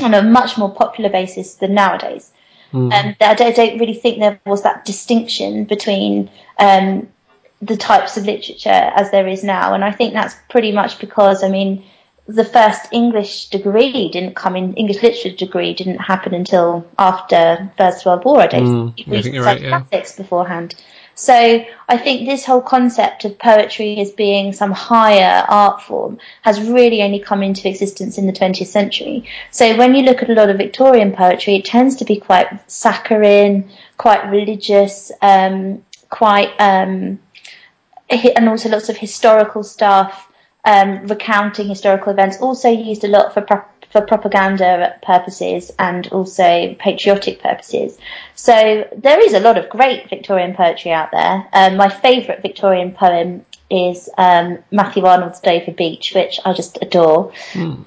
on 0.00 0.14
a 0.14 0.22
much 0.22 0.58
more 0.58 0.74
popular 0.74 1.10
basis 1.10 1.54
than 1.54 1.74
nowadays. 1.74 2.32
Mm. 2.72 2.92
And 2.92 3.16
I 3.20 3.34
don't, 3.34 3.48
I 3.48 3.52
don't 3.52 3.78
really 3.78 3.94
think 3.94 4.18
there 4.18 4.40
was 4.46 4.62
that 4.62 4.84
distinction 4.84 5.64
between 5.64 6.30
um, 6.58 7.08
the 7.60 7.76
types 7.76 8.16
of 8.16 8.24
literature 8.24 8.70
as 8.70 9.10
there 9.10 9.28
is 9.28 9.44
now. 9.44 9.74
And 9.74 9.84
I 9.84 9.92
think 9.92 10.14
that's 10.14 10.34
pretty 10.48 10.72
much 10.72 10.98
because, 10.98 11.44
I 11.44 11.48
mean, 11.48 11.84
the 12.34 12.44
first 12.44 12.88
English 12.92 13.50
degree 13.50 14.08
didn't 14.08 14.34
come 14.34 14.56
in, 14.56 14.74
English 14.74 15.02
literature 15.02 15.36
degree 15.36 15.74
didn't 15.74 15.98
happen 15.98 16.34
until 16.34 16.86
after 16.98 17.70
First 17.76 18.06
World 18.06 18.24
War. 18.24 18.40
I 18.40 18.46
don't 18.46 18.64
Mm, 18.64 18.96
think 18.96 19.08
we 19.08 19.12
you're 19.12 19.22
studied 19.22 19.40
right, 19.42 19.60
yeah. 19.60 19.80
classics 19.80 20.16
beforehand. 20.16 20.74
So 21.14 21.64
I 21.88 21.98
think 21.98 22.26
this 22.26 22.44
whole 22.46 22.62
concept 22.62 23.24
of 23.26 23.38
poetry 23.38 24.00
as 24.00 24.10
being 24.12 24.52
some 24.54 24.72
higher 24.72 25.44
art 25.46 25.82
form 25.82 26.18
has 26.40 26.60
really 26.60 27.02
only 27.02 27.18
come 27.18 27.42
into 27.42 27.68
existence 27.68 28.16
in 28.16 28.26
the 28.26 28.32
20th 28.32 28.66
century. 28.66 29.28
So 29.50 29.76
when 29.76 29.94
you 29.94 30.02
look 30.04 30.22
at 30.22 30.30
a 30.30 30.34
lot 30.34 30.48
of 30.48 30.56
Victorian 30.56 31.12
poetry, 31.12 31.56
it 31.56 31.66
tends 31.66 31.96
to 31.96 32.04
be 32.06 32.16
quite 32.18 32.48
saccharine, 32.70 33.70
quite 33.98 34.24
religious, 34.30 35.12
um, 35.20 35.84
quite, 36.08 36.50
um, 36.58 37.18
and 38.08 38.48
also 38.48 38.70
lots 38.70 38.88
of 38.88 38.96
historical 38.96 39.62
stuff, 39.62 40.31
um, 40.64 41.06
recounting 41.06 41.68
historical 41.68 42.12
events, 42.12 42.38
also 42.40 42.68
used 42.68 43.04
a 43.04 43.08
lot 43.08 43.34
for 43.34 43.42
pro- 43.42 43.64
for 43.90 44.00
propaganda 44.00 44.94
purposes 45.02 45.70
and 45.78 46.08
also 46.08 46.74
patriotic 46.78 47.42
purposes. 47.42 47.98
So 48.34 48.88
there 48.96 49.20
is 49.20 49.34
a 49.34 49.40
lot 49.40 49.58
of 49.58 49.68
great 49.68 50.08
Victorian 50.08 50.54
poetry 50.54 50.92
out 50.92 51.10
there. 51.12 51.46
Um, 51.52 51.76
my 51.76 51.90
favourite 51.90 52.40
Victorian 52.40 52.92
poem 52.92 53.44
is 53.70 54.08
um, 54.16 54.58
Matthew 54.70 55.04
Arnold's 55.04 55.40
Dover 55.40 55.72
Beach, 55.72 56.12
which 56.14 56.40
I 56.44 56.54
just 56.54 56.78
adore. 56.80 57.32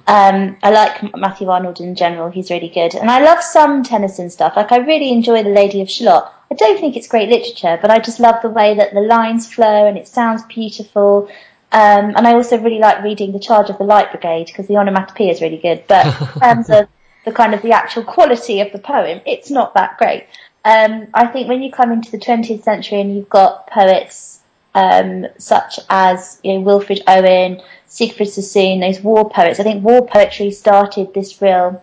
Um, 0.06 0.56
I 0.62 0.70
like 0.70 1.16
Matthew 1.16 1.48
Arnold 1.48 1.80
in 1.80 1.94
general; 1.96 2.30
he's 2.30 2.50
really 2.50 2.68
good, 2.68 2.94
and 2.94 3.10
I 3.10 3.20
love 3.22 3.42
some 3.42 3.82
Tennyson 3.82 4.30
stuff. 4.30 4.54
Like 4.56 4.72
I 4.72 4.78
really 4.78 5.10
enjoy 5.10 5.42
The 5.42 5.50
Lady 5.50 5.80
of 5.80 5.90
Shalott. 5.90 6.32
I 6.50 6.54
don't 6.54 6.78
think 6.78 6.96
it's 6.96 7.08
great 7.08 7.28
literature, 7.28 7.78
but 7.80 7.90
I 7.90 7.98
just 7.98 8.20
love 8.20 8.36
the 8.42 8.50
way 8.50 8.74
that 8.74 8.94
the 8.94 9.00
lines 9.00 9.52
flow 9.52 9.88
and 9.88 9.98
it 9.98 10.06
sounds 10.06 10.44
beautiful. 10.44 11.28
Um, 11.72 12.14
and 12.16 12.26
I 12.26 12.34
also 12.34 12.58
really 12.58 12.78
like 12.78 13.02
reading 13.02 13.32
The 13.32 13.38
Charge 13.38 13.70
of 13.70 13.78
the 13.78 13.84
Light 13.84 14.10
Brigade 14.10 14.46
because 14.46 14.66
the 14.66 14.76
onomatopoeia 14.76 15.32
is 15.32 15.42
really 15.42 15.58
good. 15.58 15.84
But 15.88 16.06
in 16.36 16.40
terms 16.40 16.70
of 16.70 16.88
the 17.24 17.32
kind 17.32 17.54
of 17.54 17.62
the 17.62 17.72
actual 17.72 18.04
quality 18.04 18.60
of 18.60 18.72
the 18.72 18.78
poem, 18.78 19.20
it's 19.26 19.50
not 19.50 19.74
that 19.74 19.98
great. 19.98 20.26
Um, 20.64 21.08
I 21.14 21.26
think 21.26 21.48
when 21.48 21.62
you 21.62 21.70
come 21.70 21.92
into 21.92 22.10
the 22.10 22.18
20th 22.18 22.62
century 22.62 23.00
and 23.00 23.14
you've 23.14 23.28
got 23.28 23.66
poets 23.68 24.40
um, 24.74 25.26
such 25.38 25.80
as 25.88 26.38
you 26.44 26.54
know, 26.54 26.60
Wilfred 26.60 27.02
Owen, 27.06 27.62
Siegfried 27.86 28.28
Sassoon, 28.28 28.80
those 28.80 29.00
war 29.00 29.28
poets, 29.28 29.58
I 29.58 29.62
think 29.62 29.82
war 29.82 30.06
poetry 30.06 30.50
started 30.50 31.14
this 31.14 31.40
real 31.40 31.82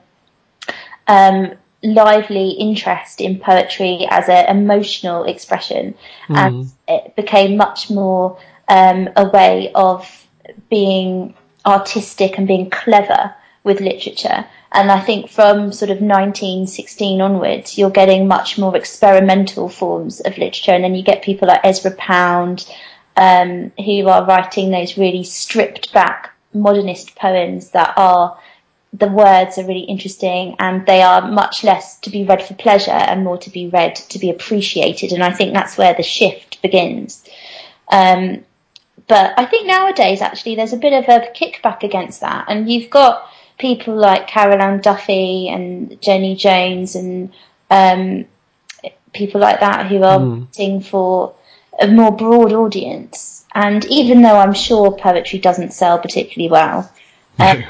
um, 1.07 1.53
lively 1.81 2.51
interest 2.51 3.19
in 3.19 3.39
poetry 3.39 4.05
as 4.09 4.29
an 4.29 4.45
emotional 4.55 5.23
expression, 5.23 5.95
and 6.29 6.71
it 6.87 7.15
became 7.15 7.57
much 7.57 7.89
more 7.89 8.37
um, 8.67 9.09
a 9.15 9.29
way 9.29 9.71
of 9.73 10.27
being 10.69 11.33
artistic 11.65 12.37
and 12.37 12.47
being 12.47 12.69
clever 12.69 13.33
with 13.63 13.79
literature. 13.79 14.45
And 14.71 14.91
I 14.91 14.99
think 14.99 15.29
from 15.29 15.71
sort 15.71 15.91
of 15.91 15.97
1916 15.97 17.21
onwards, 17.21 17.77
you're 17.77 17.91
getting 17.91 18.27
much 18.27 18.57
more 18.57 18.75
experimental 18.75 19.69
forms 19.69 20.19
of 20.19 20.37
literature. 20.37 20.71
And 20.71 20.83
then 20.83 20.95
you 20.95 21.03
get 21.03 21.21
people 21.23 21.47
like 21.47 21.61
Ezra 21.63 21.91
Pound, 21.91 22.67
um, 23.15 23.71
who 23.77 24.07
are 24.07 24.25
writing 24.25 24.71
those 24.71 24.97
really 24.97 25.23
stripped 25.23 25.93
back 25.93 26.31
modernist 26.53 27.15
poems 27.15 27.69
that 27.71 27.93
are 27.97 28.37
the 28.93 29.07
words 29.07 29.57
are 29.57 29.65
really 29.65 29.81
interesting 29.81 30.55
and 30.59 30.85
they 30.85 31.01
are 31.01 31.27
much 31.27 31.63
less 31.63 31.97
to 31.99 32.11
be 32.11 32.23
read 32.23 32.43
for 32.43 32.53
pleasure 32.53 32.91
and 32.91 33.23
more 33.23 33.39
to 33.39 33.49
be 33.49 33.67
read 33.67 33.95
to 33.95 34.19
be 34.19 34.29
appreciated. 34.29 35.11
And 35.11 35.23
I 35.23 35.31
think 35.31 35.53
that's 35.53 35.77
where 35.77 35.95
the 35.95 36.03
shift 36.03 36.61
begins. 36.61 37.23
Um, 37.91 38.45
but 39.07 39.33
I 39.37 39.45
think 39.45 39.67
nowadays, 39.67 40.21
actually, 40.21 40.55
there's 40.55 40.73
a 40.73 40.77
bit 40.77 40.93
of 40.93 41.05
a 41.05 41.27
kickback 41.31 41.83
against 41.83 42.21
that. 42.21 42.45
And 42.47 42.71
you've 42.71 42.89
got 42.89 43.29
people 43.57 43.95
like 43.95 44.27
Carol 44.27 44.61
Ann 44.61 44.81
Duffy 44.81 45.49
and 45.49 46.01
Jenny 46.01 46.35
Jones 46.35 46.95
and 46.95 47.33
um, 47.69 48.25
people 49.13 49.41
like 49.41 49.59
that 49.59 49.87
who 49.87 50.03
are 50.03 50.19
Mm. 50.19 50.47
writing 50.47 50.81
for 50.81 51.33
a 51.79 51.87
more 51.87 52.11
broad 52.11 52.53
audience. 52.53 53.45
And 53.53 53.83
even 53.85 54.21
though 54.21 54.37
I'm 54.37 54.53
sure 54.53 54.95
poetry 54.97 55.39
doesn't 55.39 55.73
sell 55.73 55.99
particularly 55.99 56.51
well, 56.51 56.89
um, 57.39 57.63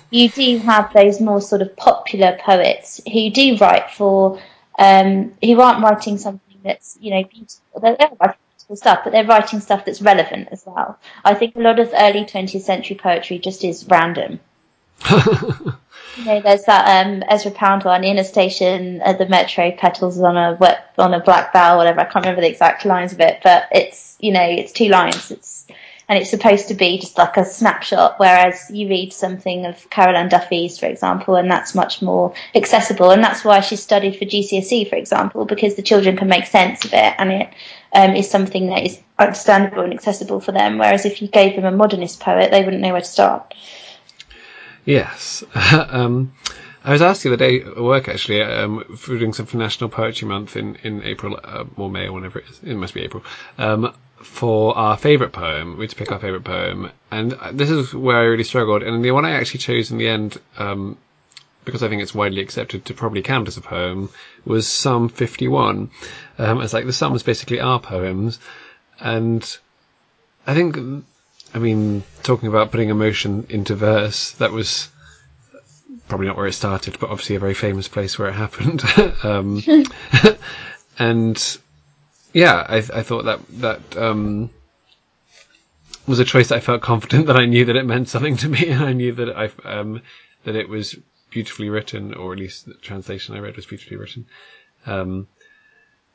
you 0.10 0.28
do 0.28 0.58
have 0.58 0.92
those 0.92 1.20
more 1.20 1.40
sort 1.40 1.62
of 1.62 1.76
popular 1.76 2.38
poets 2.40 3.00
who 3.10 3.30
do 3.30 3.56
write 3.56 3.90
for, 3.90 4.40
um, 4.78 5.34
who 5.42 5.60
aren't 5.60 5.82
writing 5.82 6.18
something 6.18 6.58
that's, 6.62 6.96
you 7.00 7.10
know, 7.10 7.24
beautiful. 7.24 7.80
They're, 7.80 7.96
they're 7.96 8.10
writing 8.20 8.36
stuff, 8.74 9.00
but 9.04 9.12
they're 9.12 9.26
writing 9.26 9.60
stuff 9.60 9.84
that's 9.84 10.02
relevant 10.02 10.48
as 10.50 10.64
well. 10.66 10.98
I 11.24 11.34
think 11.34 11.56
a 11.56 11.60
lot 11.60 11.78
of 11.78 11.92
early 11.94 12.24
20th 12.24 12.62
century 12.62 12.96
poetry 12.96 13.38
just 13.38 13.64
is 13.64 13.86
random. 13.88 14.40
You 16.16 16.24
know, 16.24 16.40
there's 16.40 16.64
that 16.64 17.06
um, 17.06 17.24
Ezra 17.28 17.50
Pound 17.50 17.82
one, 17.84 18.04
In 18.04 18.18
a 18.18 18.24
Station 18.24 19.00
at 19.02 19.18
the 19.18 19.26
Metro, 19.26 19.72
petals 19.72 20.20
on 20.20 20.36
a 20.36 20.56
wet, 20.60 20.92
on 20.96 21.12
a 21.12 21.20
black 21.20 21.52
bough, 21.52 21.76
whatever. 21.76 22.00
I 22.00 22.04
can't 22.04 22.24
remember 22.24 22.40
the 22.40 22.50
exact 22.50 22.84
lines 22.84 23.12
of 23.12 23.20
it, 23.20 23.40
but 23.42 23.64
it's 23.72 24.16
you 24.20 24.32
know 24.32 24.44
it's 24.44 24.72
two 24.72 24.88
lines. 24.88 25.32
It's 25.32 25.66
and 26.08 26.18
it's 26.18 26.30
supposed 26.30 26.68
to 26.68 26.74
be 26.74 26.98
just 26.98 27.18
like 27.18 27.36
a 27.36 27.44
snapshot. 27.44 28.20
Whereas 28.20 28.70
you 28.70 28.88
read 28.88 29.12
something 29.12 29.66
of 29.66 29.88
Carol 29.90 30.16
Ann 30.16 30.28
Duffy's, 30.28 30.78
for 30.78 30.86
example, 30.86 31.34
and 31.34 31.50
that's 31.50 31.74
much 31.74 32.00
more 32.00 32.32
accessible. 32.54 33.10
And 33.10 33.24
that's 33.24 33.44
why 33.44 33.60
she 33.60 33.74
studied 33.74 34.16
for 34.16 34.24
GCSE, 34.24 34.88
for 34.88 34.96
example, 34.96 35.46
because 35.46 35.74
the 35.74 35.82
children 35.82 36.16
can 36.16 36.28
make 36.28 36.46
sense 36.46 36.84
of 36.84 36.92
it, 36.92 37.14
and 37.18 37.32
it 37.32 37.48
um, 37.94 38.14
is 38.14 38.30
something 38.30 38.68
that 38.68 38.84
is 38.84 39.00
understandable 39.18 39.82
and 39.82 39.94
accessible 39.94 40.40
for 40.40 40.52
them. 40.52 40.78
Whereas 40.78 41.06
if 41.06 41.22
you 41.22 41.28
gave 41.28 41.56
them 41.56 41.64
a 41.64 41.70
modernist 41.70 42.20
poet, 42.20 42.50
they 42.50 42.64
wouldn't 42.64 42.82
know 42.82 42.92
where 42.92 43.00
to 43.00 43.06
start. 43.06 43.54
Yes. 44.84 45.44
um, 45.72 46.32
I 46.84 46.92
was 46.92 47.00
asked 47.00 47.22
the 47.22 47.30
other 47.30 47.36
day 47.36 47.62
at 47.62 47.76
work 47.76 48.08
actually, 48.08 48.42
um, 48.42 48.84
we're 49.08 49.18
doing 49.18 49.32
some 49.32 49.46
for 49.46 49.56
National 49.56 49.88
Poetry 49.88 50.28
Month 50.28 50.56
in, 50.56 50.76
in 50.82 51.02
April, 51.02 51.38
uh, 51.42 51.64
or 51.76 51.88
May 51.88 52.08
or 52.08 52.12
whenever 52.12 52.40
it 52.40 52.44
is. 52.50 52.60
It 52.62 52.74
must 52.74 52.92
be 52.92 53.02
April. 53.02 53.24
Um, 53.56 53.94
for 54.18 54.76
our 54.76 54.96
favourite 54.96 55.32
poem, 55.32 55.76
we 55.76 55.84
had 55.84 55.90
to 55.90 55.96
pick 55.96 56.12
our 56.12 56.18
favourite 56.18 56.44
poem. 56.44 56.90
And 57.10 57.34
uh, 57.34 57.52
this 57.52 57.70
is 57.70 57.94
where 57.94 58.16
I 58.16 58.24
really 58.24 58.44
struggled. 58.44 58.82
And 58.82 59.04
the 59.04 59.12
one 59.12 59.24
I 59.24 59.32
actually 59.32 59.60
chose 59.60 59.90
in 59.90 59.98
the 59.98 60.08
end, 60.08 60.38
um, 60.58 60.98
because 61.64 61.82
I 61.82 61.88
think 61.88 62.02
it's 62.02 62.14
widely 62.14 62.42
accepted 62.42 62.84
to 62.86 62.94
probably 62.94 63.22
count 63.22 63.48
as 63.48 63.56
a 63.56 63.60
poem, 63.60 64.10
was 64.44 64.66
Psalm 64.66 65.08
51. 65.08 65.90
Um, 66.38 66.60
it's 66.60 66.72
like 66.72 66.86
the 66.86 66.92
Psalms 66.92 67.22
basically 67.22 67.60
are 67.60 67.80
poems. 67.80 68.38
And 69.00 69.56
I 70.46 70.54
think 70.54 70.76
I 71.54 71.58
mean, 71.58 72.02
talking 72.24 72.48
about 72.48 72.72
putting 72.72 72.88
emotion 72.88 73.46
into 73.48 73.76
verse, 73.76 74.32
that 74.32 74.50
was 74.50 74.88
probably 76.08 76.26
not 76.26 76.36
where 76.36 76.48
it 76.48 76.52
started, 76.52 76.98
but 76.98 77.10
obviously 77.10 77.36
a 77.36 77.40
very 77.40 77.54
famous 77.54 77.86
place 77.86 78.18
where 78.18 78.28
it 78.28 78.32
happened. 78.32 78.82
um, 79.22 79.62
and 80.98 81.58
yeah, 82.32 82.66
I, 82.68 82.76
I 82.78 83.02
thought 83.02 83.26
that 83.26 83.40
that 83.60 83.96
um, 83.96 84.50
was 86.08 86.18
a 86.18 86.24
choice 86.24 86.48
that 86.48 86.56
I 86.56 86.60
felt 86.60 86.82
confident 86.82 87.26
that 87.28 87.36
I 87.36 87.46
knew 87.46 87.66
that 87.66 87.76
it 87.76 87.86
meant 87.86 88.08
something 88.08 88.36
to 88.38 88.48
me, 88.48 88.68
and 88.68 88.82
I 88.82 88.92
knew 88.92 89.12
that 89.12 89.36
I 89.36 89.50
um, 89.64 90.02
that 90.42 90.56
it 90.56 90.68
was 90.68 90.96
beautifully 91.34 91.68
written, 91.68 92.14
or 92.14 92.32
at 92.32 92.38
least 92.38 92.64
the 92.64 92.74
translation 92.74 93.34
I 93.34 93.40
read 93.40 93.56
was 93.56 93.66
beautifully 93.66 93.98
written. 93.98 94.26
Um, 94.86 95.26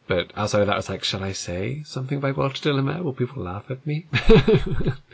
but 0.08 0.32
outside 0.36 0.62
of 0.62 0.68
that, 0.68 0.74
I 0.74 0.78
was 0.78 0.90
like, 0.90 1.04
shall 1.04 1.24
I 1.24 1.34
say 1.34 1.84
something 1.86 2.20
by 2.20 2.32
Walter 2.32 2.64
de 2.64 2.74
la 2.74 2.82
Mare? 2.82 3.04
Will 3.04 3.14
people 3.14 3.44
laugh 3.44 3.70
at 3.70 3.86
me? 3.86 4.08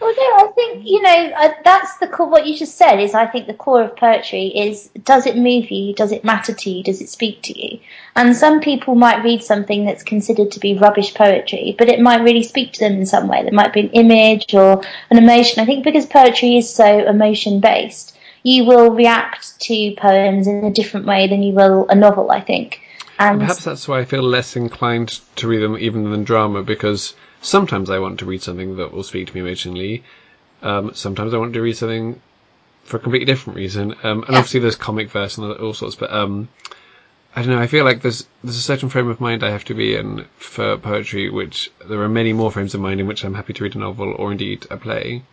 Well, 0.02 0.14
no, 0.18 0.48
I 0.48 0.52
think 0.54 0.86
you 0.86 1.02
know 1.02 1.32
uh, 1.36 1.54
that's 1.64 1.98
the 1.98 2.08
core. 2.08 2.30
What 2.30 2.46
you 2.46 2.56
just 2.56 2.78
said 2.78 3.00
is, 3.00 3.16
I 3.16 3.26
think 3.26 3.48
the 3.48 3.56
core 3.56 3.82
of 3.82 3.96
poetry 3.96 4.48
is: 4.48 4.90
does 5.04 5.26
it 5.26 5.36
move 5.36 5.72
you? 5.72 5.96
Does 5.96 6.12
it 6.12 6.24
matter 6.24 6.54
to 6.54 6.70
you? 6.70 6.84
Does 6.84 7.02
it 7.02 7.10
speak 7.10 7.42
to 7.44 7.60
you? 7.60 7.80
And 8.16 8.36
some 8.36 8.60
people 8.60 8.94
might 8.94 9.24
read 9.24 9.42
something 9.42 9.84
that's 9.86 10.04
considered 10.04 10.52
to 10.52 10.60
be 10.60 10.78
rubbish 10.78 11.16
poetry, 11.16 11.76
but 11.78 11.90
it 11.90 12.00
might 12.00 12.22
really 12.22 12.44
speak 12.44 12.74
to 12.74 12.80
them 12.82 12.94
in 12.94 13.06
some 13.08 13.28
way. 13.28 13.42
There 13.42 13.52
might 13.52 13.74
be 13.74 13.80
an 13.80 13.90
image 13.90 14.54
or 14.54 14.84
an 15.10 15.18
emotion. 15.18 15.60
I 15.64 15.66
think 15.66 15.84
because 15.84 16.06
poetry 16.06 16.58
is 16.58 16.70
so 16.70 16.86
emotion 17.08 17.62
based, 17.62 18.16
you 18.46 18.64
will 18.64 18.92
react 18.92 19.60
to 19.60 19.96
poems 19.98 20.46
in 20.48 20.64
a 20.64 20.72
different 20.72 21.08
way 21.08 21.28
than 21.28 21.42
you 21.42 21.54
will 21.54 21.88
a 21.90 21.96
novel. 21.96 22.32
I 22.32 22.42
think. 22.42 22.80
And 23.18 23.40
Perhaps 23.40 23.64
that's 23.64 23.88
why 23.88 24.00
I 24.00 24.06
feel 24.06 24.24
less 24.24 24.56
inclined 24.56 25.20
to 25.38 25.48
read 25.48 25.64
them 25.64 25.78
even 25.78 26.12
than 26.12 26.24
drama, 26.24 26.62
because 26.64 27.16
sometimes 27.42 27.90
I 27.90 28.00
want 28.00 28.20
to 28.20 28.26
read 28.26 28.44
something 28.44 28.76
that 28.76 28.92
will 28.94 29.04
speak 29.04 29.28
to 29.28 29.34
me 29.34 29.42
emotionally. 29.42 30.04
Um, 30.62 30.94
sometimes 30.94 31.34
I 31.34 31.38
want 31.38 31.54
to 31.54 31.62
read 31.62 31.78
something 31.78 32.22
for 32.84 32.98
a 32.98 33.00
completely 33.00 33.26
different 33.26 33.58
reason. 33.58 33.96
Um, 34.04 34.24
and 34.24 34.32
Yeah. 34.34 34.40
obviously 34.40 34.60
there's 34.60 34.76
comic 34.76 35.10
verse 35.10 35.38
and 35.38 35.52
all 35.52 35.74
sorts, 35.74 35.96
but 35.96 36.12
um, 36.12 36.50
I 37.36 37.42
don't 37.42 37.56
know. 37.56 37.62
I 37.62 37.68
feel 37.68 37.84
like 37.86 38.02
there's 38.02 38.26
there's 38.44 38.58
a 38.58 38.62
certain 38.62 38.90
frame 38.90 39.10
of 39.10 39.20
mind 39.20 39.44
I 39.44 39.50
have 39.52 39.66
to 39.66 39.74
be 39.74 39.96
in 39.96 40.26
for 40.38 40.78
poetry, 40.78 41.30
which 41.30 41.72
there 41.88 42.02
are 42.02 42.10
many 42.10 42.32
more 42.34 42.52
frames 42.52 42.76
of 42.76 42.82
mind 42.82 43.00
in 43.00 43.08
which 43.08 43.26
I'm 43.26 43.34
happy 43.34 43.54
to 43.54 43.64
read 43.64 43.76
a 43.76 43.80
novel 43.80 44.14
or 44.18 44.32
indeed 44.32 44.68
a 44.70 44.78
play. 44.78 45.24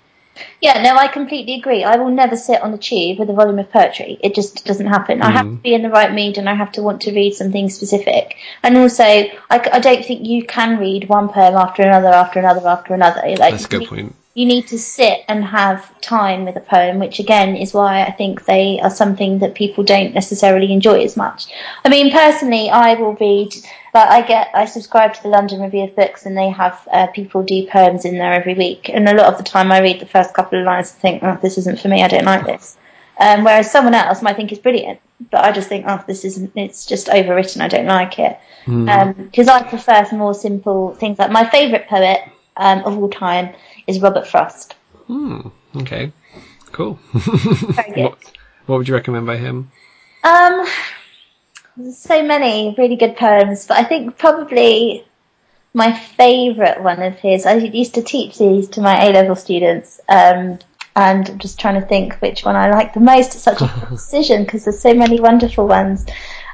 Yeah, 0.61 0.81
no, 0.83 0.97
I 0.97 1.09
completely 1.09 1.55
agree. 1.55 1.85
I 1.85 1.97
will 1.97 2.11
never 2.11 2.37
sit 2.37 2.63
on 2.63 2.73
the 2.73 2.79
tube 2.79 3.19
with 3.19 3.29
a 3.29 3.33
volume 3.33 3.59
of 3.59 3.71
poetry. 3.71 4.19
It 4.23 4.35
just 4.35 4.65
doesn't 4.65 4.87
happen. 4.87 5.21
I 5.21 5.31
have 5.31 5.47
mm. 5.47 5.57
to 5.57 5.63
be 5.63 5.75
in 5.75 5.83
the 5.83 5.91
right 5.91 6.13
mood 6.13 6.39
and 6.39 6.49
I 6.49 6.55
have 6.55 6.73
to 6.73 6.83
want 6.83 7.03
to 7.03 7.13
read 7.13 7.35
something 7.35 7.69
specific. 7.69 8.37
And 8.63 8.77
also, 8.77 9.05
I, 9.05 9.39
I 9.51 9.79
don't 9.81 10.05
think 10.05 10.27
you 10.27 10.45
can 10.45 10.79
read 10.79 11.09
one 11.09 11.29
poem 11.29 11.57
after 11.57 11.83
another, 11.83 12.09
after 12.09 12.39
another, 12.39 12.67
after 12.67 12.95
another. 12.95 13.21
Like, 13.21 13.53
That's 13.53 13.67
a 13.67 13.69
good 13.69 13.89
point. 13.89 14.15
You 14.35 14.47
need 14.47 14.67
to 14.67 14.79
sit 14.79 15.21
and 15.29 15.45
have 15.45 16.01
time 16.01 16.47
with 16.47 16.57
a 16.57 16.61
poem, 16.61 16.99
which 16.99 17.19
again 17.19 17.55
is 17.55 17.75
why 17.75 18.03
I 18.03 18.11
think 18.11 18.47
they 18.47 18.81
are 18.81 18.91
something 18.91 19.41
that 19.41 19.55
people 19.55 19.85
don't 19.85 20.15
necessarily 20.15 20.73
enjoy 20.73 21.03
as 21.03 21.19
much. 21.19 21.53
I 21.85 21.91
mean, 21.91 22.11
personally, 22.11 22.71
I 22.71 22.95
will 22.95 23.15
read, 23.17 23.55
like, 23.93 24.09
I 24.09 24.23
get, 24.23 24.49
I 24.55 24.65
subscribe 24.65 25.13
to 25.15 25.23
the 25.23 25.29
London 25.29 25.61
Review 25.61 25.85
of 25.85 25.97
Books 25.97 26.25
and 26.25 26.37
they 26.37 26.49
have 26.49 26.89
uh, 26.91 27.09
people 27.09 27.43
do 27.43 27.67
poems 27.67 28.07
in 28.07 28.17
there 28.17 28.33
every 28.33 28.55
week. 28.55 28.89
And 28.89 29.07
a 29.07 29.15
lot 29.15 29.27
of 29.27 29.37
the 29.37 29.45
time 29.45 29.71
I 29.71 29.81
read 29.81 30.01
the 30.01 30.07
first 30.07 30.33
couple 30.33 30.59
of 30.59 30.65
lines 30.65 30.93
and 30.93 31.01
think, 31.01 31.23
oh, 31.23 31.39
this 31.43 31.59
isn't 31.59 31.81
for 31.81 31.89
me, 31.89 32.03
I 32.03 32.09
don't 32.09 32.25
like 32.25 32.47
this. 32.47 32.79
Um, 33.21 33.45
whereas 33.45 33.71
someone 33.71 33.95
else 33.95 34.23
might 34.23 34.37
think 34.37 34.51
it's 34.51 34.63
brilliant, 34.63 34.99
but 35.31 35.45
I 35.45 35.53
just 35.53 35.69
think, 35.69 35.85
oh, 35.87 36.03
this 36.07 36.25
isn't, 36.25 36.53
it's 36.57 36.87
just 36.87 37.09
overwritten, 37.09 37.61
I 37.61 37.69
don't 37.69 37.87
like 37.87 38.19
it. 38.19 38.39
Because 38.65 39.49
I 39.49 39.63
prefer 39.63 40.07
more 40.13 40.33
simple 40.33 40.95
things 40.95 41.19
like 41.19 41.31
my 41.31 41.49
favourite 41.51 41.87
poet 41.87 42.21
um, 42.57 42.79
of 42.85 42.97
all 42.97 43.11
time 43.11 43.55
is 43.87 44.01
Robert 44.01 44.27
Frost. 44.27 44.75
Hmm. 45.07 45.49
Okay. 45.77 46.13
Cool. 46.73 46.99
Very 47.13 47.93
good. 47.95 48.05
what, 48.05 48.19
what 48.67 48.79
would 48.79 48.89
you 48.89 48.95
recommend 48.95 49.27
by 49.27 49.37
him? 49.37 49.71
Um, 50.25 50.67
there's 51.77 51.99
so 51.99 52.23
many 52.23 52.75
really 52.79 52.97
good 52.97 53.17
poems, 53.17 53.67
but 53.67 53.77
I 53.77 53.85
think 53.85 54.19
probably 54.19 55.05
my 55.75 55.93
favourite 55.93 56.83
one 56.83 57.03
of 57.03 57.15
his. 57.17 57.47
I 57.47 57.55
used 57.55 57.95
to 57.95 58.03
teach 58.03 58.39
these 58.39 58.69
to 58.71 58.81
my 58.81 59.07
A 59.07 59.13
level 59.13 59.35
students, 59.35 60.01
um, 60.09 60.59
and 60.95 61.31
I'm 61.31 61.39
just 61.39 61.59
trying 61.59 61.81
to 61.81 61.87
think 61.87 62.15
which 62.17 62.45
one 62.45 62.57
I 62.57 62.71
like 62.71 62.95
the 62.95 63.01
most. 63.01 63.35
It's 63.35 63.45
such 63.45 63.63
a 63.63 63.87
decision 63.91 64.45
because 64.45 64.65
there's 64.65 64.81
so 64.81 64.95
many 64.95 65.21
wonderful 65.21 65.67
ones. 65.67 66.05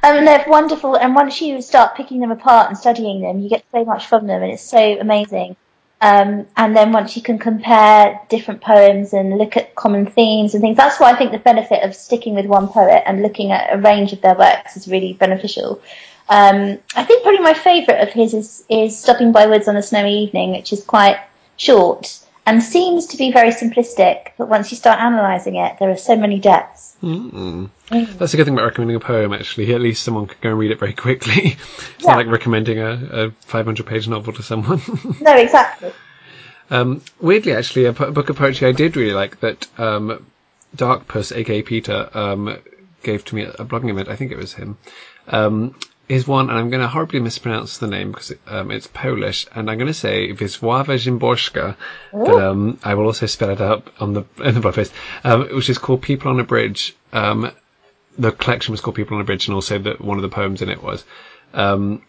Um, 0.03 0.19
and 0.19 0.27
they're 0.27 0.45
wonderful, 0.47 0.97
and 0.97 1.15
once 1.15 1.41
you 1.41 1.61
start 1.61 1.97
picking 1.97 2.21
them 2.21 2.31
apart 2.31 2.69
and 2.69 2.79
studying 2.79 3.21
them, 3.21 3.41
you 3.41 3.49
get 3.49 3.65
so 3.73 3.85
much 3.85 4.07
from 4.07 4.29
them, 4.29 4.43
and 4.43 4.53
it's 4.53 4.63
so 4.63 4.99
amazing. 5.01 5.57
Um, 6.01 6.47
and 6.57 6.77
then 6.77 6.93
once 6.93 7.17
you 7.17 7.23
can 7.23 7.39
compare 7.39 8.21
different 8.29 8.61
poems 8.61 9.13
and 9.13 9.37
look 9.37 9.57
at 9.57 9.75
common 9.75 10.07
themes 10.07 10.55
and 10.55 10.63
things, 10.63 10.77
that's 10.77 11.01
why 11.01 11.11
I 11.11 11.17
think 11.17 11.33
the 11.33 11.39
benefit 11.39 11.83
of 11.83 11.95
sticking 11.95 12.35
with 12.35 12.47
one 12.47 12.69
poet 12.69 13.03
and 13.07 13.21
looking 13.21 13.51
at 13.51 13.75
a 13.75 13.79
range 13.79 14.13
of 14.13 14.21
their 14.21 14.37
works 14.37 14.77
is 14.77 14.87
really 14.87 15.15
beneficial. 15.15 15.83
Um, 16.29 16.79
I 16.95 17.05
think 17.05 17.23
probably 17.23 17.41
my 17.41 17.55
favourite 17.55 18.01
of 18.01 18.13
his 18.13 18.35
is, 18.35 18.65
is 18.69 18.97
Stopping 18.97 19.33
by 19.33 19.47
Woods 19.47 19.67
on 19.67 19.77
a 19.77 19.83
Snowy 19.83 20.13
Evening, 20.13 20.53
which 20.53 20.73
is 20.73 20.85
quite 20.85 21.19
short 21.57 22.21
and 22.49 22.63
seems 22.63 23.05
to 23.05 23.19
be 23.19 23.31
very 23.31 23.51
simplistic, 23.51 24.31
but 24.39 24.49
once 24.49 24.71
you 24.71 24.77
start 24.79 24.99
analysing 24.99 25.57
it, 25.57 25.79
there 25.79 25.91
are 25.91 25.99
so 25.99 26.17
many 26.17 26.39
depths. 26.39 26.88
Mm. 27.03 27.71
That's 27.91 28.35
a 28.35 28.37
good 28.37 28.45
thing 28.45 28.55
about 28.55 28.65
recommending 28.65 28.97
a 28.97 29.01
poem, 29.01 29.33
actually. 29.33 29.73
At 29.75 29.81
least 29.81 30.03
someone 30.03 30.27
can 30.27 30.37
go 30.41 30.51
and 30.51 30.59
read 30.59 30.71
it 30.73 30.79
very 30.81 30.93
quickly. 30.95 31.35
it's 31.57 32.05
Yeah. 32.05 32.09
not 32.11 32.17
like 32.17 32.27
recommending 32.27 32.79
a, 32.79 33.27
a 33.27 33.31
500 33.47 33.87
page 33.87 34.09
novel 34.09 34.33
to 34.33 34.43
someone. 34.43 34.81
No, 35.21 35.37
exactly. 35.37 35.93
um, 36.71 37.01
weirdly, 37.21 37.53
actually, 37.55 37.85
a, 37.87 37.93
po- 37.93 38.11
book 38.11 38.31
of 38.31 38.37
poetry 38.37 38.69
I 38.69 38.73
did 38.73 38.97
really 38.97 39.13
like 39.15 39.41
that 39.41 39.67
um, 39.79 40.27
Dark 40.75 41.07
Puss, 41.09 41.31
aka 41.33 41.63
Peter, 41.63 42.11
um, 42.15 42.59
gave 43.03 43.25
to 43.27 43.35
me 43.37 43.43
at 43.43 43.61
a 43.61 43.65
blogging 43.65 43.91
event. 43.91 44.09
I 44.09 44.17
think 44.17 44.33
it 44.33 44.37
was 44.39 44.55
him. 44.55 44.77
Um, 45.29 45.77
is 46.09 46.27
one, 46.27 46.49
and 46.49 46.59
I'm 46.59 46.71
going 46.71 46.81
to 46.81 46.89
horribly 46.89 47.21
mispronounce 47.21 47.79
the 47.79 47.87
name 47.87 48.13
because 48.13 48.31
it, 48.31 48.41
um, 48.47 48.71
it's 48.71 48.87
Polish, 48.87 49.47
and 49.55 49.71
I'm 49.71 49.79
going 49.79 49.89
to 49.89 49.95
say 49.95 50.33
Wisława 50.33 50.99
Szymborska, 50.99 51.77
but 52.13 52.43
um, 52.43 52.79
I 52.83 52.95
will 52.95 53.07
also 53.07 53.27
spell 53.27 53.51
it 53.51 53.61
out 53.61 53.89
on 54.01 54.15
the 54.15 54.25
in 54.43 54.55
the 54.55 54.61
blog 54.61 54.75
post, 54.75 54.93
um, 55.25 55.49
which 55.55 55.69
is 55.69 55.79
called 55.79 56.03
People 56.03 56.31
on 56.31 56.41
a 56.41 56.45
Bridge. 56.45 56.97
Um, 57.13 57.51
the 58.19 58.33
collection 58.33 58.73
was 58.73 58.81
called 58.81 58.97
People 58.97 59.17
on 59.17 59.21
a 59.21 59.25
Bridge, 59.25 59.47
and 59.49 59.55
also 59.55 59.79
that 59.79 60.01
one 60.01 60.17
of 60.19 60.23
the 60.23 60.29
poems 60.29 60.63
in 60.63 60.69
it 60.69 60.83
was. 60.83 61.05
Um, 61.55 62.03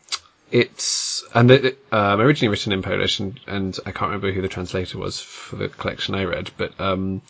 it's 0.52 1.24
and 1.34 1.52
it, 1.52 1.78
um, 1.92 2.20
originally 2.20 2.50
written 2.50 2.72
in 2.72 2.82
Polish, 2.82 3.20
and, 3.20 3.40
and 3.48 3.78
I 3.86 3.92
can't 3.92 4.10
remember 4.10 4.32
who 4.32 4.42
the 4.42 4.48
translator 4.48 4.98
was 4.98 5.20
for 5.20 5.58
the 5.58 5.70
collection 5.70 6.16
I 6.16 6.24
read, 6.24 6.50
but 6.58 6.80
um, 6.80 7.22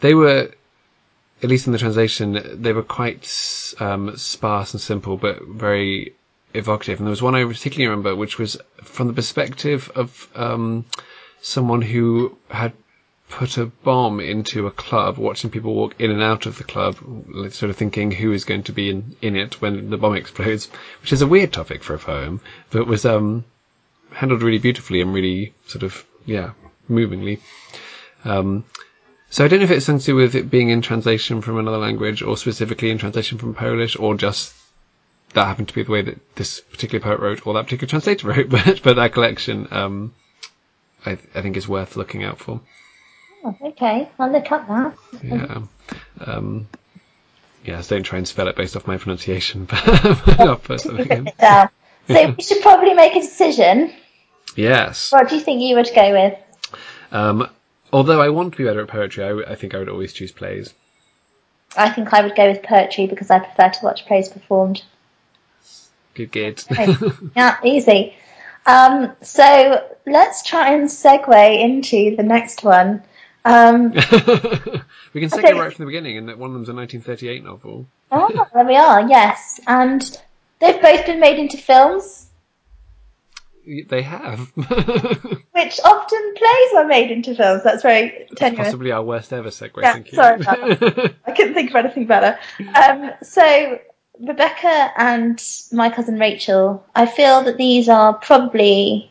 they 0.00 0.14
were, 0.14 0.50
at 1.42 1.48
least 1.48 1.66
in 1.66 1.72
the 1.72 1.78
translation, 1.78 2.40
they 2.62 2.72
were 2.72 2.82
quite 2.82 3.26
um, 3.80 4.16
sparse 4.16 4.74
and 4.74 4.80
simple, 4.80 5.16
but 5.16 5.42
very 5.42 6.14
evocative. 6.54 6.98
And 6.98 7.06
there 7.06 7.10
was 7.10 7.22
one 7.22 7.34
I 7.34 7.44
particularly 7.44 7.88
remember, 7.88 8.14
which 8.14 8.38
was 8.38 8.56
from 8.82 9.06
the 9.08 9.12
perspective 9.14 9.90
of 9.94 10.28
um, 10.34 10.84
someone 11.40 11.82
who 11.82 12.36
had 12.50 12.72
put 13.30 13.56
a 13.56 13.66
bomb 13.66 14.20
into 14.20 14.66
a 14.66 14.70
club, 14.70 15.16
watching 15.16 15.50
people 15.50 15.72
walk 15.74 15.94
in 15.98 16.10
and 16.10 16.22
out 16.22 16.46
of 16.46 16.58
the 16.58 16.64
club, 16.64 16.96
sort 17.50 17.70
of 17.70 17.76
thinking 17.76 18.10
who 18.10 18.32
is 18.32 18.44
going 18.44 18.64
to 18.64 18.72
be 18.72 18.90
in, 18.90 19.16
in 19.22 19.36
it 19.36 19.60
when 19.62 19.88
the 19.90 19.96
bomb 19.96 20.16
explodes, 20.16 20.68
which 21.00 21.12
is 21.12 21.22
a 21.22 21.26
weird 21.26 21.52
topic 21.52 21.82
for 21.82 21.94
a 21.94 21.98
poem, 21.98 22.40
but 22.70 22.86
was 22.86 23.04
um, 23.06 23.44
handled 24.12 24.42
really 24.42 24.58
beautifully 24.58 25.00
and 25.00 25.14
really 25.14 25.54
sort 25.66 25.84
of, 25.84 26.04
yeah, 26.26 26.50
movingly. 26.88 27.40
Um, 28.24 28.64
so 29.30 29.44
I 29.44 29.48
don't 29.48 29.60
know 29.60 29.64
if 29.64 29.70
it's 29.70 29.86
something 29.86 30.00
to 30.00 30.06
do 30.06 30.16
with 30.16 30.34
it 30.34 30.50
being 30.50 30.68
in 30.68 30.82
translation 30.82 31.40
from 31.40 31.58
another 31.58 31.78
language 31.78 32.20
or 32.22 32.36
specifically 32.36 32.90
in 32.90 32.98
translation 32.98 33.38
from 33.38 33.54
Polish 33.54 33.96
or 33.96 34.16
just 34.16 34.54
that 35.34 35.46
happened 35.46 35.68
to 35.68 35.74
be 35.74 35.84
the 35.84 35.92
way 35.92 36.02
that 36.02 36.34
this 36.34 36.60
particular 36.60 37.02
poet 37.02 37.20
wrote 37.20 37.46
or 37.46 37.54
that 37.54 37.64
particular 37.64 37.88
translator 37.88 38.26
wrote, 38.28 38.48
but, 38.48 38.82
but 38.82 38.96
that 38.96 39.12
collection, 39.12 39.68
um, 39.70 40.12
I, 41.06 41.12
I 41.34 41.42
think 41.42 41.56
is 41.56 41.68
worth 41.68 41.96
looking 41.96 42.24
out 42.24 42.38
for. 42.38 42.60
Oh, 43.44 43.56
okay, 43.62 44.08
I'll 44.18 44.30
look 44.30 44.50
up 44.52 44.68
that. 44.68 44.94
Yeah. 45.22 45.62
Um, 46.20 46.68
yes, 47.64 47.88
don't 47.88 48.02
try 48.02 48.18
and 48.18 48.28
spell 48.28 48.48
it 48.48 48.56
based 48.56 48.76
off 48.76 48.86
my 48.86 48.98
pronunciation, 48.98 49.64
but 49.70 50.40
I'll 50.40 50.56
put 50.56 50.80
something 50.80 51.08
in. 51.08 51.32
Down. 51.38 51.68
So 52.08 52.34
we 52.36 52.42
should 52.42 52.60
probably 52.60 52.94
make 52.94 53.14
a 53.14 53.20
decision. 53.20 53.94
Yes. 54.56 55.12
What 55.12 55.28
do 55.28 55.36
you 55.36 55.40
think 55.40 55.62
you 55.62 55.76
would 55.76 55.88
go 55.94 56.12
with? 56.12 56.38
Um, 57.12 57.48
although 57.92 58.20
I 58.20 58.28
want 58.28 58.52
to 58.52 58.58
be 58.58 58.64
better 58.64 58.82
at 58.82 58.88
poetry, 58.88 59.24
I, 59.24 59.28
w- 59.28 59.46
I 59.48 59.54
think 59.54 59.74
I 59.74 59.78
would 59.78 59.88
always 59.88 60.12
choose 60.12 60.32
plays. 60.32 60.74
I 61.76 61.90
think 61.90 62.12
I 62.12 62.22
would 62.22 62.34
go 62.34 62.50
with 62.50 62.62
poetry 62.62 63.06
because 63.06 63.30
I 63.30 63.38
prefer 63.38 63.70
to 63.70 63.84
watch 63.84 64.06
plays 64.06 64.28
performed. 64.28 64.82
Good, 66.14 66.32
good. 66.32 66.64
yeah, 67.36 67.56
easy. 67.62 68.14
Um, 68.66 69.12
so 69.22 69.88
let's 70.06 70.42
try 70.42 70.72
and 70.72 70.88
segue 70.88 71.60
into 71.60 72.16
the 72.16 72.22
next 72.22 72.62
one. 72.64 73.02
Um, 73.44 73.90
we 73.92 75.20
can 75.20 75.30
segue 75.30 75.54
right 75.54 75.72
from 75.72 75.84
the 75.84 75.86
beginning, 75.86 76.18
and 76.18 76.28
that 76.28 76.38
one 76.38 76.50
of 76.50 76.54
them's 76.54 76.68
a 76.68 76.74
1938 76.74 77.44
novel. 77.44 77.86
oh, 78.12 78.46
there 78.52 78.64
we 78.64 78.76
are, 78.76 79.08
yes. 79.08 79.60
And 79.66 80.20
they've 80.58 80.80
both 80.82 81.06
been 81.06 81.20
made 81.20 81.38
into 81.38 81.56
films, 81.56 82.19
They 83.66 84.02
have. 84.02 84.38
which 84.56 85.80
often 85.84 86.34
plays 86.36 86.72
are 86.76 86.86
made 86.86 87.10
into 87.10 87.34
films. 87.34 87.62
That's 87.62 87.82
very 87.82 88.26
tenuous. 88.36 88.66
Possibly 88.68 88.90
our 88.90 89.02
worst 89.02 89.32
ever 89.32 89.50
segue. 89.50 89.82
Yeah, 89.82 89.92
thank 89.92 90.10
you. 90.12 90.16
sorry 90.16 90.40
about 90.40 91.14
I 91.26 91.32
couldn't 91.32 91.54
think 91.54 91.70
of 91.70 91.76
anything 91.76 92.06
better. 92.06 92.38
Um, 92.74 93.12
so 93.22 93.78
Rebecca 94.18 94.92
and 94.96 95.42
my 95.72 95.90
cousin 95.90 96.18
Rachel, 96.18 96.84
I 96.94 97.06
feel 97.06 97.42
that 97.44 97.58
these 97.58 97.88
are 97.88 98.14
probably 98.14 99.10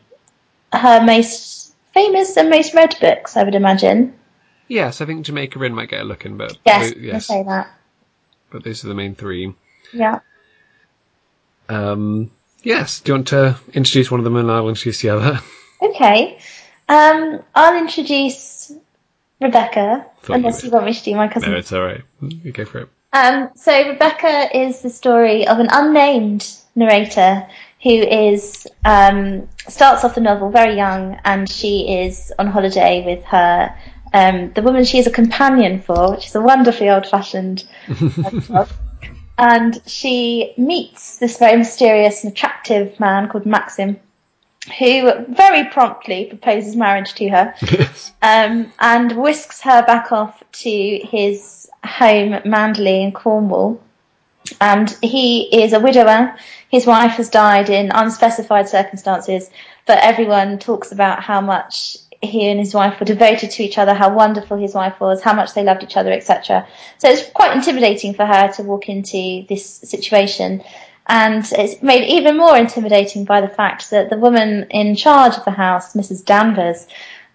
her 0.72 1.02
most 1.04 1.74
famous 1.94 2.36
and 2.36 2.50
most 2.50 2.74
read 2.74 2.94
books. 3.00 3.36
I 3.36 3.44
would 3.44 3.54
imagine. 3.54 4.14
yes, 4.68 5.00
I 5.00 5.06
think 5.06 5.24
Jamaica 5.26 5.62
Inn 5.64 5.74
might 5.74 5.88
get 5.90 6.00
a 6.02 6.04
look 6.04 6.26
in, 6.26 6.36
but 6.36 6.56
Yes, 6.66 6.92
I 6.92 6.94
yes, 6.98 7.26
say 7.26 7.42
that. 7.44 7.70
but 8.50 8.64
those 8.64 8.84
are 8.84 8.88
the 8.88 8.94
main 8.94 9.14
three. 9.14 9.54
Yeah. 9.92 10.20
Um, 11.68 12.30
yes, 12.62 13.00
do 13.00 13.12
you 13.12 13.16
want 13.16 13.28
to 13.28 13.56
introduce 13.72 14.10
one 14.10 14.20
of 14.20 14.24
them 14.24 14.36
and 14.36 14.50
I'll 14.50 14.68
introduce 14.68 15.00
the 15.02 15.10
other? 15.10 15.40
Okay. 15.82 16.38
Um, 16.88 17.40
I'll 17.54 17.76
introduce 17.78 18.72
Rebecca, 19.40 20.06
Thought 20.22 20.28
you 20.28 20.34
unless 20.34 20.56
would. 20.62 20.64
you 20.66 20.70
want 20.72 20.86
me 20.86 20.94
to 20.94 21.04
do 21.04 21.14
my 21.14 21.28
cousin. 21.28 21.52
no, 21.52 21.56
it's 21.58 21.72
alright. 21.72 22.02
You 22.20 22.52
go 22.52 22.64
for 22.64 22.80
it. 22.80 22.88
Um, 23.12 23.50
so 23.56 23.88
Rebecca 23.88 24.56
is 24.56 24.82
the 24.82 24.90
story 24.90 25.46
of 25.46 25.58
an 25.58 25.68
unnamed 25.70 26.46
narrator 26.74 27.46
who 27.82 27.90
is 27.90 28.66
um, 28.84 29.48
starts 29.68 30.04
off 30.04 30.14
the 30.14 30.20
novel 30.20 30.50
very 30.50 30.76
young, 30.76 31.18
and 31.24 31.48
she 31.48 32.00
is 32.02 32.32
on 32.38 32.46
holiday 32.46 33.02
with 33.06 33.24
her 33.24 33.74
um, 34.12 34.52
the 34.54 34.62
woman 34.62 34.84
she 34.84 34.98
is 34.98 35.06
a 35.06 35.10
companion 35.10 35.80
for, 35.80 36.10
which 36.12 36.26
is 36.26 36.34
a 36.34 36.40
wonderfully 36.40 36.90
old-fashioned 36.90 37.64
job. 38.46 38.68
And 39.40 39.80
she 39.86 40.52
meets 40.58 41.16
this 41.16 41.38
very 41.38 41.56
mysterious 41.56 42.22
and 42.22 42.32
attractive 42.34 43.00
man 43.00 43.26
called 43.26 43.46
Maxim, 43.46 43.98
who 44.78 45.12
very 45.30 45.64
promptly 45.64 46.26
proposes 46.26 46.76
marriage 46.76 47.14
to 47.14 47.28
her 47.30 47.54
um, 48.22 48.70
and 48.80 49.12
whisks 49.16 49.62
her 49.62 49.82
back 49.86 50.12
off 50.12 50.44
to 50.52 50.98
his 50.98 51.70
home, 51.82 52.32
Manderley 52.44 53.02
in 53.02 53.12
Cornwall. 53.12 53.80
And 54.60 54.94
he 55.00 55.62
is 55.62 55.72
a 55.72 55.80
widower. 55.80 56.36
His 56.68 56.84
wife 56.86 57.12
has 57.12 57.30
died 57.30 57.70
in 57.70 57.92
unspecified 57.94 58.68
circumstances, 58.68 59.48
but 59.86 60.00
everyone 60.00 60.58
talks 60.58 60.92
about 60.92 61.22
how 61.22 61.40
much 61.40 61.96
he 62.22 62.48
and 62.48 62.60
his 62.60 62.74
wife 62.74 63.00
were 63.00 63.06
devoted 63.06 63.50
to 63.52 63.62
each 63.62 63.78
other, 63.78 63.94
how 63.94 64.12
wonderful 64.12 64.58
his 64.58 64.74
wife 64.74 65.00
was, 65.00 65.22
how 65.22 65.32
much 65.32 65.54
they 65.54 65.64
loved 65.64 65.82
each 65.82 65.96
other, 65.96 66.12
etc. 66.12 66.66
So 66.98 67.08
it's 67.08 67.28
quite 67.30 67.56
intimidating 67.56 68.14
for 68.14 68.26
her 68.26 68.52
to 68.52 68.62
walk 68.62 68.88
into 68.88 69.46
this 69.48 69.64
situation. 69.66 70.62
And 71.06 71.44
it's 71.52 71.82
made 71.82 72.08
even 72.08 72.36
more 72.36 72.56
intimidating 72.56 73.24
by 73.24 73.40
the 73.40 73.48
fact 73.48 73.90
that 73.90 74.10
the 74.10 74.18
woman 74.18 74.66
in 74.70 74.94
charge 74.96 75.36
of 75.36 75.44
the 75.44 75.50
house, 75.50 75.94
Mrs. 75.94 76.24
Danvers, 76.24 76.86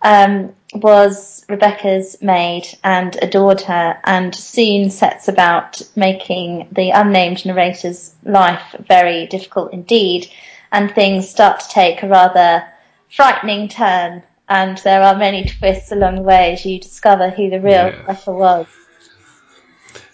um, 0.01 0.53
was 0.75 1.43
Rebecca's 1.49 2.21
maid 2.21 2.67
and 2.83 3.17
adored 3.21 3.61
her, 3.61 3.99
and 4.03 4.35
soon 4.35 4.91
sets 4.91 5.27
about 5.27 5.81
making 5.95 6.67
the 6.71 6.91
unnamed 6.91 7.43
narrator's 7.45 8.13
life 8.23 8.75
very 8.87 9.25
difficult 9.25 9.73
indeed. 9.73 10.29
And 10.71 10.91
things 10.91 11.27
start 11.27 11.61
to 11.61 11.69
take 11.69 12.03
a 12.03 12.07
rather 12.07 12.67
frightening 13.09 13.67
turn, 13.67 14.23
and 14.49 14.77
there 14.79 15.01
are 15.01 15.17
many 15.17 15.45
twists 15.45 15.91
along 15.91 16.15
the 16.15 16.21
way 16.21 16.53
as 16.53 16.65
you 16.65 16.79
discover 16.79 17.29
who 17.29 17.49
the 17.49 17.59
real 17.59 17.89
Yeah. 17.89 18.17
Was. 18.27 18.67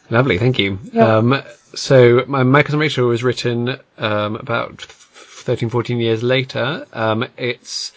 Lovely, 0.09 0.37
thank 0.37 0.59
you. 0.59 0.79
Yeah. 0.91 1.17
Um, 1.17 1.41
so 1.73 2.23
my, 2.27 2.43
my 2.43 2.63
cousin 2.63 2.79
Rachel 2.79 3.07
was 3.07 3.23
written 3.23 3.77
um, 3.97 4.35
about 4.35 4.81
13, 4.81 5.69
14 5.69 5.99
years 5.99 6.21
later. 6.21 6.85
Um, 6.93 7.25
it's 7.37 7.93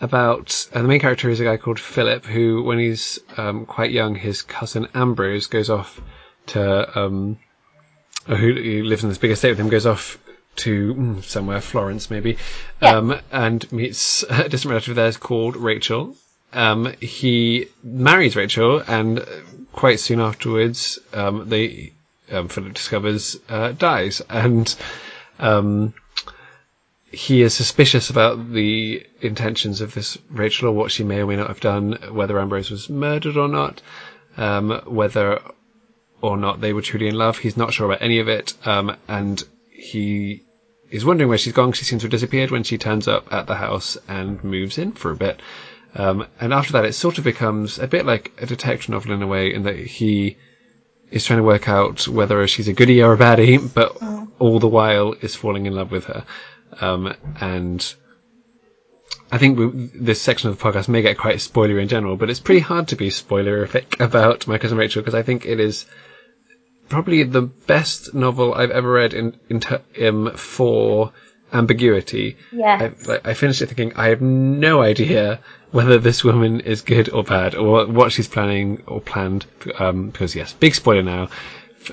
about 0.00 0.68
uh, 0.72 0.82
the 0.82 0.88
main 0.88 1.00
character 1.00 1.28
is 1.28 1.40
a 1.40 1.44
guy 1.44 1.56
called 1.56 1.80
Philip, 1.80 2.24
who, 2.24 2.62
when 2.62 2.78
he's 2.78 3.18
um, 3.36 3.66
quite 3.66 3.90
young, 3.90 4.14
his 4.14 4.42
cousin 4.42 4.86
Ambrose 4.94 5.46
goes 5.46 5.68
off 5.70 6.00
to 6.46 6.98
um, 6.98 7.38
who, 8.26 8.36
who 8.36 8.82
lives 8.84 9.02
in 9.02 9.08
this 9.08 9.18
big 9.18 9.32
estate 9.32 9.50
with 9.50 9.60
him, 9.60 9.68
goes 9.68 9.86
off 9.86 10.18
to 10.58 10.94
mm, 10.94 11.24
somewhere, 11.24 11.60
Florence 11.60 12.10
maybe, 12.10 12.36
Yeah. 12.82 12.96
um, 12.96 13.18
and 13.32 13.70
meets 13.72 14.22
a 14.30 14.48
distant 14.48 14.70
relative 14.70 14.90
of 14.90 14.96
theirs 14.96 15.16
called 15.16 15.56
Rachel. 15.56 16.16
Um, 16.52 16.94
he 17.00 17.66
marries 17.82 18.34
Rachel, 18.36 18.82
and 18.86 19.20
uh, 19.20 19.24
quite 19.72 20.00
soon 20.00 20.20
afterwards, 20.20 20.98
um, 21.12 21.48
they 21.48 21.92
um, 22.30 22.48
Philip 22.48 22.74
discovers 22.74 23.36
uh, 23.48 23.72
dies, 23.72 24.20
and 24.28 24.74
um, 25.38 25.94
he 27.10 27.42
is 27.42 27.54
suspicious 27.54 28.10
about 28.10 28.52
the 28.52 29.06
intentions 29.20 29.80
of 29.80 29.94
this 29.94 30.18
Rachel 30.30 30.68
or 30.68 30.72
what 30.72 30.90
she 30.90 31.04
may 31.04 31.20
or 31.20 31.26
may 31.26 31.36
not 31.36 31.48
have 31.48 31.60
done, 31.60 31.98
whether 32.12 32.38
Ambrose 32.38 32.70
was 32.70 32.88
murdered 32.90 33.36
or 33.36 33.48
not, 33.48 33.80
um, 34.36 34.80
whether 34.86 35.40
or 36.20 36.36
not 36.36 36.60
they 36.60 36.72
were 36.72 36.82
truly 36.82 37.08
in 37.08 37.14
love. 37.14 37.38
He's 37.38 37.56
not 37.56 37.72
sure 37.72 37.86
about 37.86 38.02
any 38.02 38.18
of 38.18 38.28
it, 38.28 38.54
um, 38.66 38.96
and 39.06 39.42
he 39.70 40.42
is 40.90 41.04
wondering 41.04 41.28
where 41.28 41.38
she's 41.38 41.52
gone. 41.52 41.72
She 41.72 41.84
seems 41.84 42.02
to 42.02 42.06
have 42.06 42.10
disappeared 42.12 42.50
when 42.50 42.62
she 42.62 42.78
turns 42.78 43.08
up 43.08 43.32
at 43.32 43.46
the 43.46 43.56
house 43.56 43.96
and 44.08 44.42
moves 44.42 44.78
in 44.78 44.92
for 44.92 45.10
a 45.10 45.16
bit. 45.16 45.40
Um, 45.94 46.26
and 46.40 46.52
after 46.52 46.72
that, 46.72 46.84
it 46.84 46.92
sort 46.92 47.18
of 47.18 47.24
becomes 47.24 47.78
a 47.78 47.86
bit 47.86 48.06
like 48.06 48.32
a 48.38 48.46
detective 48.46 48.88
novel 48.90 49.12
in 49.12 49.22
a 49.22 49.26
way, 49.26 49.52
in 49.52 49.62
that 49.64 49.76
he 49.76 50.36
is 51.10 51.24
trying 51.24 51.38
to 51.38 51.44
work 51.44 51.68
out 51.68 52.06
whether 52.06 52.46
she's 52.46 52.68
a 52.68 52.72
goodie 52.72 53.02
or 53.02 53.14
a 53.14 53.18
baddie, 53.18 53.58
but 53.58 53.96
all 54.38 54.58
the 54.58 54.68
while 54.68 55.14
is 55.20 55.34
falling 55.34 55.66
in 55.66 55.74
love 55.74 55.90
with 55.90 56.04
her. 56.04 56.24
Um, 56.80 57.14
and 57.40 57.94
I 59.32 59.38
think 59.38 59.58
we, 59.58 59.90
this 59.94 60.20
section 60.20 60.50
of 60.50 60.58
the 60.58 60.64
podcast 60.64 60.88
may 60.88 61.02
get 61.02 61.18
quite 61.18 61.36
spoilery 61.36 61.82
in 61.82 61.88
general, 61.88 62.16
but 62.16 62.30
it's 62.30 62.40
pretty 62.40 62.60
hard 62.60 62.88
to 62.88 62.96
be 62.96 63.08
spoilerific 63.08 64.00
about 64.04 64.46
My 64.46 64.58
Cousin 64.58 64.78
Rachel 64.78 65.02
because 65.02 65.14
I 65.14 65.22
think 65.22 65.46
it 65.46 65.60
is 65.60 65.86
probably 66.88 67.22
the 67.22 67.42
best 67.42 68.14
novel 68.14 68.54
I've 68.54 68.70
ever 68.70 68.90
read 68.90 69.14
in, 69.14 69.38
in 69.48 69.60
ter- 69.60 69.82
um, 70.02 70.32
for 70.36 71.12
ambiguity. 71.52 72.36
Yeah. 72.52 72.90
I, 72.92 73.08
like, 73.08 73.26
I 73.26 73.34
finished 73.34 73.62
it 73.62 73.66
thinking 73.66 73.94
I 73.96 74.08
have 74.08 74.20
no 74.20 74.82
idea 74.82 75.40
whether 75.70 75.98
this 75.98 76.24
woman 76.24 76.60
is 76.60 76.82
good 76.82 77.08
or 77.10 77.24
bad 77.24 77.54
or 77.54 77.86
what 77.86 78.12
she's 78.12 78.28
planning 78.28 78.82
or 78.86 79.00
planned. 79.00 79.46
Um, 79.78 80.10
because 80.10 80.34
yes, 80.34 80.52
big 80.52 80.74
spoiler 80.74 81.02
now. 81.02 81.28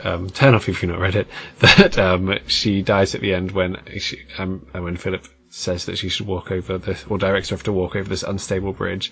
um, 0.03 0.29
turn 0.29 0.55
off 0.55 0.67
if 0.67 0.81
you've 0.81 0.91
not 0.91 0.99
read 0.99 1.15
it. 1.15 1.27
That 1.59 1.97
um, 1.97 2.37
she 2.47 2.81
dies 2.81 3.15
at 3.15 3.21
the 3.21 3.33
end 3.33 3.51
when 3.51 3.77
she, 3.97 4.19
um, 4.37 4.65
when 4.73 4.97
Philip 4.97 5.27
says 5.49 5.85
that 5.85 5.97
she 5.97 6.09
should 6.09 6.27
walk 6.27 6.51
over 6.51 6.77
this, 6.77 7.05
or 7.07 7.17
directs 7.17 7.49
her 7.49 7.57
to 7.57 7.71
walk 7.71 7.95
over 7.95 8.09
this 8.09 8.23
unstable 8.23 8.73
bridge, 8.73 9.11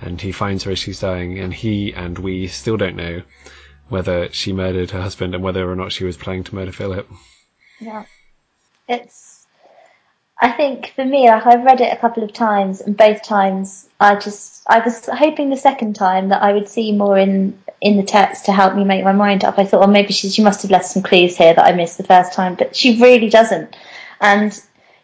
and 0.00 0.20
he 0.20 0.32
finds 0.32 0.64
her 0.64 0.72
as 0.72 0.78
she's 0.78 1.00
dying, 1.00 1.38
and 1.38 1.54
he 1.54 1.92
and 1.94 2.18
we 2.18 2.48
still 2.48 2.76
don't 2.76 2.96
know 2.96 3.22
whether 3.88 4.32
she 4.32 4.52
murdered 4.52 4.90
her 4.90 5.00
husband 5.00 5.34
and 5.34 5.42
whether 5.42 5.70
or 5.70 5.76
not 5.76 5.92
she 5.92 6.04
was 6.04 6.16
planning 6.16 6.44
to 6.44 6.54
murder 6.54 6.72
Philip. 6.72 7.08
Yeah, 7.80 8.04
it's. 8.88 9.46
I 10.38 10.52
think 10.52 10.92
for 10.94 11.04
me, 11.04 11.28
like 11.28 11.46
I've 11.46 11.64
read 11.64 11.80
it 11.80 11.92
a 11.92 11.96
couple 11.96 12.22
of 12.22 12.32
times, 12.32 12.80
and 12.80 12.96
both 12.96 13.22
times 13.22 13.88
I 13.98 14.16
just 14.16 14.62
I 14.66 14.80
was 14.80 15.06
hoping 15.06 15.50
the 15.50 15.56
second 15.56 15.94
time 15.94 16.28
that 16.28 16.42
I 16.42 16.52
would 16.52 16.68
see 16.68 16.92
more 16.92 17.16
in 17.16 17.58
in 17.80 17.96
the 17.96 18.02
text 18.02 18.46
to 18.46 18.52
help 18.52 18.74
me 18.74 18.84
make 18.84 19.04
my 19.04 19.12
mind 19.12 19.44
up. 19.44 19.58
I 19.58 19.64
thought, 19.64 19.80
well, 19.80 19.88
maybe 19.88 20.12
she 20.12 20.28
she 20.28 20.42
must 20.42 20.62
have 20.62 20.70
left 20.70 20.86
some 20.86 21.02
clues 21.02 21.36
here 21.36 21.54
that 21.54 21.64
I 21.64 21.72
missed 21.72 21.96
the 21.96 22.04
first 22.04 22.32
time, 22.32 22.54
but 22.54 22.76
she 22.76 23.00
really 23.00 23.30
doesn't. 23.30 23.76
And 24.20 24.60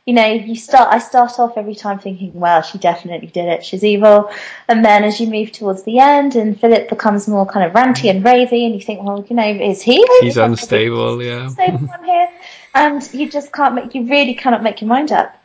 you 0.07 0.15
know, 0.15 0.27
you 0.27 0.57
start. 0.57 0.93
I 0.93 0.99
start 0.99 1.39
off 1.39 1.57
every 1.57 1.77
time 1.77 1.99
thinking, 1.99 2.33
well, 2.35 2.63
she 2.63 2.79
definitely 2.79 3.29
did 3.29 3.47
it. 3.47 3.65
She's 3.65 3.85
evil. 3.85 4.31
And 4.69 4.85
then 4.85 5.05
as 5.05 5.21
you 5.21 5.29
move 5.29 5.53
towards 5.53 5.85
the 5.85 6.01
end, 6.01 6.35
and 6.35 6.59
Philip 6.61 6.89
becomes 6.89 7.29
more 7.29 7.47
kind 7.47 7.65
of 7.65 7.73
ranty 7.73 8.11
and 8.11 8.25
ravey, 8.25 8.67
and 8.67 8.75
you 8.75 8.81
think, 8.81 9.03
well, 9.03 9.25
you 9.29 9.37
know, 9.37 9.47
is 9.47 9.81
he? 9.81 10.05
He's 10.21 10.37
unstable, 10.37 11.23
yeah. 11.23 11.45
Unstable 11.45 11.89
here, 12.05 12.29
and 12.75 13.15
you 13.15 13.31
just 13.31 13.53
can't 13.53 13.75
make. 13.75 13.95
You 13.95 14.05
really 14.09 14.35
cannot 14.35 14.63
make 14.63 14.81
your 14.81 14.89
mind 14.89 15.13
up. 15.13 15.39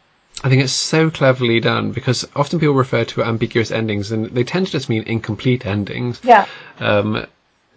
I 0.43 0.49
think 0.49 0.63
it's 0.63 0.73
so 0.73 1.09
cleverly 1.09 1.59
done 1.59 1.91
because 1.91 2.27
often 2.35 2.59
people 2.59 2.75
refer 2.75 3.03
to 3.05 3.23
ambiguous 3.23 3.71
endings 3.71 4.11
and 4.11 4.27
they 4.27 4.43
tend 4.43 4.67
to 4.67 4.71
just 4.71 4.87
mean 4.87 5.03
incomplete 5.03 5.65
endings. 5.65 6.21
Yeah. 6.23 6.45
Um, 6.79 7.25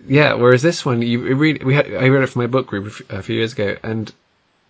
yeah. 0.06 0.34
Whereas 0.34 0.60
this 0.60 0.84
one, 0.84 1.00
you 1.00 1.34
read, 1.36 1.62
we 1.62 1.74
had, 1.74 1.86
I 1.94 2.08
read 2.08 2.22
it 2.22 2.26
from 2.26 2.42
my 2.42 2.46
book 2.46 2.66
group 2.66 2.92
a 3.08 3.22
few 3.22 3.36
years 3.36 3.54
ago, 3.54 3.76
and 3.82 4.12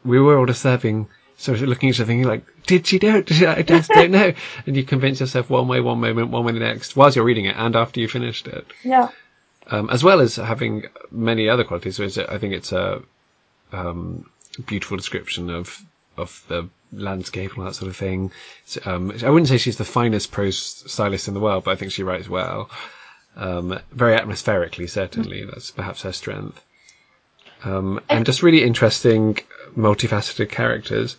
we 0.05 0.21
were 0.21 0.39
all 0.39 0.47
just 0.47 0.63
serving, 0.63 1.09
sort 1.41 1.61
of 1.61 1.69
looking 1.69 1.89
at 1.89 1.95
each 1.95 2.01
other, 2.01 2.07
thinking 2.09 2.29
like, 2.29 2.45
"Did 2.67 2.87
she 2.87 2.99
do 2.99 3.17
it? 3.17 3.27
Did 3.27 3.37
she, 3.39 3.47
I 3.47 3.63
just 3.63 3.91
don't 3.91 4.11
know." 4.19 4.33
and 4.67 4.77
you 4.77 4.85
convince 4.85 5.21
yourself 5.21 5.49
one 5.49 5.69
way, 5.69 5.81
one 5.81 6.01
moment, 6.01 6.31
one 6.31 6.45
way 6.45 6.53
the 6.53 6.61
next, 6.61 6.97
whilst 6.97 7.17
you're 7.17 7.25
reading 7.25 7.47
it, 7.47 7.57
and 7.57 7.75
after 7.75 8.01
you 8.01 8.09
finished 8.09 8.47
it. 8.47 8.67
Yeah. 8.85 9.09
Um, 9.67 9.89
as 9.91 10.03
well 10.03 10.21
as 10.21 10.37
having 10.37 10.85
many 11.11 11.49
other 11.49 11.65
qualities. 11.65 11.97
So 11.97 12.27
I 12.29 12.39
think 12.39 12.55
it's 12.55 12.73
a 12.73 13.03
um, 13.73 14.29
beautiful 14.67 14.97
description 14.97 15.51
of 15.51 15.81
of 16.17 16.45
the 16.49 16.69
landscape 16.93 17.57
and 17.57 17.67
that 17.67 17.75
sort 17.75 17.89
of 17.89 17.97
thing. 17.97 18.33
Um, 18.85 19.13
I 19.25 19.31
wouldn't 19.31 19.49
say 19.49 19.59
she's 19.59 19.79
the 19.79 19.85
finest 19.85 20.33
prose 20.33 20.59
stylist 20.59 21.29
in 21.29 21.35
the 21.35 21.41
world, 21.41 21.65
but 21.65 21.71
I 21.73 21.77
think 21.77 21.93
she 21.93 22.03
writes 22.03 22.29
well. 22.29 22.69
Um, 23.37 23.79
very 23.93 24.15
atmospherically, 24.15 24.89
certainly. 24.89 25.45
That's 25.45 25.71
perhaps 25.71 26.03
her 26.03 26.13
strength. 26.13 26.61
Um, 27.65 28.01
and 28.09 28.27
just 28.27 28.43
really 28.43 28.65
interesting, 28.65 29.39
multifaceted 29.77 30.51
characters. 30.51 31.17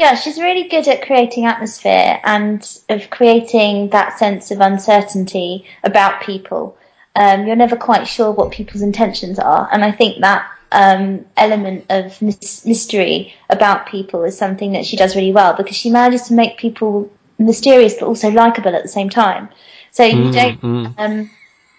Yeah, 0.00 0.14
she's 0.14 0.38
really 0.38 0.66
good 0.66 0.88
at 0.88 1.02
creating 1.02 1.44
atmosphere 1.44 2.18
and 2.24 2.66
of 2.88 3.10
creating 3.10 3.90
that 3.90 4.18
sense 4.18 4.50
of 4.50 4.62
uncertainty 4.62 5.66
about 5.84 6.22
people. 6.22 6.78
Um, 7.14 7.46
you're 7.46 7.54
never 7.54 7.76
quite 7.76 8.08
sure 8.08 8.30
what 8.30 8.50
people's 8.50 8.80
intentions 8.80 9.38
are, 9.38 9.68
and 9.70 9.84
I 9.84 9.92
think 9.92 10.22
that 10.22 10.50
um, 10.72 11.26
element 11.36 11.84
of 11.90 12.22
mystery 12.22 13.34
about 13.50 13.88
people 13.88 14.24
is 14.24 14.38
something 14.38 14.72
that 14.72 14.86
she 14.86 14.96
does 14.96 15.14
really 15.14 15.32
well 15.32 15.54
because 15.54 15.76
she 15.76 15.90
manages 15.90 16.28
to 16.28 16.32
make 16.32 16.56
people 16.56 17.12
mysterious 17.38 17.96
but 18.00 18.06
also 18.06 18.30
likable 18.30 18.74
at 18.74 18.82
the 18.82 18.88
same 18.88 19.10
time. 19.10 19.50
So 19.90 20.02
you 20.04 20.30
mm, 20.30 20.32
don't. 20.32 20.60
Mm. 20.62 20.94
Um, 20.96 21.30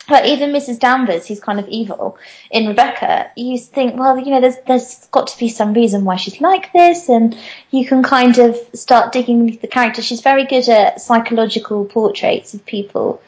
but 0.07 0.25
even 0.25 0.51
Mrs. 0.51 0.79
Danvers, 0.79 1.27
who's 1.27 1.39
kind 1.39 1.59
of 1.59 1.67
evil 1.67 2.17
in 2.49 2.67
Rebecca, 2.67 3.31
you 3.35 3.57
think, 3.57 3.97
well, 3.97 4.17
you 4.17 4.31
know, 4.31 4.41
there's 4.41 4.57
there's 4.67 5.05
got 5.07 5.27
to 5.27 5.37
be 5.37 5.49
some 5.49 5.73
reason 5.73 6.05
why 6.05 6.15
she's 6.15 6.41
like 6.41 6.73
this, 6.73 7.09
and 7.09 7.37
you 7.69 7.85
can 7.85 8.03
kind 8.03 8.37
of 8.37 8.57
start 8.73 9.11
digging 9.11 9.47
into 9.47 9.59
the 9.59 9.67
character. 9.67 10.01
She's 10.01 10.21
very 10.21 10.45
good 10.45 10.67
at 10.69 11.01
psychological 11.01 11.85
portraits 11.85 12.53
of 12.53 12.65
people, 12.65 13.21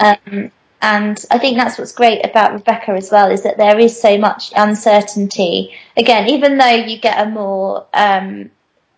um, 0.00 0.50
and 0.80 1.24
I 1.30 1.38
think 1.38 1.56
that's 1.56 1.78
what's 1.78 1.92
great 1.92 2.24
about 2.24 2.52
Rebecca 2.52 2.92
as 2.92 3.10
well 3.10 3.30
is 3.30 3.42
that 3.42 3.56
there 3.56 3.78
is 3.78 4.00
so 4.00 4.16
much 4.16 4.52
uncertainty. 4.54 5.74
Again, 5.96 6.28
even 6.28 6.56
though 6.56 6.66
you 6.68 6.98
get 6.98 7.26
a 7.26 7.28
more, 7.28 7.86
um, 7.92 8.50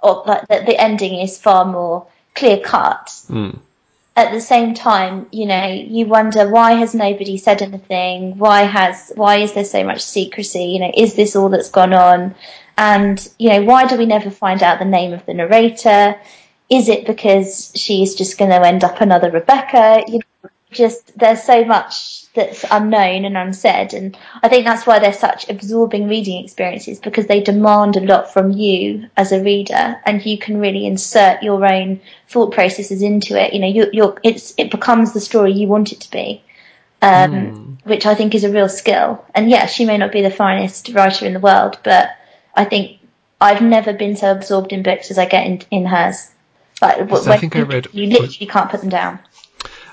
or 0.02 0.22
like 0.26 0.46
the, 0.48 0.62
the 0.66 0.78
ending 0.78 1.20
is 1.20 1.38
far 1.38 1.64
more 1.64 2.06
clear 2.34 2.60
cut. 2.60 3.06
Mm. 3.28 3.60
At 4.16 4.32
the 4.32 4.40
same 4.40 4.74
time, 4.74 5.26
you 5.30 5.46
know, 5.46 5.66
you 5.66 6.06
wonder 6.06 6.48
why 6.48 6.72
has 6.72 6.94
nobody 6.94 7.38
said 7.38 7.62
anything? 7.62 8.36
Why 8.38 8.62
has 8.62 9.12
why 9.14 9.36
is 9.36 9.52
there 9.52 9.64
so 9.64 9.84
much 9.84 10.02
secrecy? 10.02 10.64
You 10.64 10.80
know, 10.80 10.92
is 10.94 11.14
this 11.14 11.36
all 11.36 11.48
that's 11.48 11.70
gone 11.70 11.92
on? 11.94 12.34
And 12.76 13.26
you 13.38 13.50
know, 13.50 13.62
why 13.62 13.86
do 13.86 13.96
we 13.96 14.06
never 14.06 14.30
find 14.30 14.62
out 14.62 14.78
the 14.78 14.84
name 14.84 15.12
of 15.12 15.24
the 15.26 15.34
narrator? 15.34 16.20
Is 16.68 16.88
it 16.88 17.06
because 17.06 17.72
she's 17.74 18.14
just 18.14 18.38
going 18.38 18.50
to 18.50 18.66
end 18.66 18.84
up 18.84 19.00
another 19.00 19.30
Rebecca? 19.30 20.02
You 20.06 20.18
know, 20.18 20.49
just 20.70 21.16
there's 21.18 21.42
so 21.42 21.64
much 21.64 22.32
that's 22.34 22.64
unknown 22.70 23.24
and 23.24 23.36
unsaid 23.36 23.92
and 23.92 24.16
i 24.42 24.48
think 24.48 24.64
that's 24.64 24.86
why 24.86 24.98
they're 24.98 25.12
such 25.12 25.48
absorbing 25.48 26.08
reading 26.08 26.42
experiences 26.44 27.00
because 27.00 27.26
they 27.26 27.40
demand 27.40 27.96
a 27.96 28.00
lot 28.00 28.32
from 28.32 28.52
you 28.52 29.08
as 29.16 29.32
a 29.32 29.42
reader 29.42 30.00
and 30.06 30.24
you 30.24 30.38
can 30.38 30.60
really 30.60 30.86
insert 30.86 31.42
your 31.42 31.64
own 31.64 32.00
thought 32.28 32.52
processes 32.52 33.02
into 33.02 33.40
it 33.40 33.52
you 33.52 33.58
know 33.58 33.66
you, 33.66 33.90
you're 33.92 34.16
it's 34.22 34.54
it 34.58 34.70
becomes 34.70 35.12
the 35.12 35.20
story 35.20 35.52
you 35.52 35.66
want 35.66 35.92
it 35.92 36.00
to 36.00 36.10
be 36.10 36.42
um, 37.02 37.32
mm. 37.32 37.86
which 37.86 38.06
i 38.06 38.14
think 38.14 38.34
is 38.34 38.44
a 38.44 38.52
real 38.52 38.68
skill 38.68 39.24
and 39.34 39.50
yes 39.50 39.72
she 39.72 39.84
may 39.84 39.98
not 39.98 40.12
be 40.12 40.22
the 40.22 40.30
finest 40.30 40.88
writer 40.90 41.26
in 41.26 41.32
the 41.32 41.40
world 41.40 41.78
but 41.82 42.10
i 42.54 42.64
think 42.64 43.00
i've 43.40 43.62
never 43.62 43.92
been 43.92 44.16
so 44.16 44.30
absorbed 44.30 44.72
in 44.72 44.84
books 44.84 45.10
as 45.10 45.18
i 45.18 45.26
get 45.26 45.46
in, 45.46 45.60
in 45.72 45.84
hers 45.84 46.30
like, 46.82 47.10
I 47.26 47.36
think 47.36 47.56
I 47.56 47.60
read. 47.60 47.88
You 47.92 48.06
literally 48.06 48.46
can't 48.46 48.70
put 48.70 48.80
them 48.80 48.88
down. 48.88 49.18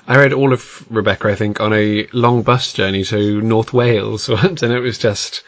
I 0.08 0.16
read 0.16 0.32
all 0.32 0.54
of 0.54 0.86
Rebecca, 0.90 1.28
I 1.28 1.34
think, 1.34 1.60
on 1.60 1.74
a 1.74 2.08
long 2.14 2.40
bus 2.40 2.72
journey 2.72 3.04
to 3.04 3.42
North 3.42 3.74
Wales 3.74 4.26
once, 4.42 4.62
and 4.62 4.72
it 4.72 4.80
was 4.80 4.96
just 4.96 5.42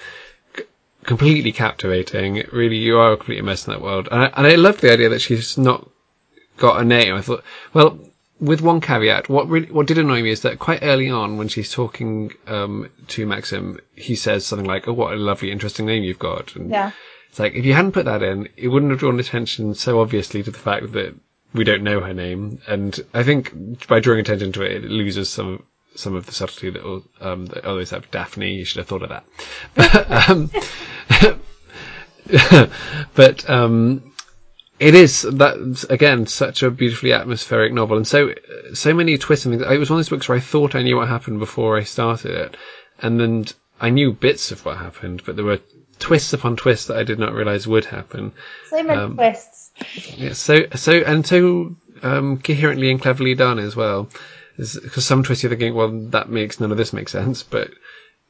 completely 1.05 1.51
captivating. 1.51 2.45
Really, 2.53 2.77
you 2.77 2.99
are 2.99 3.13
a 3.13 3.17
completely 3.17 3.41
immersed 3.41 3.67
in 3.67 3.73
that 3.73 3.81
world. 3.81 4.09
And 4.13 4.21
I, 4.21 4.27
and 4.37 4.47
I 4.47 4.57
loved 4.57 4.83
the 4.83 4.93
idea 4.93 5.09
that 5.09 5.23
she's 5.23 5.57
not 5.57 5.89
got 6.59 6.79
a 6.79 6.85
name. 6.85 7.15
I 7.15 7.23
thought, 7.23 7.43
well, 7.73 7.99
with 8.39 8.61
one 8.61 8.83
caveat, 8.83 9.31
what 9.31 9.49
really, 9.49 9.73
what 9.73 9.87
did 9.87 9.97
annoy 9.97 10.23
me 10.23 10.31
is 10.31 10.43
that 10.43 10.59
quite 10.59 10.83
early 10.83 11.09
on, 11.09 11.39
when 11.39 11.49
she's 11.49 11.73
talking 11.73 12.31
um, 12.47 12.91
to 13.09 13.25
Maxim, 13.25 13.81
he 13.95 14.15
says 14.15 14.47
something 14.47 14.69
like, 14.69 14.87
"Oh, 14.87 14.93
what 14.93 15.15
a 15.15 15.17
lovely, 15.17 15.51
interesting 15.51 15.87
name 15.87 16.03
you've 16.03 16.19
got." 16.19 16.55
And 16.55 16.71
yeah. 16.71 16.93
It's 17.31 17.39
like 17.39 17.55
if 17.55 17.65
you 17.65 17.73
hadn't 17.73 17.93
put 17.93 18.05
that 18.05 18.23
in, 18.23 18.49
it 18.57 18.69
wouldn't 18.69 18.91
have 18.91 19.01
drawn 19.01 19.21
attention 19.21 19.75
so 19.75 20.01
obviously 20.01 20.43
to 20.43 20.51
the 20.51 20.59
fact 20.59 20.93
that 20.93 21.15
we 21.53 21.65
don't 21.65 21.83
know 21.83 22.01
her 22.01 22.15
name, 22.15 22.61
and 22.67 22.99
I 23.13 23.23
think 23.23 23.87
by 23.89 24.01
drawing 24.01 24.21
attention 24.21 24.53
to 24.53 24.63
it, 24.63 24.85
it 24.85 24.91
loses 24.91 25.29
some 25.29 25.65
some 25.97 26.15
of 26.15 26.27
the 26.27 26.33
subtlety 26.33 26.71
that, 26.71 27.03
um, 27.21 27.47
that 27.47 27.65
others 27.65 27.91
have. 27.91 28.11
Daphne, 28.11 28.55
you 28.55 28.65
should 28.65 28.79
have 28.79 28.87
thought 28.87 29.03
of 29.03 29.09
that. 29.09 29.25
But, 29.75 30.11
um, 30.31 30.51
but 33.15 33.51
um, 33.51 34.13
it 34.79 34.95
is 34.95 35.23
that 35.23 35.87
again 35.91 36.27
such 36.27 36.63
a 36.63 36.71
beautifully 36.71 37.13
atmospheric 37.13 37.73
novel, 37.73 37.97
and 37.97 38.07
so 38.07 38.35
so 38.73 38.95
many 38.95 39.19
twists 39.19 39.47
and 39.47 39.59
things. 39.59 39.71
It 39.71 39.79
was 39.79 39.91
one 39.91 39.99
of 39.99 40.05
those 40.07 40.11
books 40.11 40.29
where 40.29 40.39
I 40.39 40.41
thought 40.41 40.75
I 40.75 40.83
knew 40.83 40.97
what 40.97 41.09
happened 41.09 41.39
before 41.39 41.77
I 41.77 41.83
started 41.83 42.33
it, 42.33 42.57
and 43.01 43.21
then 43.21 43.47
I 43.81 43.91
knew 43.91 44.13
bits 44.13 44.53
of 44.53 44.65
what 44.65 44.79
happened, 44.79 45.23
but 45.27 45.37
there 45.37 45.45
were 45.45 45.61
twists 45.99 46.33
upon 46.33 46.57
twists 46.57 46.87
that 46.87 46.97
I 46.97 47.05
did 47.05 47.19
not 47.19 47.35
realize 47.35 47.67
would 47.67 47.85
happen. 47.85 48.33
So 48.69 48.83
many 48.83 48.99
um, 48.99 49.17
twists. 49.17 49.60
Yeah, 50.17 50.33
so 50.33 50.67
so 50.75 50.93
and 50.93 51.27
so 51.27 51.77
um, 52.03 52.39
coherently 52.41 52.91
and 52.91 53.01
cleverly 53.01 53.35
done 53.35 53.59
as 53.59 53.77
well. 53.77 54.09
Because 54.57 55.07
some 55.07 55.23
twists 55.23 55.43
you're 55.43 55.51
thinking, 55.51 55.75
well, 55.75 55.91
that 56.11 56.29
makes 56.29 56.61
none 56.61 56.71
of 56.71 56.77
this 56.77 56.93
make 56.93 57.09
sense, 57.09 57.43
but 57.43 57.71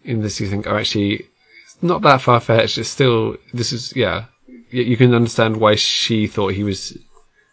in 0.04 0.22
this 0.22 0.40
you 0.40 0.48
think, 0.48 0.66
oh, 0.68 0.76
actually, 0.76 1.26
it's 1.64 1.82
not 1.82 2.02
that 2.02 2.20
far 2.22 2.40
fetched. 2.40 2.78
It's 2.78 2.88
still 2.88 3.36
this 3.52 3.72
is 3.72 3.94
yeah. 3.96 4.26
You 4.70 4.96
can 4.96 5.14
understand 5.14 5.56
why 5.56 5.74
she 5.74 6.28
thought 6.28 6.52
he 6.52 6.62
was 6.62 6.96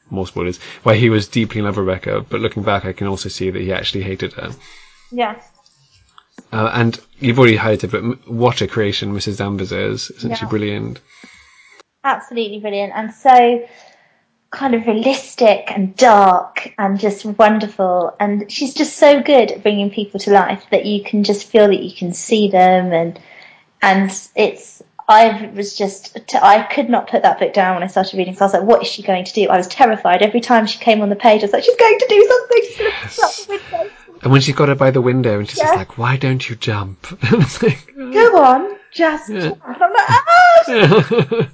more 0.10 0.28
spoilers. 0.28 0.60
Why 0.84 0.96
he 0.96 1.10
was 1.10 1.28
deeply 1.28 1.60
in 1.60 1.66
love 1.66 1.78
with 1.78 1.88
Rebecca, 1.88 2.22
but 2.30 2.42
looking 2.42 2.64
back, 2.64 2.86
I 2.86 2.94
can 2.94 3.08
also 3.08 3.30
see 3.30 3.50
that 3.50 3.62
he 3.62 3.74
actually 3.74 4.04
hated 4.04 4.34
her. 4.34 4.52
Yeah. 5.12 5.42
Uh, 6.54 6.70
and 6.74 7.00
you've 7.20 7.40
already 7.40 7.58
highlighted, 7.58 7.92
but 7.92 8.32
what 8.32 8.62
a 8.62 8.68
creation 8.68 9.14
Mrs. 9.14 9.38
Danvers 9.38 9.72
is. 9.72 10.12
Isn't 10.12 10.30
yeah. 10.32 10.36
she 10.36 10.46
brilliant? 10.46 11.02
Absolutely 12.04 12.60
brilliant. 12.60 12.94
And 12.96 13.14
so 13.14 13.68
kind 14.58 14.74
of 14.74 14.88
realistic 14.88 15.72
and 15.72 15.96
dark 15.96 16.74
and 16.80 17.00
just 17.00 17.24
wonderful. 17.26 18.16
And 18.20 18.52
she's 18.52 18.74
just 18.74 18.98
so 18.98 19.22
good 19.22 19.52
at 19.52 19.62
bringing 19.62 19.92
people 19.92 20.20
to 20.22 20.32
life 20.32 20.64
that 20.72 20.86
you 20.86 21.04
can 21.04 21.24
just 21.24 21.48
feel 21.48 21.68
that 21.68 21.84
you 21.84 21.96
can 21.96 22.12
see 22.12 22.50
them 22.50 22.92
and 22.92 23.20
and 23.84 24.10
it's 24.36 24.82
I 25.08 25.52
was 25.56 25.78
just 25.78 26.18
I 26.42 26.64
could 26.64 26.90
not 26.90 27.08
put 27.08 27.22
that 27.22 27.40
book 27.40 27.54
down 27.54 27.76
when 27.76 27.84
I 27.84 27.88
started 27.88 28.18
reading. 28.18 28.36
So 28.36 28.42
I 28.42 28.46
was 28.48 28.54
like, 28.54 28.64
"What 28.64 28.82
is 28.82 28.88
she 28.90 29.04
going 29.04 29.26
to 29.26 29.34
do?" 29.34 29.48
I 29.48 29.58
was 29.58 29.68
terrified 29.68 30.24
every 30.24 30.42
time 30.42 30.66
she 30.66 30.80
came 30.80 31.02
on 31.02 31.10
the 31.10 31.16
page. 31.16 31.44
I 31.44 31.46
was 31.46 31.54
like, 31.54 31.64
"She's 31.64 31.76
going 31.78 32.00
to 32.00 32.08
do 32.10 32.28
something. 32.28 32.62
She's 32.66 32.78
going 32.78 32.92
to 32.92 33.08
shut 33.08 33.36
the 33.38 33.46
window." 33.54 33.92
And 34.24 34.32
when 34.32 34.42
she 34.42 34.52
got 34.54 34.68
her 34.70 34.76
by 34.76 34.90
the 34.92 35.02
window, 35.02 35.38
and 35.40 35.48
she's 35.48 35.60
just 35.60 35.76
like, 35.76 35.98
"Why 36.00 36.18
don't 36.18 36.50
you 36.50 36.56
jump?" 36.56 37.00
like, 37.62 37.94
Go 37.96 38.44
on, 38.44 38.76
just 38.92 39.30
Yeah. 39.30 39.40
jump. 39.40 39.62
And 39.66 39.84
I'm 39.84 39.94
like, 39.94 40.10
ah! 40.10 41.48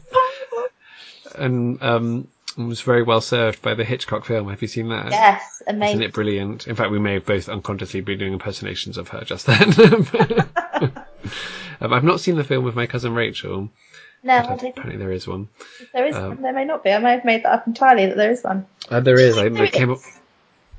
and 1.36 1.84
um, 1.84 2.28
was 2.58 2.82
very 2.82 3.04
well 3.04 3.22
served 3.22 3.62
by 3.62 3.74
the 3.74 3.84
Hitchcock 3.84 4.26
film. 4.26 4.50
Have 4.50 4.62
you 4.62 4.68
seen 4.68 4.90
that? 4.90 5.12
yes, 5.12 5.62
amazing. 5.68 5.96
Isn't 5.98 6.04
it 6.10 6.14
brilliant? 6.14 6.68
In 6.68 6.76
fact, 6.76 6.92
we 6.92 7.00
may 7.00 7.14
have 7.16 7.26
both 7.26 7.50
unconsciously 7.50 8.02
been 8.02 8.20
doing 8.20 8.34
impersonations 8.34 8.98
of 8.98 9.08
her 9.10 9.22
just 9.24 9.46
then. 9.46 9.74
um, 11.82 11.94
I've 11.94 12.04
not 12.04 12.20
seen 12.20 12.36
the 12.36 12.44
film 12.44 12.64
with 12.64 12.76
my 12.76 12.86
cousin 12.88 13.14
Rachel. 13.14 13.70
No, 14.24 14.36
I 14.38 14.42
don't 14.46 14.60
think 14.62 14.78
apparently 14.78 14.98
there 15.04 15.12
is 15.12 15.28
one. 15.28 15.50
there 15.94 16.06
is. 16.08 16.16
um, 16.16 16.42
there 16.42 16.54
may 16.54 16.64
not 16.66 16.84
be. 16.84 16.92
I 16.92 17.00
may 17.00 17.12
have 17.12 17.26
made 17.26 17.44
that 17.44 17.52
up 17.52 17.68
entirely 17.68 18.06
that 18.06 18.16
there 18.18 18.32
is 18.32 18.44
one. 18.44 18.66
Uh, 18.90 19.00
there 19.02 19.20
is. 19.20 19.38
I, 19.38 19.50
There 19.50 19.68
came 19.68 19.92
up. 19.92 20.00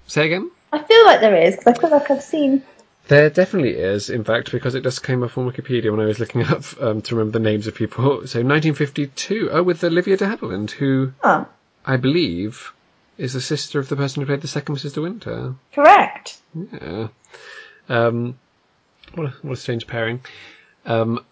Say 0.07 0.27
again. 0.27 0.51
I 0.73 0.83
feel 0.83 1.05
like 1.05 1.21
there 1.21 1.37
is 1.37 1.57
because 1.57 1.77
I 1.79 1.81
feel 1.81 1.91
like 1.91 2.11
I've 2.11 2.23
seen. 2.23 2.63
There 3.09 3.29
definitely 3.29 3.75
is, 3.77 4.09
in 4.09 4.25
fact, 4.25 4.51
because 4.51 4.75
it 4.75 4.83
just 4.83 5.03
came 5.03 5.23
up 5.23 5.37
on 5.37 5.51
Wikipedia 5.51 5.91
when 5.91 6.01
I 6.01 6.07
was 6.07 6.19
looking 6.19 6.43
up 6.47 6.65
um, 6.81 7.03
to 7.03 7.15
remember 7.17 7.39
the 7.39 7.45
names 7.45 7.67
of 7.67 7.75
people. 7.75 8.27
So 8.27 8.41
1952, 8.41 9.51
oh, 9.53 9.63
with 9.63 9.85
Olivia 9.85 10.17
de 10.17 10.25
Havilland, 10.27 10.71
who 10.71 11.13
Oh, 11.23 11.47
I 11.87 11.97
believe 11.97 12.73
is 13.19 13.33
the 13.33 13.41
sister 13.41 13.79
of 13.79 13.89
the 13.89 13.97
person 13.97 14.21
who 14.23 14.27
played 14.27 14.41
the 14.41 14.49
second 14.49 14.77
Mrs. 14.77 14.95
De 14.95 15.03
Winter. 15.03 15.55
correct. 15.73 16.39
Yeah. 16.73 17.09
Um, 17.89 18.39
what 19.15 19.27
a, 19.27 19.31
what 19.43 19.53
a 19.53 19.57
strange 19.57 19.87
pairing. 19.87 20.21
Um, 20.87 21.25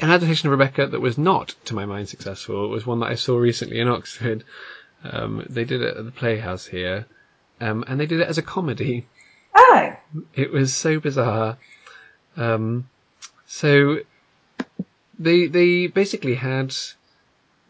an 0.00 0.10
adaptation 0.10 0.48
of 0.48 0.52
Rebecca 0.52 0.86
that 0.86 1.00
was 1.00 1.16
not, 1.18 1.54
to 1.66 1.74
my 1.74 1.86
mind, 1.86 2.08
successful 2.08 2.68
was 2.68 2.86
one 2.86 3.00
that 3.00 3.10
I 3.10 3.14
saw 3.14 3.36
recently 3.36 3.80
in 3.80 3.88
Oxford. 3.88 4.44
Um, 5.04 5.44
they 5.48 5.64
did 5.64 5.82
it 5.82 5.96
at 5.96 6.04
the 6.04 6.10
Playhouse 6.10 6.66
here, 6.66 7.06
um, 7.60 7.84
and 7.86 8.00
they 8.00 8.06
did 8.06 8.20
it 8.20 8.28
as 8.28 8.38
a 8.38 8.42
comedy. 8.42 9.06
Oh, 9.54 9.92
It 10.34 10.50
was 10.50 10.72
so 10.74 10.98
bizarre. 10.98 11.58
Um, 12.36 12.88
so 13.46 13.98
they 15.18 15.46
they 15.46 15.86
basically 15.86 16.34
had 16.34 16.74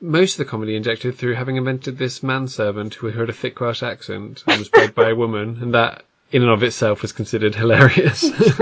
most 0.00 0.34
of 0.34 0.38
the 0.38 0.44
comedy 0.44 0.76
injected 0.76 1.16
through 1.16 1.34
having 1.34 1.56
invented 1.56 1.98
this 1.98 2.22
manservant 2.22 2.94
who 2.94 3.08
had 3.08 3.28
a 3.28 3.32
thick 3.32 3.60
Welsh 3.60 3.82
accent 3.82 4.44
and 4.46 4.58
was 4.58 4.68
played 4.68 4.94
by 4.94 5.10
a 5.10 5.14
woman, 5.14 5.58
and 5.60 5.74
that 5.74 6.04
in 6.32 6.42
and 6.42 6.50
of 6.50 6.62
itself 6.62 7.02
was 7.02 7.12
considered 7.12 7.54
hilarious. 7.54 8.24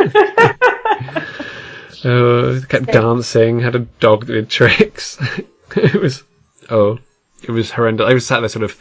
uh, 2.05 2.61
kept 2.69 2.87
dancing, 2.87 3.61
had 3.61 3.75
a 3.75 3.87
dog 4.01 4.27
that 4.27 4.35
did 4.35 4.51
tricks. 4.51 5.19
it 5.77 6.01
was 6.01 6.23
oh, 6.71 6.99
it 7.43 7.51
was 7.51 7.71
horrendous. 7.71 8.07
I 8.07 8.15
was 8.15 8.27
sat 8.27 8.41
there 8.41 8.49
sort 8.49 8.65
of 8.65 8.79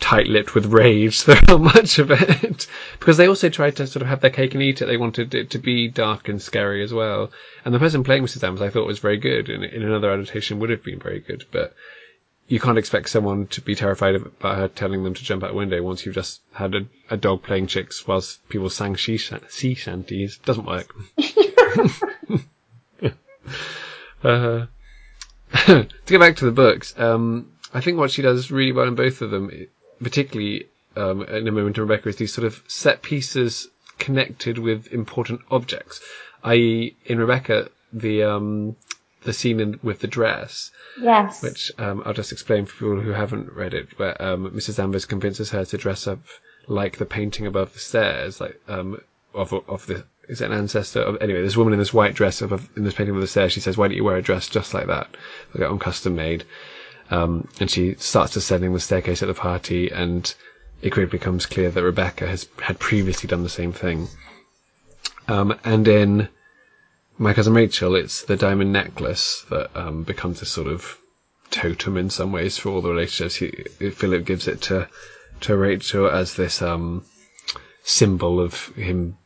tight-lipped 0.00 0.54
with 0.54 0.66
rage 0.66 1.20
throughout 1.22 1.60
much 1.60 1.98
of 1.98 2.10
it 2.10 2.66
because 2.98 3.16
they 3.16 3.26
also 3.26 3.48
tried 3.48 3.76
to 3.76 3.86
sort 3.86 4.02
of 4.02 4.08
have 4.08 4.20
their 4.20 4.30
cake 4.30 4.54
and 4.54 4.62
eat 4.62 4.82
it. 4.82 4.86
They 4.86 4.96
wanted 4.96 5.34
it 5.34 5.50
to 5.50 5.58
be 5.58 5.88
dark 5.88 6.28
and 6.28 6.40
scary 6.40 6.82
as 6.82 6.92
well. 6.92 7.30
And 7.64 7.74
the 7.74 7.78
person 7.78 8.04
playing 8.04 8.22
Mrs. 8.22 8.44
Adams, 8.44 8.62
I 8.62 8.70
thought 8.70 8.86
was 8.86 8.98
very 8.98 9.16
good, 9.16 9.48
and 9.48 9.64
in 9.64 9.82
another 9.82 10.10
adaptation 10.10 10.58
would 10.58 10.70
have 10.70 10.84
been 10.84 11.00
very 11.00 11.20
good. 11.20 11.44
But 11.50 11.74
you 12.48 12.60
can't 12.60 12.78
expect 12.78 13.10
someone 13.10 13.46
to 13.48 13.60
be 13.60 13.74
terrified 13.74 14.14
of- 14.14 14.26
about 14.26 14.56
her 14.56 14.68
telling 14.68 15.04
them 15.04 15.14
to 15.14 15.24
jump 15.24 15.44
out 15.44 15.50
a 15.50 15.54
window 15.54 15.82
once 15.82 16.04
you've 16.04 16.14
just 16.14 16.40
had 16.52 16.74
a, 16.74 16.86
a 17.10 17.16
dog 17.16 17.42
playing 17.42 17.66
chicks 17.66 18.06
whilst 18.06 18.46
people 18.48 18.70
sang 18.70 18.94
she 18.94 19.16
shan- 19.16 19.48
sea 19.48 19.74
shanties. 19.74 20.38
Doesn't 20.38 20.66
work. 20.66 20.94
uh, 24.24 24.66
to 25.66 25.88
get 26.06 26.20
back 26.20 26.36
to 26.36 26.44
the 26.44 26.52
books, 26.52 26.98
um, 26.98 27.52
I 27.72 27.80
think 27.80 27.98
what 27.98 28.10
she 28.10 28.22
does 28.22 28.50
really 28.50 28.72
well 28.72 28.88
in 28.88 28.94
both 28.94 29.22
of 29.22 29.30
them, 29.30 29.50
particularly 30.02 30.66
um, 30.96 31.22
in 31.22 31.46
a 31.46 31.52
moment 31.52 31.76
in 31.76 31.82
Rebecca, 31.82 32.08
is 32.08 32.16
these 32.16 32.32
sort 32.32 32.46
of 32.46 32.62
set 32.66 33.02
pieces 33.02 33.68
connected 33.98 34.58
with 34.58 34.92
important 34.92 35.40
objects. 35.50 36.00
I.e., 36.42 36.96
in 37.04 37.18
Rebecca, 37.18 37.68
the 37.92 38.22
um, 38.22 38.76
the 39.22 39.32
scene 39.32 39.60
in, 39.60 39.80
with 39.82 40.00
the 40.00 40.06
dress, 40.06 40.70
yes. 41.00 41.42
which 41.42 41.72
um, 41.78 42.02
I'll 42.06 42.14
just 42.14 42.32
explain 42.32 42.66
for 42.66 42.72
people 42.74 43.00
who 43.00 43.10
haven't 43.10 43.52
read 43.52 43.74
it, 43.74 43.98
where 43.98 44.20
um, 44.22 44.50
Mrs. 44.52 44.76
Danvers 44.76 45.04
convinces 45.06 45.50
her 45.50 45.64
to 45.64 45.76
dress 45.76 46.06
up 46.06 46.20
like 46.68 46.98
the 46.98 47.06
painting 47.06 47.46
above 47.46 47.72
the 47.72 47.78
stairs, 47.78 48.40
like 48.40 48.60
um, 48.68 49.00
of 49.34 49.52
of 49.52 49.86
the 49.86 50.04
is 50.28 50.42
it 50.42 50.50
an 50.50 50.56
ancestor? 50.56 51.00
Of, 51.00 51.22
anyway, 51.22 51.42
this 51.42 51.56
woman 51.56 51.72
in 51.72 51.78
this 51.78 51.94
white 51.94 52.14
dress 52.14 52.42
above, 52.42 52.68
in 52.76 52.84
this 52.84 52.94
painting 52.94 53.10
above 53.10 53.22
the 53.22 53.28
stairs. 53.28 53.52
She 53.52 53.60
says, 53.60 53.76
"Why 53.76 53.88
don't 53.88 53.96
you 53.96 54.04
wear 54.04 54.16
a 54.16 54.22
dress 54.22 54.48
just 54.48 54.74
like 54.74 54.86
that, 54.86 55.08
like 55.54 55.68
on 55.68 55.78
custom 55.78 56.14
made?" 56.14 56.44
Um, 57.10 57.48
and 57.60 57.70
she 57.70 57.94
starts 57.94 58.34
descending 58.34 58.72
the 58.74 58.80
staircase 58.80 59.22
at 59.22 59.26
the 59.28 59.34
party, 59.34 59.90
and 59.90 60.32
it 60.82 60.90
quickly 60.90 61.10
becomes 61.18 61.46
clear 61.46 61.70
that 61.70 61.82
Rebecca 61.82 62.26
has 62.26 62.48
had 62.62 62.78
previously 62.78 63.26
done 63.28 63.42
the 63.42 63.48
same 63.48 63.72
thing. 63.72 64.08
Um, 65.26 65.58
and 65.64 65.86
in 65.88 66.28
my 67.18 67.34
cousin 67.34 67.54
Rachel, 67.54 67.94
it's 67.96 68.22
the 68.22 68.36
diamond 68.36 68.72
necklace 68.72 69.44
that 69.50 69.76
um, 69.76 70.02
becomes 70.04 70.40
a 70.42 70.46
sort 70.46 70.68
of 70.68 70.98
totem 71.50 71.96
in 71.96 72.10
some 72.10 72.30
ways 72.32 72.58
for 72.58 72.70
all 72.70 72.80
the 72.80 72.90
relationships. 72.90 73.36
He, 73.36 73.90
Philip 73.90 74.24
gives 74.24 74.46
it 74.48 74.60
to 74.62 74.88
to 75.40 75.56
Rachel 75.56 76.08
as 76.08 76.34
this 76.34 76.62
um, 76.62 77.04
symbol 77.82 78.40
of 78.40 78.66
him 78.74 79.16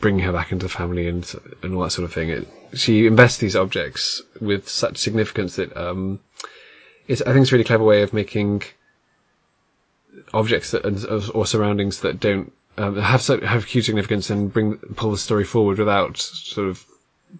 bringing 0.00 0.24
her 0.24 0.32
back 0.32 0.52
into 0.52 0.66
the 0.66 0.72
family 0.72 1.08
and 1.08 1.30
and 1.62 1.74
all 1.74 1.82
that 1.82 1.90
sort 1.90 2.04
of 2.04 2.12
thing. 2.12 2.28
It, 2.30 2.48
she 2.74 3.06
invests 3.06 3.38
these 3.38 3.56
objects 3.56 4.20
with 4.40 4.68
such 4.68 4.98
significance 4.98 5.56
that 5.56 5.76
um, 5.76 6.20
it's 7.08 7.22
I 7.22 7.32
think 7.32 7.42
it's 7.42 7.52
a 7.52 7.54
really 7.54 7.64
clever 7.64 7.84
way 7.84 8.02
of 8.02 8.12
making 8.12 8.62
objects 10.32 10.70
that 10.72 11.30
or 11.34 11.46
surroundings 11.46 12.00
that 12.00 12.20
don't 12.20 12.52
um, 12.76 12.96
have 12.96 13.22
so, 13.22 13.40
have 13.40 13.64
huge 13.64 13.86
significance 13.86 14.30
and 14.30 14.52
bring 14.52 14.76
pull 14.76 15.10
the 15.10 15.18
story 15.18 15.44
forward 15.44 15.78
without 15.78 16.16
sort 16.18 16.68
of 16.68 16.84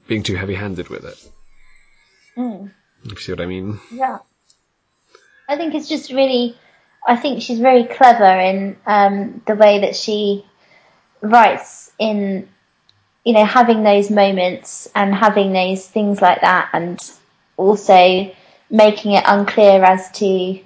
being 0.07 0.23
too 0.23 0.35
heavy-handed 0.35 0.89
with 0.89 1.05
it. 1.05 1.31
Mm. 2.37 2.71
If 3.05 3.13
you 3.13 3.17
see 3.19 3.33
what 3.33 3.41
I 3.41 3.47
mean. 3.47 3.81
Yeah. 3.93 4.19
I 5.49 5.57
think 5.57 5.75
it's 5.75 5.89
just 5.89 6.11
really, 6.13 6.57
I 7.07 7.17
think 7.17 7.43
she's 7.43 7.59
very 7.59 7.85
clever 7.85 8.25
in 8.25 8.77
um, 8.87 9.43
the 9.47 9.55
way 9.55 9.81
that 9.81 9.97
she 9.97 10.45
writes 11.23 11.91
in, 11.99 12.49
you 13.25 13.33
know, 13.33 13.45
having 13.45 13.83
those 13.83 14.11
moments 14.11 14.89
and 14.95 15.15
having 15.15 15.53
those 15.53 15.87
things 15.87 16.21
like 16.21 16.41
that, 16.43 16.71
and 16.73 17.01
also 17.57 18.31
making 18.71 19.13
it 19.13 19.25
unclear 19.27 19.83
as 19.83 20.11
to, 20.13 20.61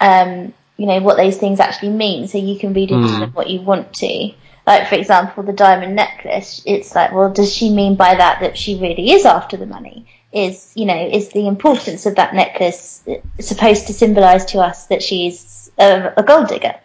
um, 0.00 0.52
you 0.76 0.86
know, 0.86 1.00
what 1.00 1.16
those 1.16 1.36
things 1.36 1.60
actually 1.60 1.90
mean, 1.90 2.28
so 2.28 2.38
you 2.38 2.58
can 2.58 2.72
read 2.72 2.90
into 2.90 3.08
Mm. 3.08 3.20
them 3.20 3.30
what 3.32 3.50
you 3.50 3.60
want 3.60 3.92
to. 3.94 4.32
Like, 4.66 4.88
for 4.88 4.94
example, 4.94 5.42
the 5.42 5.52
diamond 5.52 5.96
necklace, 5.96 6.62
it's 6.64 6.94
like, 6.94 7.12
well, 7.12 7.32
does 7.32 7.52
she 7.52 7.70
mean 7.70 7.96
by 7.96 8.14
that 8.14 8.40
that 8.40 8.56
she 8.56 8.78
really 8.78 9.10
is 9.12 9.24
after 9.24 9.56
the 9.56 9.66
money? 9.66 10.06
Is, 10.32 10.72
you 10.76 10.86
know, 10.86 11.08
is 11.08 11.30
the 11.30 11.48
importance 11.48 12.06
of 12.06 12.14
that 12.16 12.34
necklace 12.34 13.02
supposed 13.40 13.88
to 13.88 13.92
symbolise 13.92 14.44
to 14.46 14.60
us 14.60 14.86
that 14.86 15.02
she's 15.02 15.70
a, 15.78 16.12
a 16.16 16.22
gold 16.22 16.48
digger? 16.48 16.76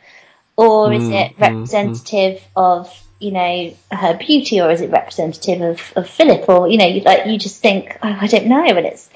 Or 0.57 0.93
is 0.93 1.09
Mm, 1.09 1.11
it 1.11 1.38
mm, 1.38 1.39
representative 1.39 2.41
of, 2.55 2.91
you 3.20 3.32
know, 3.32 3.74
her 3.91 4.18
beauty, 4.18 4.61
or 4.61 4.72
is 4.72 4.82
it 4.82 4.89
representative 4.89 5.61
of, 5.61 5.93
of 5.95 6.09
Philip? 6.09 6.47
Or, 6.49 6.68
you 6.70 6.78
know, 6.78 6.88
you, 6.88 7.01
like, 7.01 7.28
you 7.28 7.38
just 7.38 7.61
think, 7.61 7.97
oh, 8.01 8.18
I 8.22 8.28
don't 8.28 8.47
know. 8.47 8.63
And 8.66 8.86
it's, 8.86 9.09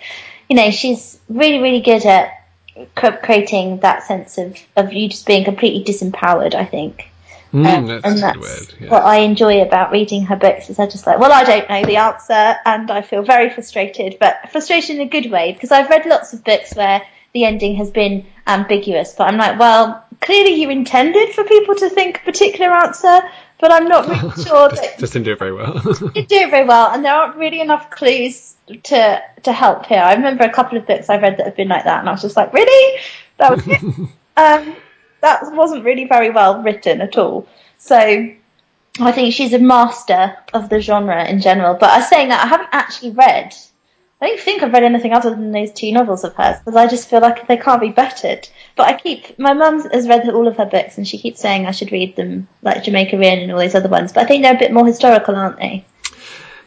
you 0.50 0.56
know, 0.56 0.72
she's 0.72 1.20
really, 1.30 1.60
really 1.60 1.82
good 1.82 2.06
at 2.06 2.48
creating 2.96 3.80
that 3.80 4.04
sense 4.04 4.38
of, 4.38 4.58
of 4.76 4.94
you 4.94 5.10
just 5.10 5.26
being 5.26 5.44
completely 5.44 5.84
disempowered, 5.84 6.56
I 6.56 6.66
think. 6.66 7.10
Mm, 7.54 7.66
Um, 7.66 7.88
that's 7.88 8.06
and 8.06 8.18
that's 8.20 8.38
word. 8.38 8.74
Yeah. 8.80 8.90
what 8.90 9.04
I 9.04 9.18
enjoy 9.18 9.62
about 9.62 9.92
reading 9.92 10.24
her 10.26 10.36
books 10.36 10.70
is 10.70 10.78
I 10.78 10.86
just 10.86 11.08
like, 11.08 11.20
well, 11.20 11.32
I 11.32 11.44
don't 11.44 11.70
know 11.70 11.84
the 11.84 11.98
answer, 11.98 12.56
and 12.66 12.92
I 12.92 13.02
feel 13.02 13.24
very 13.24 13.50
frustrated, 13.50 14.18
but 14.20 14.52
frustration 14.52 14.98
in 14.98 15.08
a 15.08 15.10
good 15.10 15.32
way 15.32 15.54
because 15.54 15.72
I've 15.72 15.90
read 15.90 16.06
lots 16.06 16.34
of 16.34 16.44
books 16.44 16.76
where 16.76 17.02
the 17.34 17.46
ending 17.46 17.76
has 17.76 17.90
been 17.92 18.26
ambiguous, 18.46 19.14
but 19.14 19.28
I'm 19.28 19.38
like, 19.38 19.60
well, 19.60 20.06
clearly 20.22 20.54
you 20.56 20.70
intended 20.70 21.30
for 21.34 21.44
people 21.44 21.76
to 21.76 21.90
think 21.90 22.18
a 22.18 22.26
particular 22.26 22.72
answer, 22.72 23.22
but 23.60 23.72
I'm 23.72 23.88
not 23.88 24.08
really 24.08 24.44
sure 24.44 24.70
that 24.70 24.98
just 25.00 25.14
didn't 25.14 25.26
do 25.26 25.34
it 25.34 25.40
very 25.40 25.54
well. 25.54 25.82
you 26.16 26.26
do 26.26 26.36
it 26.36 26.52
very 26.52 26.66
well, 26.66 26.92
and 26.92 27.04
there 27.04 27.14
aren't 27.14 27.36
really 27.36 27.62
enough 27.62 27.90
clues 27.92 28.56
to 28.84 29.22
to 29.44 29.54
help 29.54 29.86
here. 29.86 30.00
I 30.00 30.14
remember 30.14 30.44
a 30.44 30.52
couple 30.52 30.78
of 30.78 30.88
books 30.88 31.10
I've 31.10 31.22
read 31.22 31.38
that 31.38 31.46
have 31.46 31.56
been 31.56 31.68
like 31.68 31.84
that, 31.84 32.00
and 32.00 32.10
I 32.10 32.12
was 32.12 32.22
just 32.22 32.36
like, 32.38 32.54
really, 32.54 33.00
that 33.38 33.56
was 33.56 33.68
it. 33.68 33.84
um, 34.38 34.76
that 35.22 35.52
wasn't 35.54 35.84
really 35.84 36.06
very 36.06 36.30
well 36.30 36.62
written 36.64 37.02
at 37.02 37.18
all. 37.18 37.48
So 37.78 37.98
I 37.98 39.12
think 39.12 39.34
she's 39.34 39.54
a 39.54 39.60
master 39.60 40.38
of 40.54 40.70
the 40.70 40.80
genre 40.80 41.28
in 41.28 41.42
general. 41.42 41.76
But 41.76 41.90
I 41.90 41.98
was 42.00 42.10
saying 42.10 42.30
that 42.30 42.44
I 42.44 42.48
haven't 42.48 42.70
actually 42.72 43.12
read. 43.12 43.54
I 44.22 44.28
don't 44.28 44.40
think 44.40 44.62
I've 44.62 44.74
read 44.74 44.84
anything 44.84 45.14
other 45.14 45.30
than 45.30 45.52
those 45.52 45.72
two 45.72 45.92
novels 45.94 46.26
of 46.26 46.36
hers 46.36 46.58
because 46.60 46.76
I 46.76 46.88
just 46.88 47.10
feel 47.10 47.22
like 47.22 47.48
they 47.48 47.56
can't 47.56 47.80
be 47.80 47.90
bettered. 47.90 48.50
But 48.80 48.88
I 48.88 48.98
keep 48.98 49.38
my 49.38 49.52
mum 49.52 49.90
has 49.90 50.08
read 50.08 50.30
all 50.30 50.48
of 50.48 50.56
her 50.56 50.66
books 50.66 50.98
and 50.98 51.06
she 51.06 51.18
keeps 51.18 51.42
saying 51.42 51.66
I 51.66 51.72
should 51.72 51.92
read 51.92 52.16
them 52.16 52.48
like 52.62 52.82
Jamaica 52.82 53.18
Inn 53.18 53.40
and 53.40 53.52
all 53.52 53.60
those 53.60 53.76
other 53.76 53.90
ones. 53.90 54.14
But 54.14 54.24
I 54.24 54.26
think 54.26 54.42
they're 54.42 54.56
a 54.56 54.58
bit 54.58 54.72
more 54.72 54.86
historical, 54.86 55.36
aren't 55.36 55.58
they? 55.58 55.84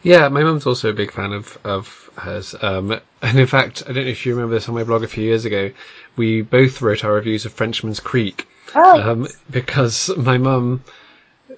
yeah, 0.03 0.27
my 0.27 0.43
mum's 0.43 0.67
also 0.67 0.91
a 0.91 0.93
big 0.93 1.11
fan 1.11 1.33
of 1.33 1.57
of 1.63 2.11
hers. 2.15 2.53
Um, 2.61 2.99
and 3.23 3.39
in 3.39 3.47
fact, 3.47 3.81
I 3.89 3.93
don't 3.93 4.05
know 4.05 4.11
if 4.11 4.27
you 4.27 4.35
remember 4.35 4.53
this 4.53 4.69
on 4.69 4.75
my 4.75 4.83
blog 4.83 5.03
a 5.03 5.07
few 5.07 5.23
years 5.23 5.45
ago. 5.45 5.71
We 6.15 6.43
both 6.43 6.83
wrote 6.83 7.03
our 7.03 7.13
reviews 7.13 7.45
of 7.45 7.53
Frenchman's 7.53 7.99
Creek 7.99 8.45
Oh, 8.75 9.01
um, 9.01 9.27
because 9.49 10.15
my 10.15 10.37
mum 10.37 10.83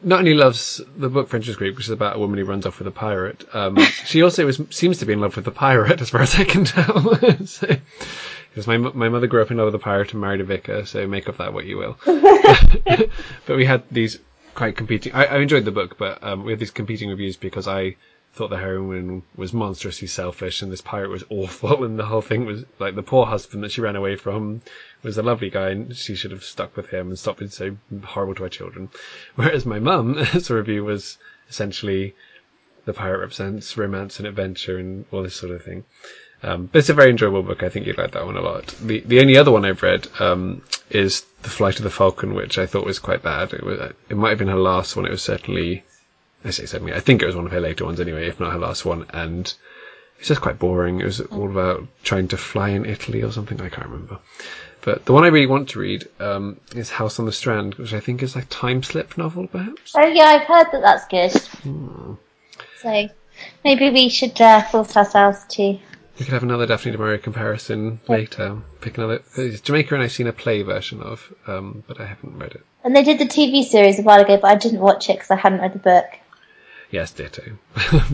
not 0.02 0.20
only 0.20 0.36
loves 0.36 0.80
the 0.96 1.10
book 1.10 1.28
Frenchman's 1.28 1.58
Creek, 1.58 1.76
which 1.76 1.88
is 1.88 1.92
about 1.92 2.16
a 2.16 2.20
woman 2.20 2.40
who 2.40 2.46
runs 2.46 2.66
off 2.66 2.80
with 2.80 2.88
a 2.88 2.92
pirate, 2.92 3.44
um, 3.54 3.78
she 4.06 4.22
also 4.22 4.48
is, 4.48 4.62
seems 4.70 5.00
to 5.00 5.06
be 5.06 5.12
in 5.12 5.20
love 5.20 5.36
with 5.36 5.46
the 5.46 5.52
pirate, 5.52 6.00
as 6.00 6.12
far 6.12 6.22
as 6.22 6.36
I 6.36 6.46
can 6.46 6.64
tell. 6.64 7.16
so, 7.46 7.76
because 8.56 8.68
my 8.68 8.78
my 8.78 9.10
mother 9.10 9.28
grew 9.28 9.42
up 9.42 9.52
in 9.52 9.58
love 9.58 9.66
with 9.66 9.76
a 9.76 9.80
pirate 9.80 10.14
and 10.14 10.22
married 10.22 10.40
a 10.40 10.46
vicar, 10.46 10.86
so 10.86 11.06
make 11.06 11.28
of 11.28 11.36
that 11.38 11.54
what 11.54 11.66
you 11.66 11.78
will. 11.78 11.98
but 12.06 13.58
we 13.58 13.66
had 13.66 13.84
these 13.92 14.18
quite 14.54 14.78
competing. 14.78 15.12
I, 15.14 15.26
I 15.26 15.38
enjoyed 15.40 15.66
the 15.66 15.72
book, 15.72 15.98
but 15.98 16.24
um, 16.24 16.46
we 16.46 16.54
had 16.54 16.60
these 16.60 16.72
competing 16.72 17.10
reviews 17.10 17.36
because 17.36 17.68
I 17.68 17.98
thought 18.32 18.50
the 18.50 18.58
heroine 18.58 19.24
was 19.36 19.52
monstrously 19.52 20.08
selfish 20.08 20.62
and 20.62 20.72
this 20.72 20.80
pirate 20.80 21.10
was 21.10 21.26
awful, 21.30 21.84
and 21.84 22.00
the 22.00 22.06
whole 22.06 22.22
thing 22.22 22.46
was 22.46 22.64
like 22.80 22.96
the 22.96 23.04
poor 23.04 23.26
husband 23.26 23.62
that 23.66 23.74
she 23.74 23.82
ran 23.82 23.98
away 23.98 24.16
from 24.16 24.62
was 25.04 25.18
a 25.18 25.24
lovely 25.24 25.50
guy, 25.50 25.72
and 25.72 25.94
she 25.94 26.16
should 26.16 26.32
have 26.32 26.46
stuck 26.46 26.78
with 26.78 26.88
him 26.88 27.10
and 27.10 27.20
stopped 27.20 27.40
being 27.40 27.52
so 27.52 27.76
horrible 28.06 28.36
to 28.36 28.44
her 28.44 28.50
children. 28.50 28.90
Whereas 29.36 29.66
my 29.66 29.80
mum, 29.80 30.18
as 30.18 30.50
review, 30.50 30.86
was 30.86 31.18
essentially 31.50 32.16
the 32.86 32.94
pirate 32.94 33.20
represents 33.20 33.76
romance 33.76 34.18
and 34.18 34.26
adventure 34.26 34.78
and 34.78 35.04
all 35.12 35.24
this 35.24 35.36
sort 35.36 35.52
of 35.52 35.62
thing. 35.62 35.84
Um, 36.46 36.68
but 36.68 36.80
it's 36.80 36.90
a 36.90 36.94
very 36.94 37.10
enjoyable 37.10 37.42
book. 37.42 37.64
I 37.64 37.70
think 37.70 37.88
you'd 37.88 37.98
like 37.98 38.12
that 38.12 38.26
one 38.26 38.38
a 38.38 38.42
lot. 38.42 38.68
The 38.80 39.00
the 39.00 39.20
only 39.20 39.36
other 39.36 39.52
one 39.52 39.66
I've 39.66 39.82
read 39.82 40.08
um, 40.20 40.62
is 40.92 41.26
The 41.42 41.50
Flight 41.50 41.78
of 41.78 41.84
the 41.84 41.90
Falcon, 41.90 42.36
which 42.36 42.60
I 42.60 42.68
thought 42.68 42.86
was 42.86 43.00
quite 43.00 43.24
bad. 43.24 43.52
It 43.54 43.64
was 43.64 43.80
it 44.10 44.16
might 44.16 44.30
have 44.30 44.38
been 44.38 44.48
her 44.50 44.56
last 44.56 44.96
one. 44.96 45.06
It 45.06 45.12
was 45.12 45.24
certainly 45.24 45.84
I 46.44 46.52
say 46.52 46.68
certainly. 46.68 46.94
I 46.94 47.00
think 47.00 47.24
it 47.24 47.26
was 47.26 47.36
one 47.36 47.48
of 47.48 47.52
her 47.52 47.60
later 47.60 47.86
ones 47.86 48.00
anyway, 48.00 48.28
if 48.28 48.40
not 48.40 48.54
her 48.54 48.60
last 48.60 48.86
one. 48.86 49.08
And 49.10 49.52
it's 50.20 50.28
just 50.28 50.42
quite 50.42 50.60
boring. 50.60 51.02
It 51.02 51.06
was 51.06 51.20
all 51.20 51.50
about 51.50 51.88
trying 52.04 52.28
to 52.28 52.38
fly 52.38 52.70
in 52.70 52.86
Italy 52.86 53.24
or 53.24 53.32
something. 53.32 53.60
I 53.60 53.70
can't 53.70 53.88
remember. 53.88 54.20
But 54.82 55.06
the 55.06 55.14
one 55.14 55.24
I 55.24 55.30
really 55.30 55.48
want 55.48 55.70
to 55.70 55.80
read 55.80 56.08
um, 56.20 56.60
is 56.76 56.92
House 56.92 57.18
on 57.18 57.26
the 57.26 57.32
Strand, 57.32 57.74
which 57.76 57.94
I 57.94 58.00
think 58.00 58.22
is 58.22 58.36
a 58.36 58.44
time 58.44 58.84
slip 58.84 59.18
novel, 59.18 59.48
perhaps. 59.48 59.94
Oh 59.98 60.06
yeah, 60.06 60.26
I've 60.26 60.48
heard 60.48 60.68
that 60.72 60.82
that's 60.82 61.08
good. 61.08 61.42
Hmm. 61.64 62.14
So 62.82 63.10
maybe 63.64 63.90
we 63.90 64.10
should 64.10 64.40
uh, 64.40 64.62
force 64.62 64.96
ourselves 64.96 65.44
to 65.56 65.80
we 66.18 66.26
could 66.26 66.34
have 66.34 66.44
another 66.44 66.66
Daphne 66.66 66.92
du 66.92 66.98
Maurier 66.98 67.18
comparison 67.18 68.00
later. 68.08 68.58
Pick 68.82 68.98
another. 68.98 69.22
Jamaica 69.64 69.96
Inn 69.96 70.02
I've 70.02 70.12
seen 70.12 70.28
a 70.28 70.34
play 70.34 70.62
version 70.62 71.02
of, 71.02 71.34
um, 71.46 71.84
but 71.88 72.00
I 72.00 72.06
haven't 72.06 72.38
read 72.38 72.52
it. 72.52 72.66
And 72.84 72.96
they 72.96 73.04
did 73.04 73.20
the 73.20 73.26
TV 73.26 73.64
series 73.64 74.00
a 74.00 74.04
while 74.04 74.22
ago, 74.22 74.38
but 74.38 74.48
I 74.48 74.56
didn't 74.56 74.80
watch 74.80 75.10
it 75.10 75.14
because 75.14 75.32
I 75.32 75.36
hadn't 75.36 75.60
read 75.60 75.74
the 75.74 75.80
book. 75.80 76.06
Yes, 76.90 77.12
ditto. 77.12 77.44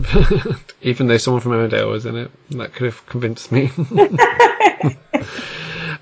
Even 0.82 1.06
though 1.06 1.18
someone 1.18 1.42
from 1.42 1.52
Emmerdale 1.52 1.90
was 1.90 2.06
in 2.06 2.16
it, 2.16 2.30
that 2.50 2.72
could 2.72 2.86
have 2.86 3.06
convinced 3.06 3.52
me. 3.52 3.70
but 3.92 4.96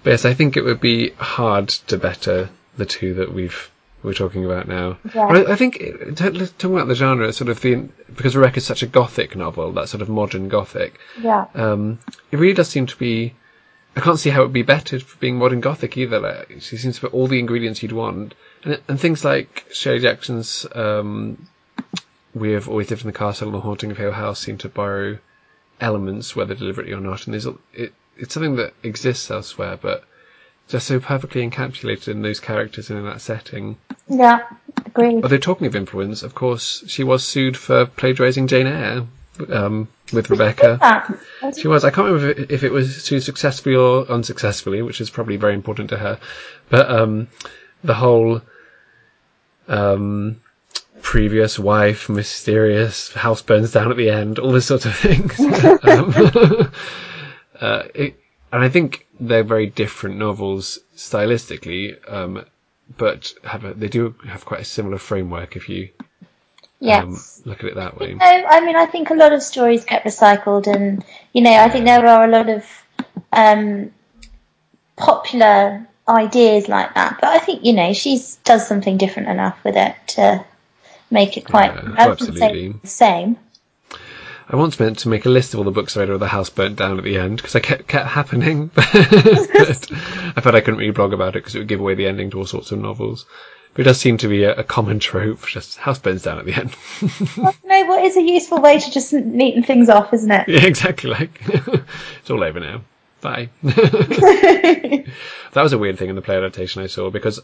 yes, 0.05 0.25
I 0.25 0.33
think 0.33 0.57
it 0.57 0.65
would 0.65 0.81
be 0.81 1.11
hard 1.11 1.69
to 1.69 1.99
better 1.99 2.49
the 2.77 2.87
two 2.87 3.15
that 3.15 3.35
we've 3.35 3.71
we're 4.03 4.15
talking 4.15 4.45
about 4.45 4.67
now. 4.67 4.99
Yeah. 5.15 5.27
I, 5.27 5.53
I, 5.53 5.57
think 5.57 5.79
talking 6.17 6.75
about 6.75 6.89
the 6.89 6.95
genre, 6.95 7.33
sort 7.33 7.51
of 7.51 7.61
the 7.61 7.89
because 8.15 8.37
Rebecca's 8.37 8.65
such 8.65 8.83
a 8.83 8.87
gothic 8.87 9.37
novel, 9.37 9.73
that 9.73 9.89
sort 9.89 10.03
of 10.03 10.09
modern 10.09 10.49
gothic. 10.49 10.99
Yeah. 11.21 11.47
Um, 11.55 11.99
it 12.31 12.39
really 12.39 12.55
does 12.55 12.69
seem 12.69 12.87
to 12.87 12.97
be. 12.97 13.35
I 13.97 14.01
can't 14.01 14.19
see 14.19 14.31
how 14.31 14.43
it 14.43 14.45
would 14.45 14.53
be 14.53 14.63
better 14.63 15.01
for 15.01 15.19
being 15.19 15.37
modern 15.37 15.61
gothic 15.61 15.97
either. 15.97 16.21
Like, 16.21 16.59
she 16.61 16.77
seems 16.77 16.95
to 16.97 17.01
put 17.03 17.13
all 17.13 17.27
the 17.27 17.41
ingredients 17.41 17.83
you'd 17.83 17.93
want, 17.93 18.35
and, 18.63 18.81
and 18.89 19.01
things 19.01 19.25
like 19.25 19.67
Shirley 19.73 20.01
Jackson's 20.01 20.65
um, 20.75 21.49
"We 22.35 22.53
Have 22.53 22.69
Always 22.69 22.89
Lived 22.91 23.03
in 23.03 23.09
the 23.09 23.19
Castle" 23.19 23.49
and 23.49 23.55
"The 23.55 23.61
Haunting 23.61 23.91
of 23.91 23.99
Hill 23.99 24.13
House" 24.13 24.41
seem 24.41 24.59
to 24.59 24.69
borrow 24.69 25.19
elements, 25.81 26.37
whether 26.37 26.55
deliberately 26.55 26.93
or 26.93 27.01
not. 27.01 27.27
And 27.27 27.35
there's 27.35 27.47
it, 27.75 27.93
it's 28.17 28.33
something 28.33 28.57
that 28.57 28.73
exists 28.83 29.31
elsewhere, 29.31 29.79
but 29.81 30.05
just 30.71 30.87
so 30.87 31.01
perfectly 31.01 31.49
encapsulated 31.49 32.09
in 32.09 32.23
those 32.23 32.41
characters 32.41 32.91
and 32.91 32.99
in 33.01 33.05
that 33.05 33.21
setting. 33.21 33.77
Yeah, 34.09 34.47
agreed. 34.87 35.23
Although 35.23 35.39
talking 35.39 35.67
of 35.67 35.77
influence, 35.77 36.23
of 36.23 36.35
course, 36.35 36.85
she 36.87 37.05
was 37.05 37.25
sued 37.25 37.57
for 37.57 37.87
plagiarising 37.87 38.47
Jane 38.47 38.67
Eyre 38.69 39.07
um, 39.51 39.89
with 40.13 40.31
Rebecca. 40.31 41.19
she 41.59 41.69
was. 41.69 41.85
I 41.85 41.91
can't 41.91 42.07
remember 42.13 42.45
if 42.53 42.63
it 42.63 42.73
was 42.73 43.03
sued 43.03 43.23
successfully 43.23 43.75
or 43.75 44.09
unsuccessfully, 44.11 44.83
which 44.83 45.01
is 45.01 45.11
probably 45.11 45.37
very 45.37 45.55
important 45.55 45.91
to 45.91 45.97
her. 45.97 46.21
But 46.69 46.89
um, 46.89 47.29
the 47.83 47.95
whole 47.95 48.41
um, 49.67 50.41
previous 51.03 51.59
wife, 51.59 52.09
mysterious, 52.09 53.13
house 53.13 53.43
burns 53.43 53.73
down 53.73 53.91
at 53.91 53.97
the 53.97 54.11
end, 54.11 54.39
all 54.39 54.53
this 54.53 54.67
sort 54.67 54.87
of 54.87 54.95
things. 54.97 55.35
Um, 55.83 56.15
uh, 57.61 57.83
it, 57.95 58.21
and 58.53 58.63
I 58.63 58.69
think 58.69 59.07
they're 59.21 59.45
very 59.45 59.67
different 59.67 60.17
novels 60.17 60.79
stylistically, 60.97 61.97
um, 62.11 62.45
but 62.97 63.33
have 63.45 63.65
a, 63.65 63.75
they 63.75 63.89
do 63.89 64.15
have 64.27 64.45
quite 64.45 64.61
a 64.61 64.65
similar 64.65 64.99
framework 64.99 65.57
if 65.57 65.69
you 65.69 65.91
yes. 66.81 67.05
Um, 67.45 67.51
look 67.51 67.61
at 67.61 67.71
it 67.71 67.75
that 67.77 67.99
way. 67.99 68.15
No, 68.15 68.27
I 68.27 68.61
mean, 68.61 68.77
I 68.77 68.87
think 68.87 69.11
a 69.11 69.15
lot 69.15 69.33
of 69.33 69.43
stories 69.43 69.85
get 69.85 70.05
recycled, 70.05 70.67
and 70.67 71.05
you 71.33 71.43
know, 71.43 71.53
I 71.53 71.69
think 71.69 71.85
there 71.85 72.05
are 72.07 72.25
a 72.25 72.29
lot 72.29 72.49
of 72.49 72.65
um, 73.33 73.93
popular 74.97 75.87
ideas 76.09 76.69
like 76.69 76.95
that. 76.95 77.19
But 77.21 77.31
I 77.31 77.39
think 77.39 77.65
you 77.65 77.75
know, 77.75 77.93
she 77.93 78.21
does 78.45 78.67
something 78.67 78.97
different 78.97 79.29
enough 79.29 79.63
with 79.65 79.77
it 79.77 79.95
to 80.09 80.45
make 81.11 81.37
it 81.37 81.45
quite 81.45 81.73
yeah, 81.75 81.95
absolutely 81.99 82.73
the 82.83 82.89
same. 82.89 83.37
I 84.53 84.57
once 84.57 84.81
meant 84.81 84.99
to 85.01 85.09
make 85.09 85.27
a 85.27 85.31
list 85.31 85.55
of 85.55 85.61
all 85.61 85.65
the 85.65 85.71
books 85.71 85.97
I 85.97 86.01
read 86.01 86.09
where 86.09 86.19
the 86.19 86.27
house 86.27 86.51
burnt 86.51 86.75
down 86.75 86.99
at 86.99 87.05
the 87.05 87.19
end 87.19 87.37
because 87.37 87.55
I 87.55 87.61
kept 87.61 87.87
kept 87.87 88.09
happening, 88.09 88.67
but 88.75 88.85
I 88.93 90.41
felt 90.41 90.57
I 90.57 90.61
couldn't 90.61 90.81
really 90.81 90.91
blog 90.91 91.13
about 91.13 91.37
it 91.37 91.45
because 91.45 91.55
it 91.55 91.59
would 91.59 91.69
give 91.69 91.79
away 91.79 91.95
the 91.95 92.09
ending 92.09 92.31
to 92.31 92.39
all 92.39 92.47
sorts 92.47 92.73
of 92.73 92.81
novels. 92.81 93.27
But 93.75 93.83
it 93.83 93.85
does 93.85 94.01
seem 94.01 94.17
to 94.19 94.29
be 94.29 94.43
a, 94.43 94.57
a 94.57 94.65
common 94.65 94.99
trope. 94.99 95.47
Just 95.47 95.79
house 95.79 96.01
burns 96.01 96.23
down 96.23 96.41
at 96.41 96.47
the 96.47 96.55
end. 96.55 96.75
well, 97.37 97.55
no, 97.65 97.85
what 97.85 98.03
is 98.03 98.17
a 98.17 98.23
useful 98.23 98.61
way 98.61 98.81
to 98.81 98.91
just 98.91 99.13
neaten 99.13 99.63
things 99.63 99.89
off, 99.89 100.13
isn't 100.13 100.33
it? 100.33 100.49
Yeah, 100.49 100.65
exactly. 100.65 101.11
Like 101.11 101.41
it's 101.47 102.31
all 102.31 102.43
over 102.43 102.59
now. 102.59 102.83
Bye. 103.21 103.51
that 103.63 105.05
was 105.55 105.73
a 105.73 105.79
weird 105.79 105.97
thing 105.97 106.09
in 106.09 106.17
the 106.17 106.23
play 106.23 106.37
adaptation 106.37 106.83
I 106.83 106.89
saw 106.89 107.11
because 107.11 107.39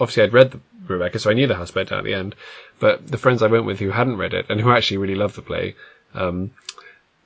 obviously 0.00 0.24
I'd 0.24 0.32
read 0.32 0.50
the 0.50 0.60
Rebecca, 0.88 1.20
so 1.20 1.30
I 1.30 1.34
knew 1.34 1.46
the 1.46 1.54
house 1.54 1.70
burnt 1.70 1.90
down 1.90 2.00
at 2.00 2.04
the 2.04 2.14
end. 2.14 2.34
But 2.80 3.06
the 3.06 3.18
friends 3.18 3.44
I 3.44 3.46
went 3.46 3.64
with 3.64 3.78
who 3.78 3.90
hadn't 3.90 4.16
read 4.16 4.34
it 4.34 4.46
and 4.48 4.60
who 4.60 4.72
actually 4.72 4.96
really 4.96 5.14
loved 5.14 5.36
the 5.36 5.42
play 5.42 5.76
um, 6.14 6.50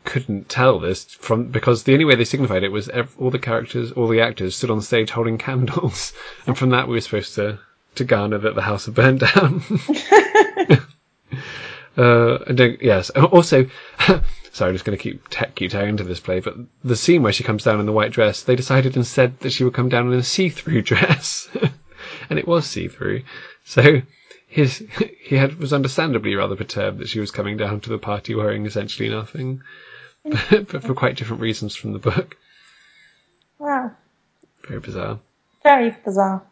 couldn't 0.04 0.48
tell 0.48 0.78
this 0.78 1.04
from 1.04 1.46
because 1.46 1.84
the 1.84 1.92
only 1.92 2.04
way 2.04 2.14
they 2.14 2.24
signified 2.24 2.64
it 2.64 2.72
was 2.72 2.88
every, 2.88 3.12
all 3.18 3.30
the 3.30 3.38
characters, 3.38 3.92
all 3.92 4.08
the 4.08 4.20
actors 4.20 4.56
stood 4.56 4.70
on 4.70 4.80
stage 4.80 5.10
holding 5.10 5.38
candles, 5.46 6.12
and 6.46 6.58
from 6.58 6.70
that 6.70 6.88
we 6.88 6.94
were 6.94 7.00
supposed 7.00 7.34
to 7.36 7.58
to 7.94 8.04
garner 8.04 8.38
that 8.38 8.54
the 8.54 8.62
house 8.62 8.86
had 8.86 8.94
burned 8.94 9.20
down. 9.20 9.62
uh, 11.96 12.38
and 12.46 12.78
yes, 12.80 13.10
also. 13.10 13.66
sorry, 14.52 14.68
I'm 14.68 14.74
just 14.74 14.84
going 14.84 14.96
to 14.96 15.02
keep 15.02 15.28
te- 15.28 15.46
keep 15.54 15.70
tearing 15.70 15.90
into 15.90 16.04
this 16.04 16.20
play, 16.20 16.40
but 16.40 16.54
the 16.84 16.96
scene 16.96 17.22
where 17.22 17.32
she 17.32 17.44
comes 17.44 17.64
down 17.64 17.80
in 17.80 17.86
the 17.86 17.92
white 17.92 18.12
dress, 18.12 18.42
they 18.42 18.56
decided 18.56 18.96
instead 18.96 19.38
that 19.40 19.50
she 19.50 19.64
would 19.64 19.74
come 19.74 19.88
down 19.88 20.12
in 20.12 20.18
a 20.18 20.22
see-through 20.22 20.82
dress, 20.82 21.48
and 22.28 22.38
it 22.38 22.46
was 22.46 22.66
see-through. 22.66 23.22
So 23.64 24.02
his 24.52 24.84
he 25.20 25.36
had 25.36 25.58
was 25.58 25.72
understandably 25.72 26.34
rather 26.34 26.56
perturbed 26.56 26.98
that 26.98 27.08
she 27.08 27.20
was 27.20 27.30
coming 27.30 27.56
down 27.56 27.80
to 27.80 27.88
the 27.88 27.98
party 27.98 28.34
wearing 28.34 28.66
essentially 28.66 29.08
nothing, 29.08 29.62
but, 30.24 30.68
but 30.68 30.82
for 30.84 30.94
quite 30.94 31.16
different 31.16 31.40
reasons 31.40 31.74
from 31.74 31.94
the 31.94 31.98
book. 31.98 32.36
Wow. 33.58 33.92
Very 34.68 34.80
bizarre. 34.80 35.20
Very 35.62 35.96
bizarre. 36.04 36.42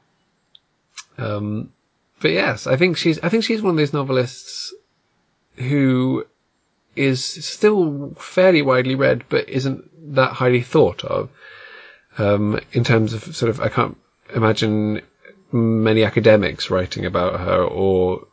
Um, 1.19 1.73
but 2.21 2.31
yes, 2.31 2.67
I 2.67 2.77
think 2.77 2.97
she's 2.97 3.19
I 3.21 3.29
think 3.29 3.45
she's 3.45 3.61
one 3.61 3.73
of 3.73 3.77
those 3.77 3.93
novelists 3.93 4.73
who 5.57 6.25
is 6.97 7.23
still 7.23 8.15
fairly 8.19 8.63
widely 8.63 8.95
read, 8.95 9.25
but 9.29 9.47
isn't 9.49 10.15
that 10.15 10.33
highly 10.33 10.63
thought 10.63 11.05
of. 11.05 11.29
Um, 12.17 12.61
in 12.73 12.83
terms 12.83 13.13
of 13.13 13.37
sort 13.37 13.51
of, 13.51 13.61
I 13.61 13.69
can't 13.69 13.97
imagine 14.35 15.03
many 15.53 16.05
academics 16.05 16.71
writing 16.71 17.07
about 17.07 17.41
her 17.41 17.63
or 17.63 18.27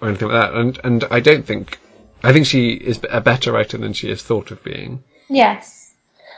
or 0.00 0.08
anything 0.08 0.28
like 0.28 0.40
that. 0.40 0.54
And 0.58 0.80
and 0.84 1.04
I 1.10 1.20
don't 1.20 1.46
think 1.46 1.78
I 2.22 2.32
think 2.32 2.46
she 2.46 2.72
is 2.72 3.00
a 3.10 3.20
better 3.20 3.52
writer 3.52 3.78
than 3.78 3.92
she 3.92 4.10
is 4.10 4.22
thought 4.22 4.50
of 4.50 4.62
being. 4.62 5.02
Yes, 5.28 5.92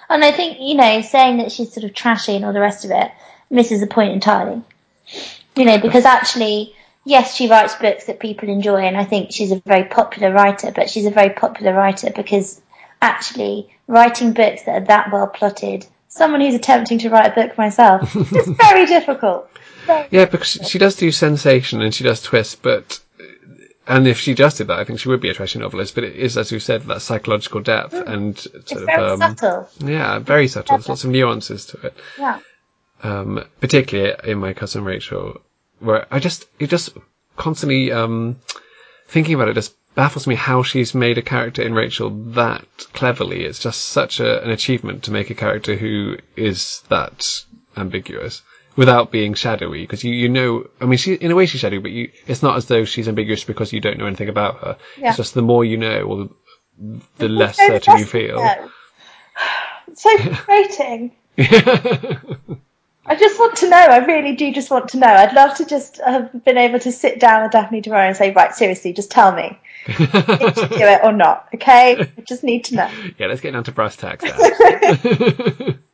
and 0.09 0.25
I 0.25 0.33
think 0.33 0.59
you 0.61 0.75
know 0.75 1.01
saying 1.01 1.39
that 1.39 1.53
she's 1.53 1.73
sort 1.73 1.85
of 1.85 1.95
trashy 1.95 2.37
and 2.37 2.45
all 2.45 2.53
the 2.53 2.61
rest 2.61 2.85
of 2.85 2.91
it 2.91 3.11
misses 3.51 3.81
the 3.81 3.87
point 3.87 4.13
entirely. 4.13 4.63
You 5.57 5.65
know, 5.65 5.79
because 5.79 6.05
actually, 6.05 6.75
yes, 7.05 7.35
she 7.35 7.49
writes 7.49 7.75
books 7.75 8.05
that 8.07 8.21
people 8.21 8.49
enjoy, 8.49 8.83
and 8.83 8.97
I 8.97 9.05
think 9.05 9.33
she's 9.33 9.51
a 9.51 9.61
very 9.61 9.85
popular 9.85 10.33
writer. 10.33 10.71
But 10.71 10.89
she's 10.89 11.07
a 11.07 11.11
very 11.11 11.31
popular 11.31 11.75
writer 11.75 12.11
because 12.15 12.61
actually 13.03 13.69
writing 13.87 14.33
books 14.33 14.63
that 14.63 14.83
are 14.83 14.87
that 14.87 15.13
well 15.13 15.27
plotted. 15.27 15.87
Someone 16.09 16.41
who's 16.41 16.55
attempting 16.55 16.99
to 16.99 17.11
write 17.11 17.33
a 17.33 17.35
book 17.35 17.57
myself, 17.57 18.15
it's 18.15 18.49
very 18.63 18.87
difficult. 18.87 19.49
Yeah, 20.11 20.25
because 20.27 20.49
she 20.49 20.79
does 20.79 20.97
do 20.97 21.11
sensation 21.11 21.81
and 21.83 21.95
she 21.95 22.05
does 22.05 22.23
twist, 22.23 22.63
but 22.63 23.01
and 23.87 24.07
if 24.07 24.19
she 24.19 24.35
just 24.35 24.59
did 24.59 24.69
that, 24.69 24.79
I 24.79 24.85
think 24.85 25.01
she 25.01 25.09
would 25.09 25.21
be 25.21 25.31
a 25.31 25.35
trashy 25.35 25.59
novelist. 25.59 25.95
But 25.95 26.05
it 26.05 26.15
is, 26.15 26.39
as 26.39 26.53
you 26.53 26.61
said, 26.61 26.83
that 26.83 27.03
psychological 27.03 27.61
depth 27.61 27.93
mm. 27.93 28.07
and 28.07 28.39
sort 28.39 28.55
it's 28.55 28.73
of 28.73 28.85
very 28.87 29.03
um, 29.11 29.19
subtle. 29.19 29.69
Yeah, 29.81 30.19
very 30.21 30.47
subtle. 30.49 30.77
There's 30.77 30.89
lots 30.89 31.05
of 31.05 31.11
nuances 31.11 31.67
to 31.67 31.87
it. 31.87 31.95
Yeah. 32.19 32.39
Um, 33.03 33.45
particularly 33.61 34.15
in 34.31 34.39
my 34.39 34.53
cousin 34.53 34.85
Rachel, 34.85 35.41
where 35.81 36.07
I 36.11 36.21
just 36.21 36.47
it 36.59 36.69
just 36.69 36.91
constantly 37.37 37.91
um, 37.91 38.37
thinking 39.09 39.35
about 39.35 39.49
it 39.49 39.55
just 39.55 39.75
baffles 39.95 40.27
me 40.27 40.37
how 40.37 40.63
she's 40.63 40.95
made 40.95 41.19
a 41.19 41.23
character 41.23 41.63
in 41.63 41.75
Rachel 41.75 42.11
that 42.33 42.65
cleverly. 42.93 43.45
It's 43.45 43.59
just 43.59 43.89
such 43.89 44.21
a, 44.21 44.43
an 44.45 44.51
achievement 44.51 45.05
to 45.05 45.11
make 45.11 45.31
a 45.31 45.35
character 45.35 45.75
who 45.75 46.17
is 46.37 46.83
that 46.91 47.45
ambiguous 47.77 48.43
without 48.77 49.11
being 49.11 49.35
shadowy. 49.35 49.83
Because 49.83 50.05
you, 50.05 50.13
you 50.13 50.29
know, 50.29 50.69
I 50.81 50.87
mean, 50.87 50.99
she 50.99 51.15
in 51.15 51.31
a 51.31 51.35
way 51.35 51.47
she's 51.47 51.61
shadowy, 51.61 51.81
but 51.81 51.91
you, 51.91 52.11
it's 52.27 52.43
not 52.43 52.57
as 52.57 52.67
though 52.67 52.85
she's 52.85 53.09
ambiguous 53.09 53.45
because 53.45 53.73
you 53.73 53.81
don't 53.81 53.99
know 53.99 54.07
anything 54.07 54.29
about 54.29 54.59
her. 54.61 54.77
Yeah. 54.99 55.09
It's 55.09 55.17
just 55.17 55.35
the 55.35 55.43
more 55.43 55.65
you 55.65 55.77
know, 55.77 56.03
or 56.03 56.29
the, 56.79 57.01
the 57.19 57.29
less 57.29 57.57
So 57.57 57.67
certain 57.67 57.99
you 57.99 58.07
feel. 58.07 58.39
It's 59.89 60.03
so 60.03 60.17
frustrating. 60.19 61.13
I 63.07 63.17
just 63.17 63.41
want 63.41 63.57
to 63.57 63.69
know. 63.69 63.77
I 63.77 63.99
really 64.05 64.37
do 64.37 64.53
just 64.53 64.71
want 64.71 64.91
to 64.91 64.99
know. 64.99 65.09
I'd 65.09 65.35
love 65.35 65.57
to 65.57 65.65
just 65.65 66.01
have 66.05 66.45
been 66.45 66.59
able 66.59 66.79
to 66.81 66.93
sit 66.93 67.19
down 67.19 67.43
with 67.43 67.53
Daphne 67.53 67.83
Maurier 67.85 68.07
and 68.07 68.17
say, 68.17 68.33
right, 68.33 68.55
seriously, 68.55 68.93
just 68.93 69.11
tell 69.11 69.33
me. 69.33 69.59
Did 69.87 70.57
you 70.57 70.69
do 70.69 70.85
it 70.85 71.01
or 71.03 71.11
not? 71.13 71.49
Okay? 71.55 71.97
I 71.99 72.21
just 72.21 72.45
need 72.45 72.65
to 72.67 72.77
know. 72.77 72.91
yeah, 73.19 73.27
let's 73.27 73.41
get 73.41 73.53
down 73.53 73.65
to 73.65 73.73
brass 73.73 73.97
tacks. 73.97 74.25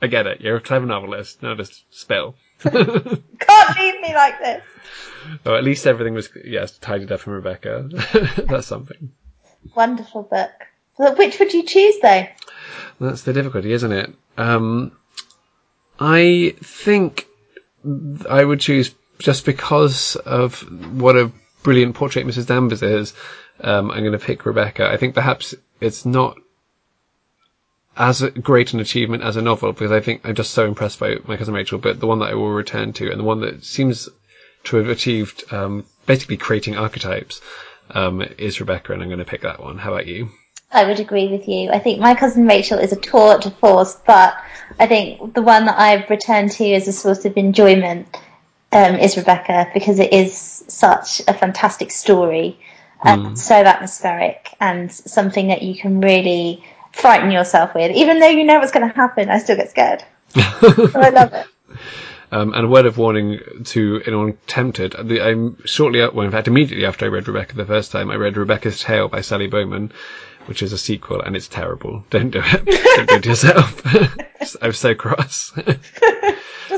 I 0.00 0.06
get 0.06 0.26
it. 0.26 0.40
You're 0.40 0.56
a 0.56 0.60
clever 0.60 0.86
novelist. 0.86 1.42
No, 1.42 1.54
just 1.54 1.84
spill. 1.90 2.36
Can't 2.60 3.78
leave 3.78 4.00
me 4.00 4.14
like 4.14 4.38
this. 4.40 4.62
Oh, 5.44 5.54
at 5.54 5.64
least 5.64 5.86
everything 5.86 6.14
was 6.14 6.28
yes 6.44 6.78
tidied 6.78 7.12
up 7.12 7.20
from 7.20 7.34
Rebecca. 7.34 7.88
That's 8.48 8.66
something. 8.66 9.12
Wonderful 9.74 10.22
book. 10.22 10.50
Which 11.16 11.38
would 11.38 11.52
you 11.52 11.64
choose, 11.64 11.96
though? 12.00 12.26
That's 13.00 13.22
the 13.22 13.32
difficulty, 13.32 13.72
isn't 13.72 13.92
it? 13.92 14.12
Um, 14.36 14.92
I 16.00 16.54
think 16.60 17.26
I 18.28 18.44
would 18.44 18.60
choose 18.60 18.94
just 19.18 19.44
because 19.44 20.16
of 20.16 20.60
what 21.00 21.16
a 21.16 21.30
brilliant 21.62 21.94
portrait 21.94 22.26
Mrs. 22.26 22.46
Danvers 22.46 22.82
is. 22.82 23.14
Um, 23.60 23.90
I'm 23.90 24.00
going 24.00 24.12
to 24.12 24.18
pick 24.18 24.46
Rebecca. 24.46 24.88
I 24.88 24.96
think 24.96 25.14
perhaps 25.14 25.54
it's 25.80 26.04
not 26.04 26.38
as 27.98 28.22
great 28.40 28.72
an 28.72 28.80
achievement 28.80 29.24
as 29.24 29.36
a 29.36 29.42
novel 29.42 29.72
because 29.72 29.90
I 29.90 30.00
think 30.00 30.20
I'm 30.24 30.36
just 30.36 30.54
so 30.54 30.64
impressed 30.64 31.00
by 31.00 31.16
my 31.26 31.36
cousin 31.36 31.54
Rachel. 31.54 31.78
But 31.78 32.00
the 32.00 32.06
one 32.06 32.20
that 32.20 32.30
I 32.30 32.34
will 32.34 32.50
return 32.50 32.92
to 32.94 33.10
and 33.10 33.18
the 33.18 33.24
one 33.24 33.40
that 33.40 33.64
seems 33.64 34.08
to 34.64 34.76
have 34.76 34.88
achieved 34.88 35.52
um, 35.52 35.84
basically 36.06 36.36
creating 36.36 36.76
archetypes 36.76 37.40
um, 37.90 38.22
is 38.38 38.60
Rebecca, 38.60 38.92
and 38.92 39.02
I'm 39.02 39.08
going 39.08 39.18
to 39.18 39.24
pick 39.24 39.42
that 39.42 39.62
one. 39.62 39.78
How 39.78 39.92
about 39.92 40.06
you? 40.06 40.30
I 40.70 40.84
would 40.84 41.00
agree 41.00 41.28
with 41.28 41.48
you. 41.48 41.70
I 41.70 41.78
think 41.78 41.98
my 41.98 42.14
cousin 42.14 42.46
Rachel 42.46 42.78
is 42.78 42.92
a 42.92 42.96
tour 42.96 43.38
de 43.38 43.50
force, 43.50 43.96
but 44.06 44.36
I 44.78 44.86
think 44.86 45.34
the 45.34 45.42
one 45.42 45.64
that 45.64 45.78
I've 45.78 46.08
returned 46.10 46.52
to 46.52 46.72
as 46.72 46.86
a 46.86 46.92
source 46.92 47.24
of 47.24 47.36
enjoyment 47.36 48.06
um, 48.72 48.96
is 48.96 49.16
Rebecca 49.16 49.70
because 49.72 49.98
it 49.98 50.12
is 50.12 50.36
such 50.68 51.22
a 51.26 51.32
fantastic 51.32 51.90
story 51.90 52.60
and 53.02 53.38
so 53.38 53.54
atmospheric 53.54 54.54
and 54.60 54.92
something 54.92 55.48
that 55.48 55.62
you 55.62 55.80
can 55.80 56.00
really 56.00 56.62
frighten 56.92 57.30
yourself 57.30 57.74
with. 57.74 57.90
Even 57.92 58.20
though 58.20 58.28
you 58.28 58.44
know 58.44 58.58
what's 58.58 58.72
going 58.72 58.88
to 58.88 58.94
happen, 58.94 59.28
I 59.30 59.38
still 59.38 59.56
get 59.56 59.70
scared. 59.70 60.04
so 60.34 60.40
I 61.00 61.10
love 61.10 61.32
it. 61.32 61.46
Um, 62.30 62.52
and 62.52 62.66
a 62.66 62.68
word 62.68 62.84
of 62.84 62.98
warning 62.98 63.40
to 63.66 64.02
anyone 64.06 64.36
tempted. 64.46 64.94
the- 65.02 65.22
I'm 65.22 65.56
shortly, 65.64 66.00
well, 66.00 66.26
in 66.26 66.30
fact, 66.30 66.46
immediately 66.46 66.84
after 66.84 67.06
I 67.06 67.08
read 67.08 67.26
Rebecca 67.26 67.54
the 67.56 67.64
first 67.64 67.90
time, 67.90 68.10
I 68.10 68.16
read 68.16 68.36
Rebecca's 68.36 68.80
Tale 68.82 69.08
by 69.08 69.22
Sally 69.22 69.48
Beauman, 69.48 69.92
which 70.48 70.62
is 70.62 70.72
a 70.72 70.78
sequel, 70.78 71.20
and 71.20 71.36
it's 71.36 71.48
terrible. 71.48 72.04
Don't 72.10 72.30
do 72.30 72.40
it. 72.42 72.64
Don't 72.96 73.08
do 73.08 73.14
it 73.16 73.22
to 73.24 73.28
yourself. 73.28 73.82
I'm 74.62 74.72
so 74.72 74.94
cross. 74.94 75.52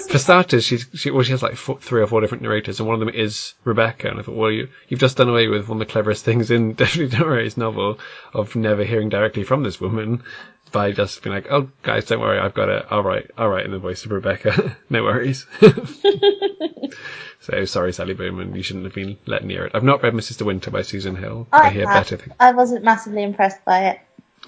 For 0.09 0.19
starters, 0.19 0.65
she's 0.65 0.87
she, 0.95 1.11
well, 1.13 1.23
she 1.23 1.31
has 1.31 1.43
like 1.43 1.55
four, 1.55 1.79
three 1.79 2.03
or 2.03 2.07
four 2.07 2.21
different 2.21 2.43
narrators, 2.43 2.81
and 2.81 2.89
one 2.89 2.95
of 2.95 3.01
them 3.01 3.15
is 3.15 3.55
Rebecca. 3.65 4.09
And 4.09 4.19
I 4.19 4.23
thought, 4.23 4.35
well, 4.35 4.51
you 4.51 4.69
you've 4.89 4.99
just 4.99 5.17
done 5.17 5.29
away 5.29 5.47
with 5.47 5.69
one 5.69 5.81
of 5.81 5.87
the 5.87 5.93
cleverest 5.93 6.25
things 6.25 6.51
in 6.51 6.75
Daphne 6.75 7.09
du 7.09 7.19
Maurier's 7.19 7.57
novel 7.57 7.99
of 8.35 8.57
never 8.57 8.85
hearing 8.85 9.09
directly 9.09 9.45
from 9.45 9.63
this 9.63 9.81
woman 9.81 10.25
by 10.73 10.93
just 10.93 11.23
being 11.23 11.35
like, 11.35 11.47
oh, 11.51 11.71
guys, 11.83 12.07
don't 12.07 12.21
worry, 12.21 12.39
I've 12.39 12.55
got 12.55 12.69
it. 12.69 12.91
All 12.91 13.03
right, 13.03 13.29
all 13.37 13.49
right, 13.49 13.65
in 13.65 13.71
the 13.71 13.79
voice 13.79 14.05
of 14.05 14.13
Rebecca. 14.13 14.77
no 14.91 15.03
worries. 15.03 15.47
so 17.41 17.65
sorry, 17.65 17.93
Sally 17.93 18.15
Beauman, 18.15 18.55
you 18.57 18.63
shouldn't 18.63 18.85
have 18.85 18.95
been 18.95 19.19
let 19.27 19.45
near 19.45 19.67
it. 19.67 19.73
I've 19.75 19.85
not 19.85 20.03
read 20.03 20.15
Mrs. 20.15 20.39
De 20.39 20.45
Winter 20.45 20.71
by 20.71 20.83
Susan 20.83 21.17
Hill. 21.17 21.47
I, 21.53 21.69
I, 21.69 21.71
hear 21.71 21.87
have. 21.87 22.05
better 22.05 22.17
things. 22.17 22.35
I 22.39 22.53
wasn't 22.53 22.85
massively 22.85 23.23
impressed 23.23 23.65
by 23.65 23.91
it. 23.91 24.01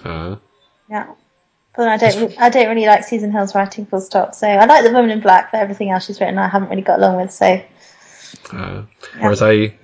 Uh, 0.05 0.37
Yeah. 0.89 1.15
But 1.75 1.89
I 1.89 1.97
don't, 1.97 2.39
I 2.39 2.51
don't 2.51 2.69
really 2.69 2.87
like 2.87 3.05
Susan 3.05 3.33
Hill's 3.33 3.55
writing 3.55 3.87
full 3.87 4.03
stop. 4.03 4.35
So 4.35 4.47
I 4.47 4.67
like 4.67 4.85
The 4.85 4.93
Woman 4.93 5.11
in 5.11 5.21
Black, 5.21 5.53
but 5.53 5.63
everything 5.63 5.91
else 5.91 6.05
she's 6.05 6.21
written 6.21 6.37
I 6.39 6.49
haven't 6.49 6.69
really 6.69 6.83
got 6.83 6.99
along 6.99 7.17
with. 7.17 7.31
So 7.31 7.63
uh, 8.53 8.83
whereas 9.19 9.43
I 9.43 9.75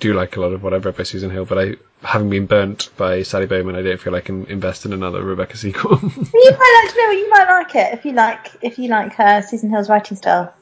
do 0.00 0.14
like 0.14 0.36
a 0.36 0.40
lot 0.40 0.52
of 0.52 0.62
what 0.62 0.74
I've 0.74 0.84
read 0.84 0.96
by 0.96 1.04
Susan 1.04 1.30
Hill, 1.30 1.44
but 1.44 1.58
I, 1.58 1.76
having 2.02 2.30
been 2.30 2.46
burnt 2.46 2.90
by 2.96 3.22
Sally 3.22 3.46
Beauman, 3.46 3.74
I 3.76 3.82
don't 3.82 4.00
feel 4.00 4.14
I 4.14 4.20
can 4.20 4.46
invest 4.46 4.86
in 4.86 4.92
another 4.92 5.22
Rebecca 5.22 5.56
sequel. 5.56 5.98
you 6.02 6.08
might 6.10 6.82
like 6.84 6.94
to 6.94 6.98
know 7.02 7.10
you 7.10 7.30
might 7.30 7.46
like 7.48 7.74
it 7.74 7.94
if 7.94 8.04
you 8.04 8.12
like 8.12 8.50
if 8.62 8.78
you 8.78 8.88
like 8.88 9.18
uh, 9.18 9.42
Susan 9.42 9.70
Hill's 9.70 9.88
writing 9.88 10.16
style. 10.16 10.52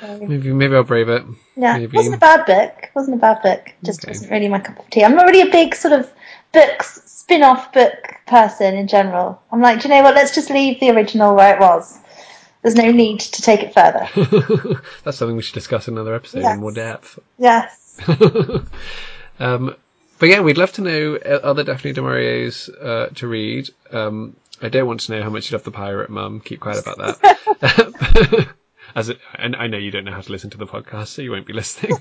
So, 0.00 0.18
maybe, 0.26 0.52
maybe 0.52 0.76
I'll 0.76 0.84
brave 0.84 1.08
it. 1.08 1.24
yeah, 1.56 1.72
maybe. 1.78 1.84
it 1.92 1.96
wasn't 1.96 2.14
a 2.14 2.18
bad 2.18 2.46
book. 2.46 2.90
wasn't 2.94 3.16
a 3.16 3.20
bad 3.20 3.42
book. 3.42 3.72
Just 3.82 4.04
Okay. 4.04 4.10
wasn't 4.12 4.30
really 4.30 4.48
my 4.48 4.60
cup 4.60 4.78
of 4.78 4.88
tea. 4.90 5.02
I'm 5.04 5.16
not 5.16 5.26
really 5.26 5.48
a 5.48 5.50
big 5.52 5.74
sort 5.74 5.92
of 5.92 6.10
books 6.52 7.02
spin-off 7.06 7.72
book 7.72 7.94
person 8.26 8.74
in 8.76 8.86
general. 8.86 9.42
I'm 9.52 9.60
like, 9.60 9.80
do 9.82 9.88
you 9.88 9.94
know 9.94 10.02
what? 10.02 10.14
Let's 10.14 10.34
just 10.34 10.50
leave 10.50 10.78
the 10.80 10.90
original 10.90 11.34
where 11.34 11.54
it 11.56 11.60
was. 11.60 11.98
There's 12.62 12.74
no 12.76 12.90
need 12.92 13.20
to 13.20 13.42
take 13.42 13.60
it 13.62 13.74
further. 13.74 14.08
That's 15.04 15.16
something 15.18 15.36
we 15.36 15.42
should 15.42 15.54
discuss 15.54 15.88
in 15.88 15.94
another 15.94 16.14
episode 16.14 16.40
Yes. 16.42 16.54
in 16.54 16.60
more 16.60 16.72
depth. 16.72 17.18
yes. 17.38 18.00
um, 19.40 19.74
but 20.18 20.28
yeah, 20.28 20.40
we'd 20.40 20.58
love 20.58 20.72
to 20.72 20.82
know 20.82 21.16
uh, 21.16 21.40
other 21.42 21.64
Daphne 21.64 21.92
du 21.92 22.02
Maurier's 22.02 22.68
uh, 22.68 23.08
to 23.14 23.26
read. 23.26 23.70
Um, 23.92 24.36
I 24.60 24.68
don't 24.68 24.86
want 24.86 25.00
to 25.00 25.12
know 25.12 25.22
how 25.22 25.30
much 25.30 25.50
you 25.50 25.56
love 25.56 25.64
the 25.64 25.70
pirate, 25.70 26.10
Mum. 26.10 26.40
Keep 26.40 26.60
quiet 26.60 26.80
about 26.80 27.20
that. 27.20 28.48
As 28.94 29.10
it, 29.10 29.18
and 29.34 29.54
I 29.54 29.66
know 29.66 29.78
you 29.78 29.90
don't 29.90 30.04
know 30.04 30.12
how 30.12 30.22
to 30.22 30.32
listen 30.32 30.50
to 30.50 30.58
the 30.58 30.66
podcast, 30.66 31.08
so 31.08 31.22
you 31.22 31.30
won't 31.30 31.46
be 31.46 31.52
listening. 31.52 31.92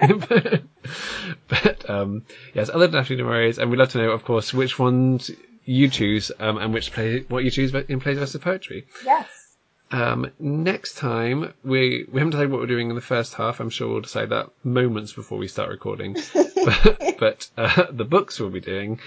but 0.00 0.62
but 1.48 1.90
um, 1.90 2.24
yes, 2.54 2.70
other 2.72 2.88
Daphne 2.88 3.16
du 3.16 3.24
Maurier's, 3.24 3.58
and 3.58 3.70
we'd 3.70 3.78
love 3.78 3.90
to 3.90 3.98
know, 3.98 4.10
of 4.10 4.24
course, 4.24 4.54
which 4.54 4.78
ones 4.78 5.30
you 5.64 5.90
choose 5.90 6.30
um, 6.38 6.58
and 6.58 6.72
which 6.72 6.92
play 6.92 7.24
what 7.28 7.44
you 7.44 7.50
choose 7.50 7.74
in 7.74 8.00
Plays 8.00 8.18
versus 8.18 8.40
Poetry. 8.40 8.86
Yes. 9.04 9.26
Um, 9.92 10.32
next 10.40 10.96
time 10.96 11.52
we 11.62 12.06
we 12.10 12.18
haven't 12.18 12.32
decided 12.32 12.50
what 12.50 12.60
we're 12.60 12.66
doing 12.66 12.90
in 12.90 12.96
the 12.96 13.00
first 13.00 13.34
half. 13.34 13.60
I'm 13.60 13.70
sure 13.70 13.88
we'll 13.88 14.00
decide 14.00 14.30
that 14.30 14.50
moments 14.64 15.12
before 15.12 15.38
we 15.38 15.46
start 15.46 15.70
recording. 15.70 16.16
but 16.34 17.16
but 17.18 17.48
uh, 17.56 17.86
the 17.90 18.04
books 18.04 18.40
we'll 18.40 18.50
be 18.50 18.60
doing 18.60 18.98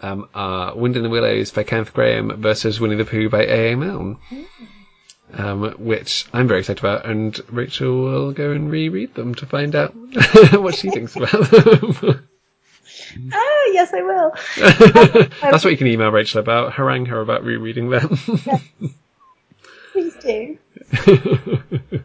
um, 0.00 0.28
are 0.34 0.76
Wind 0.76 0.96
in 0.96 1.02
the 1.02 1.08
Willows 1.08 1.50
by 1.50 1.64
Kenneth 1.64 1.92
Grahame 1.92 2.36
versus 2.36 2.78
Winnie 2.78 2.94
the 2.94 3.04
Pooh 3.04 3.28
by 3.28 3.44
A. 3.44 3.72
A. 3.72 3.76
Milne. 3.76 4.18
Um, 5.30 5.74
which 5.78 6.26
I'm 6.32 6.48
very 6.48 6.60
excited 6.60 6.78
about, 6.78 7.04
and 7.04 7.38
Rachel 7.50 8.02
will 8.02 8.32
go 8.32 8.50
and 8.50 8.70
reread 8.70 9.14
them 9.14 9.34
to 9.34 9.44
find 9.44 9.74
out 9.74 9.94
what 10.52 10.74
she 10.74 10.88
thinks 10.88 11.14
about 11.16 11.50
them. 11.50 12.26
Oh, 13.34 13.70
yes, 13.74 13.92
I 13.92 14.02
will. 14.02 14.32
That's 15.42 15.64
what 15.64 15.70
you 15.70 15.76
can 15.76 15.86
email 15.86 16.10
Rachel 16.10 16.40
about. 16.40 16.72
Harangue 16.72 17.08
her 17.08 17.20
about 17.20 17.44
rereading 17.44 17.90
them. 17.90 18.18
Please 19.98 20.14
do. 20.22 20.58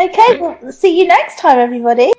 Okay, 0.00 0.40
well, 0.40 0.72
see 0.72 0.98
you 0.98 1.06
next 1.06 1.38
time, 1.38 1.58
everybody. 1.58 2.12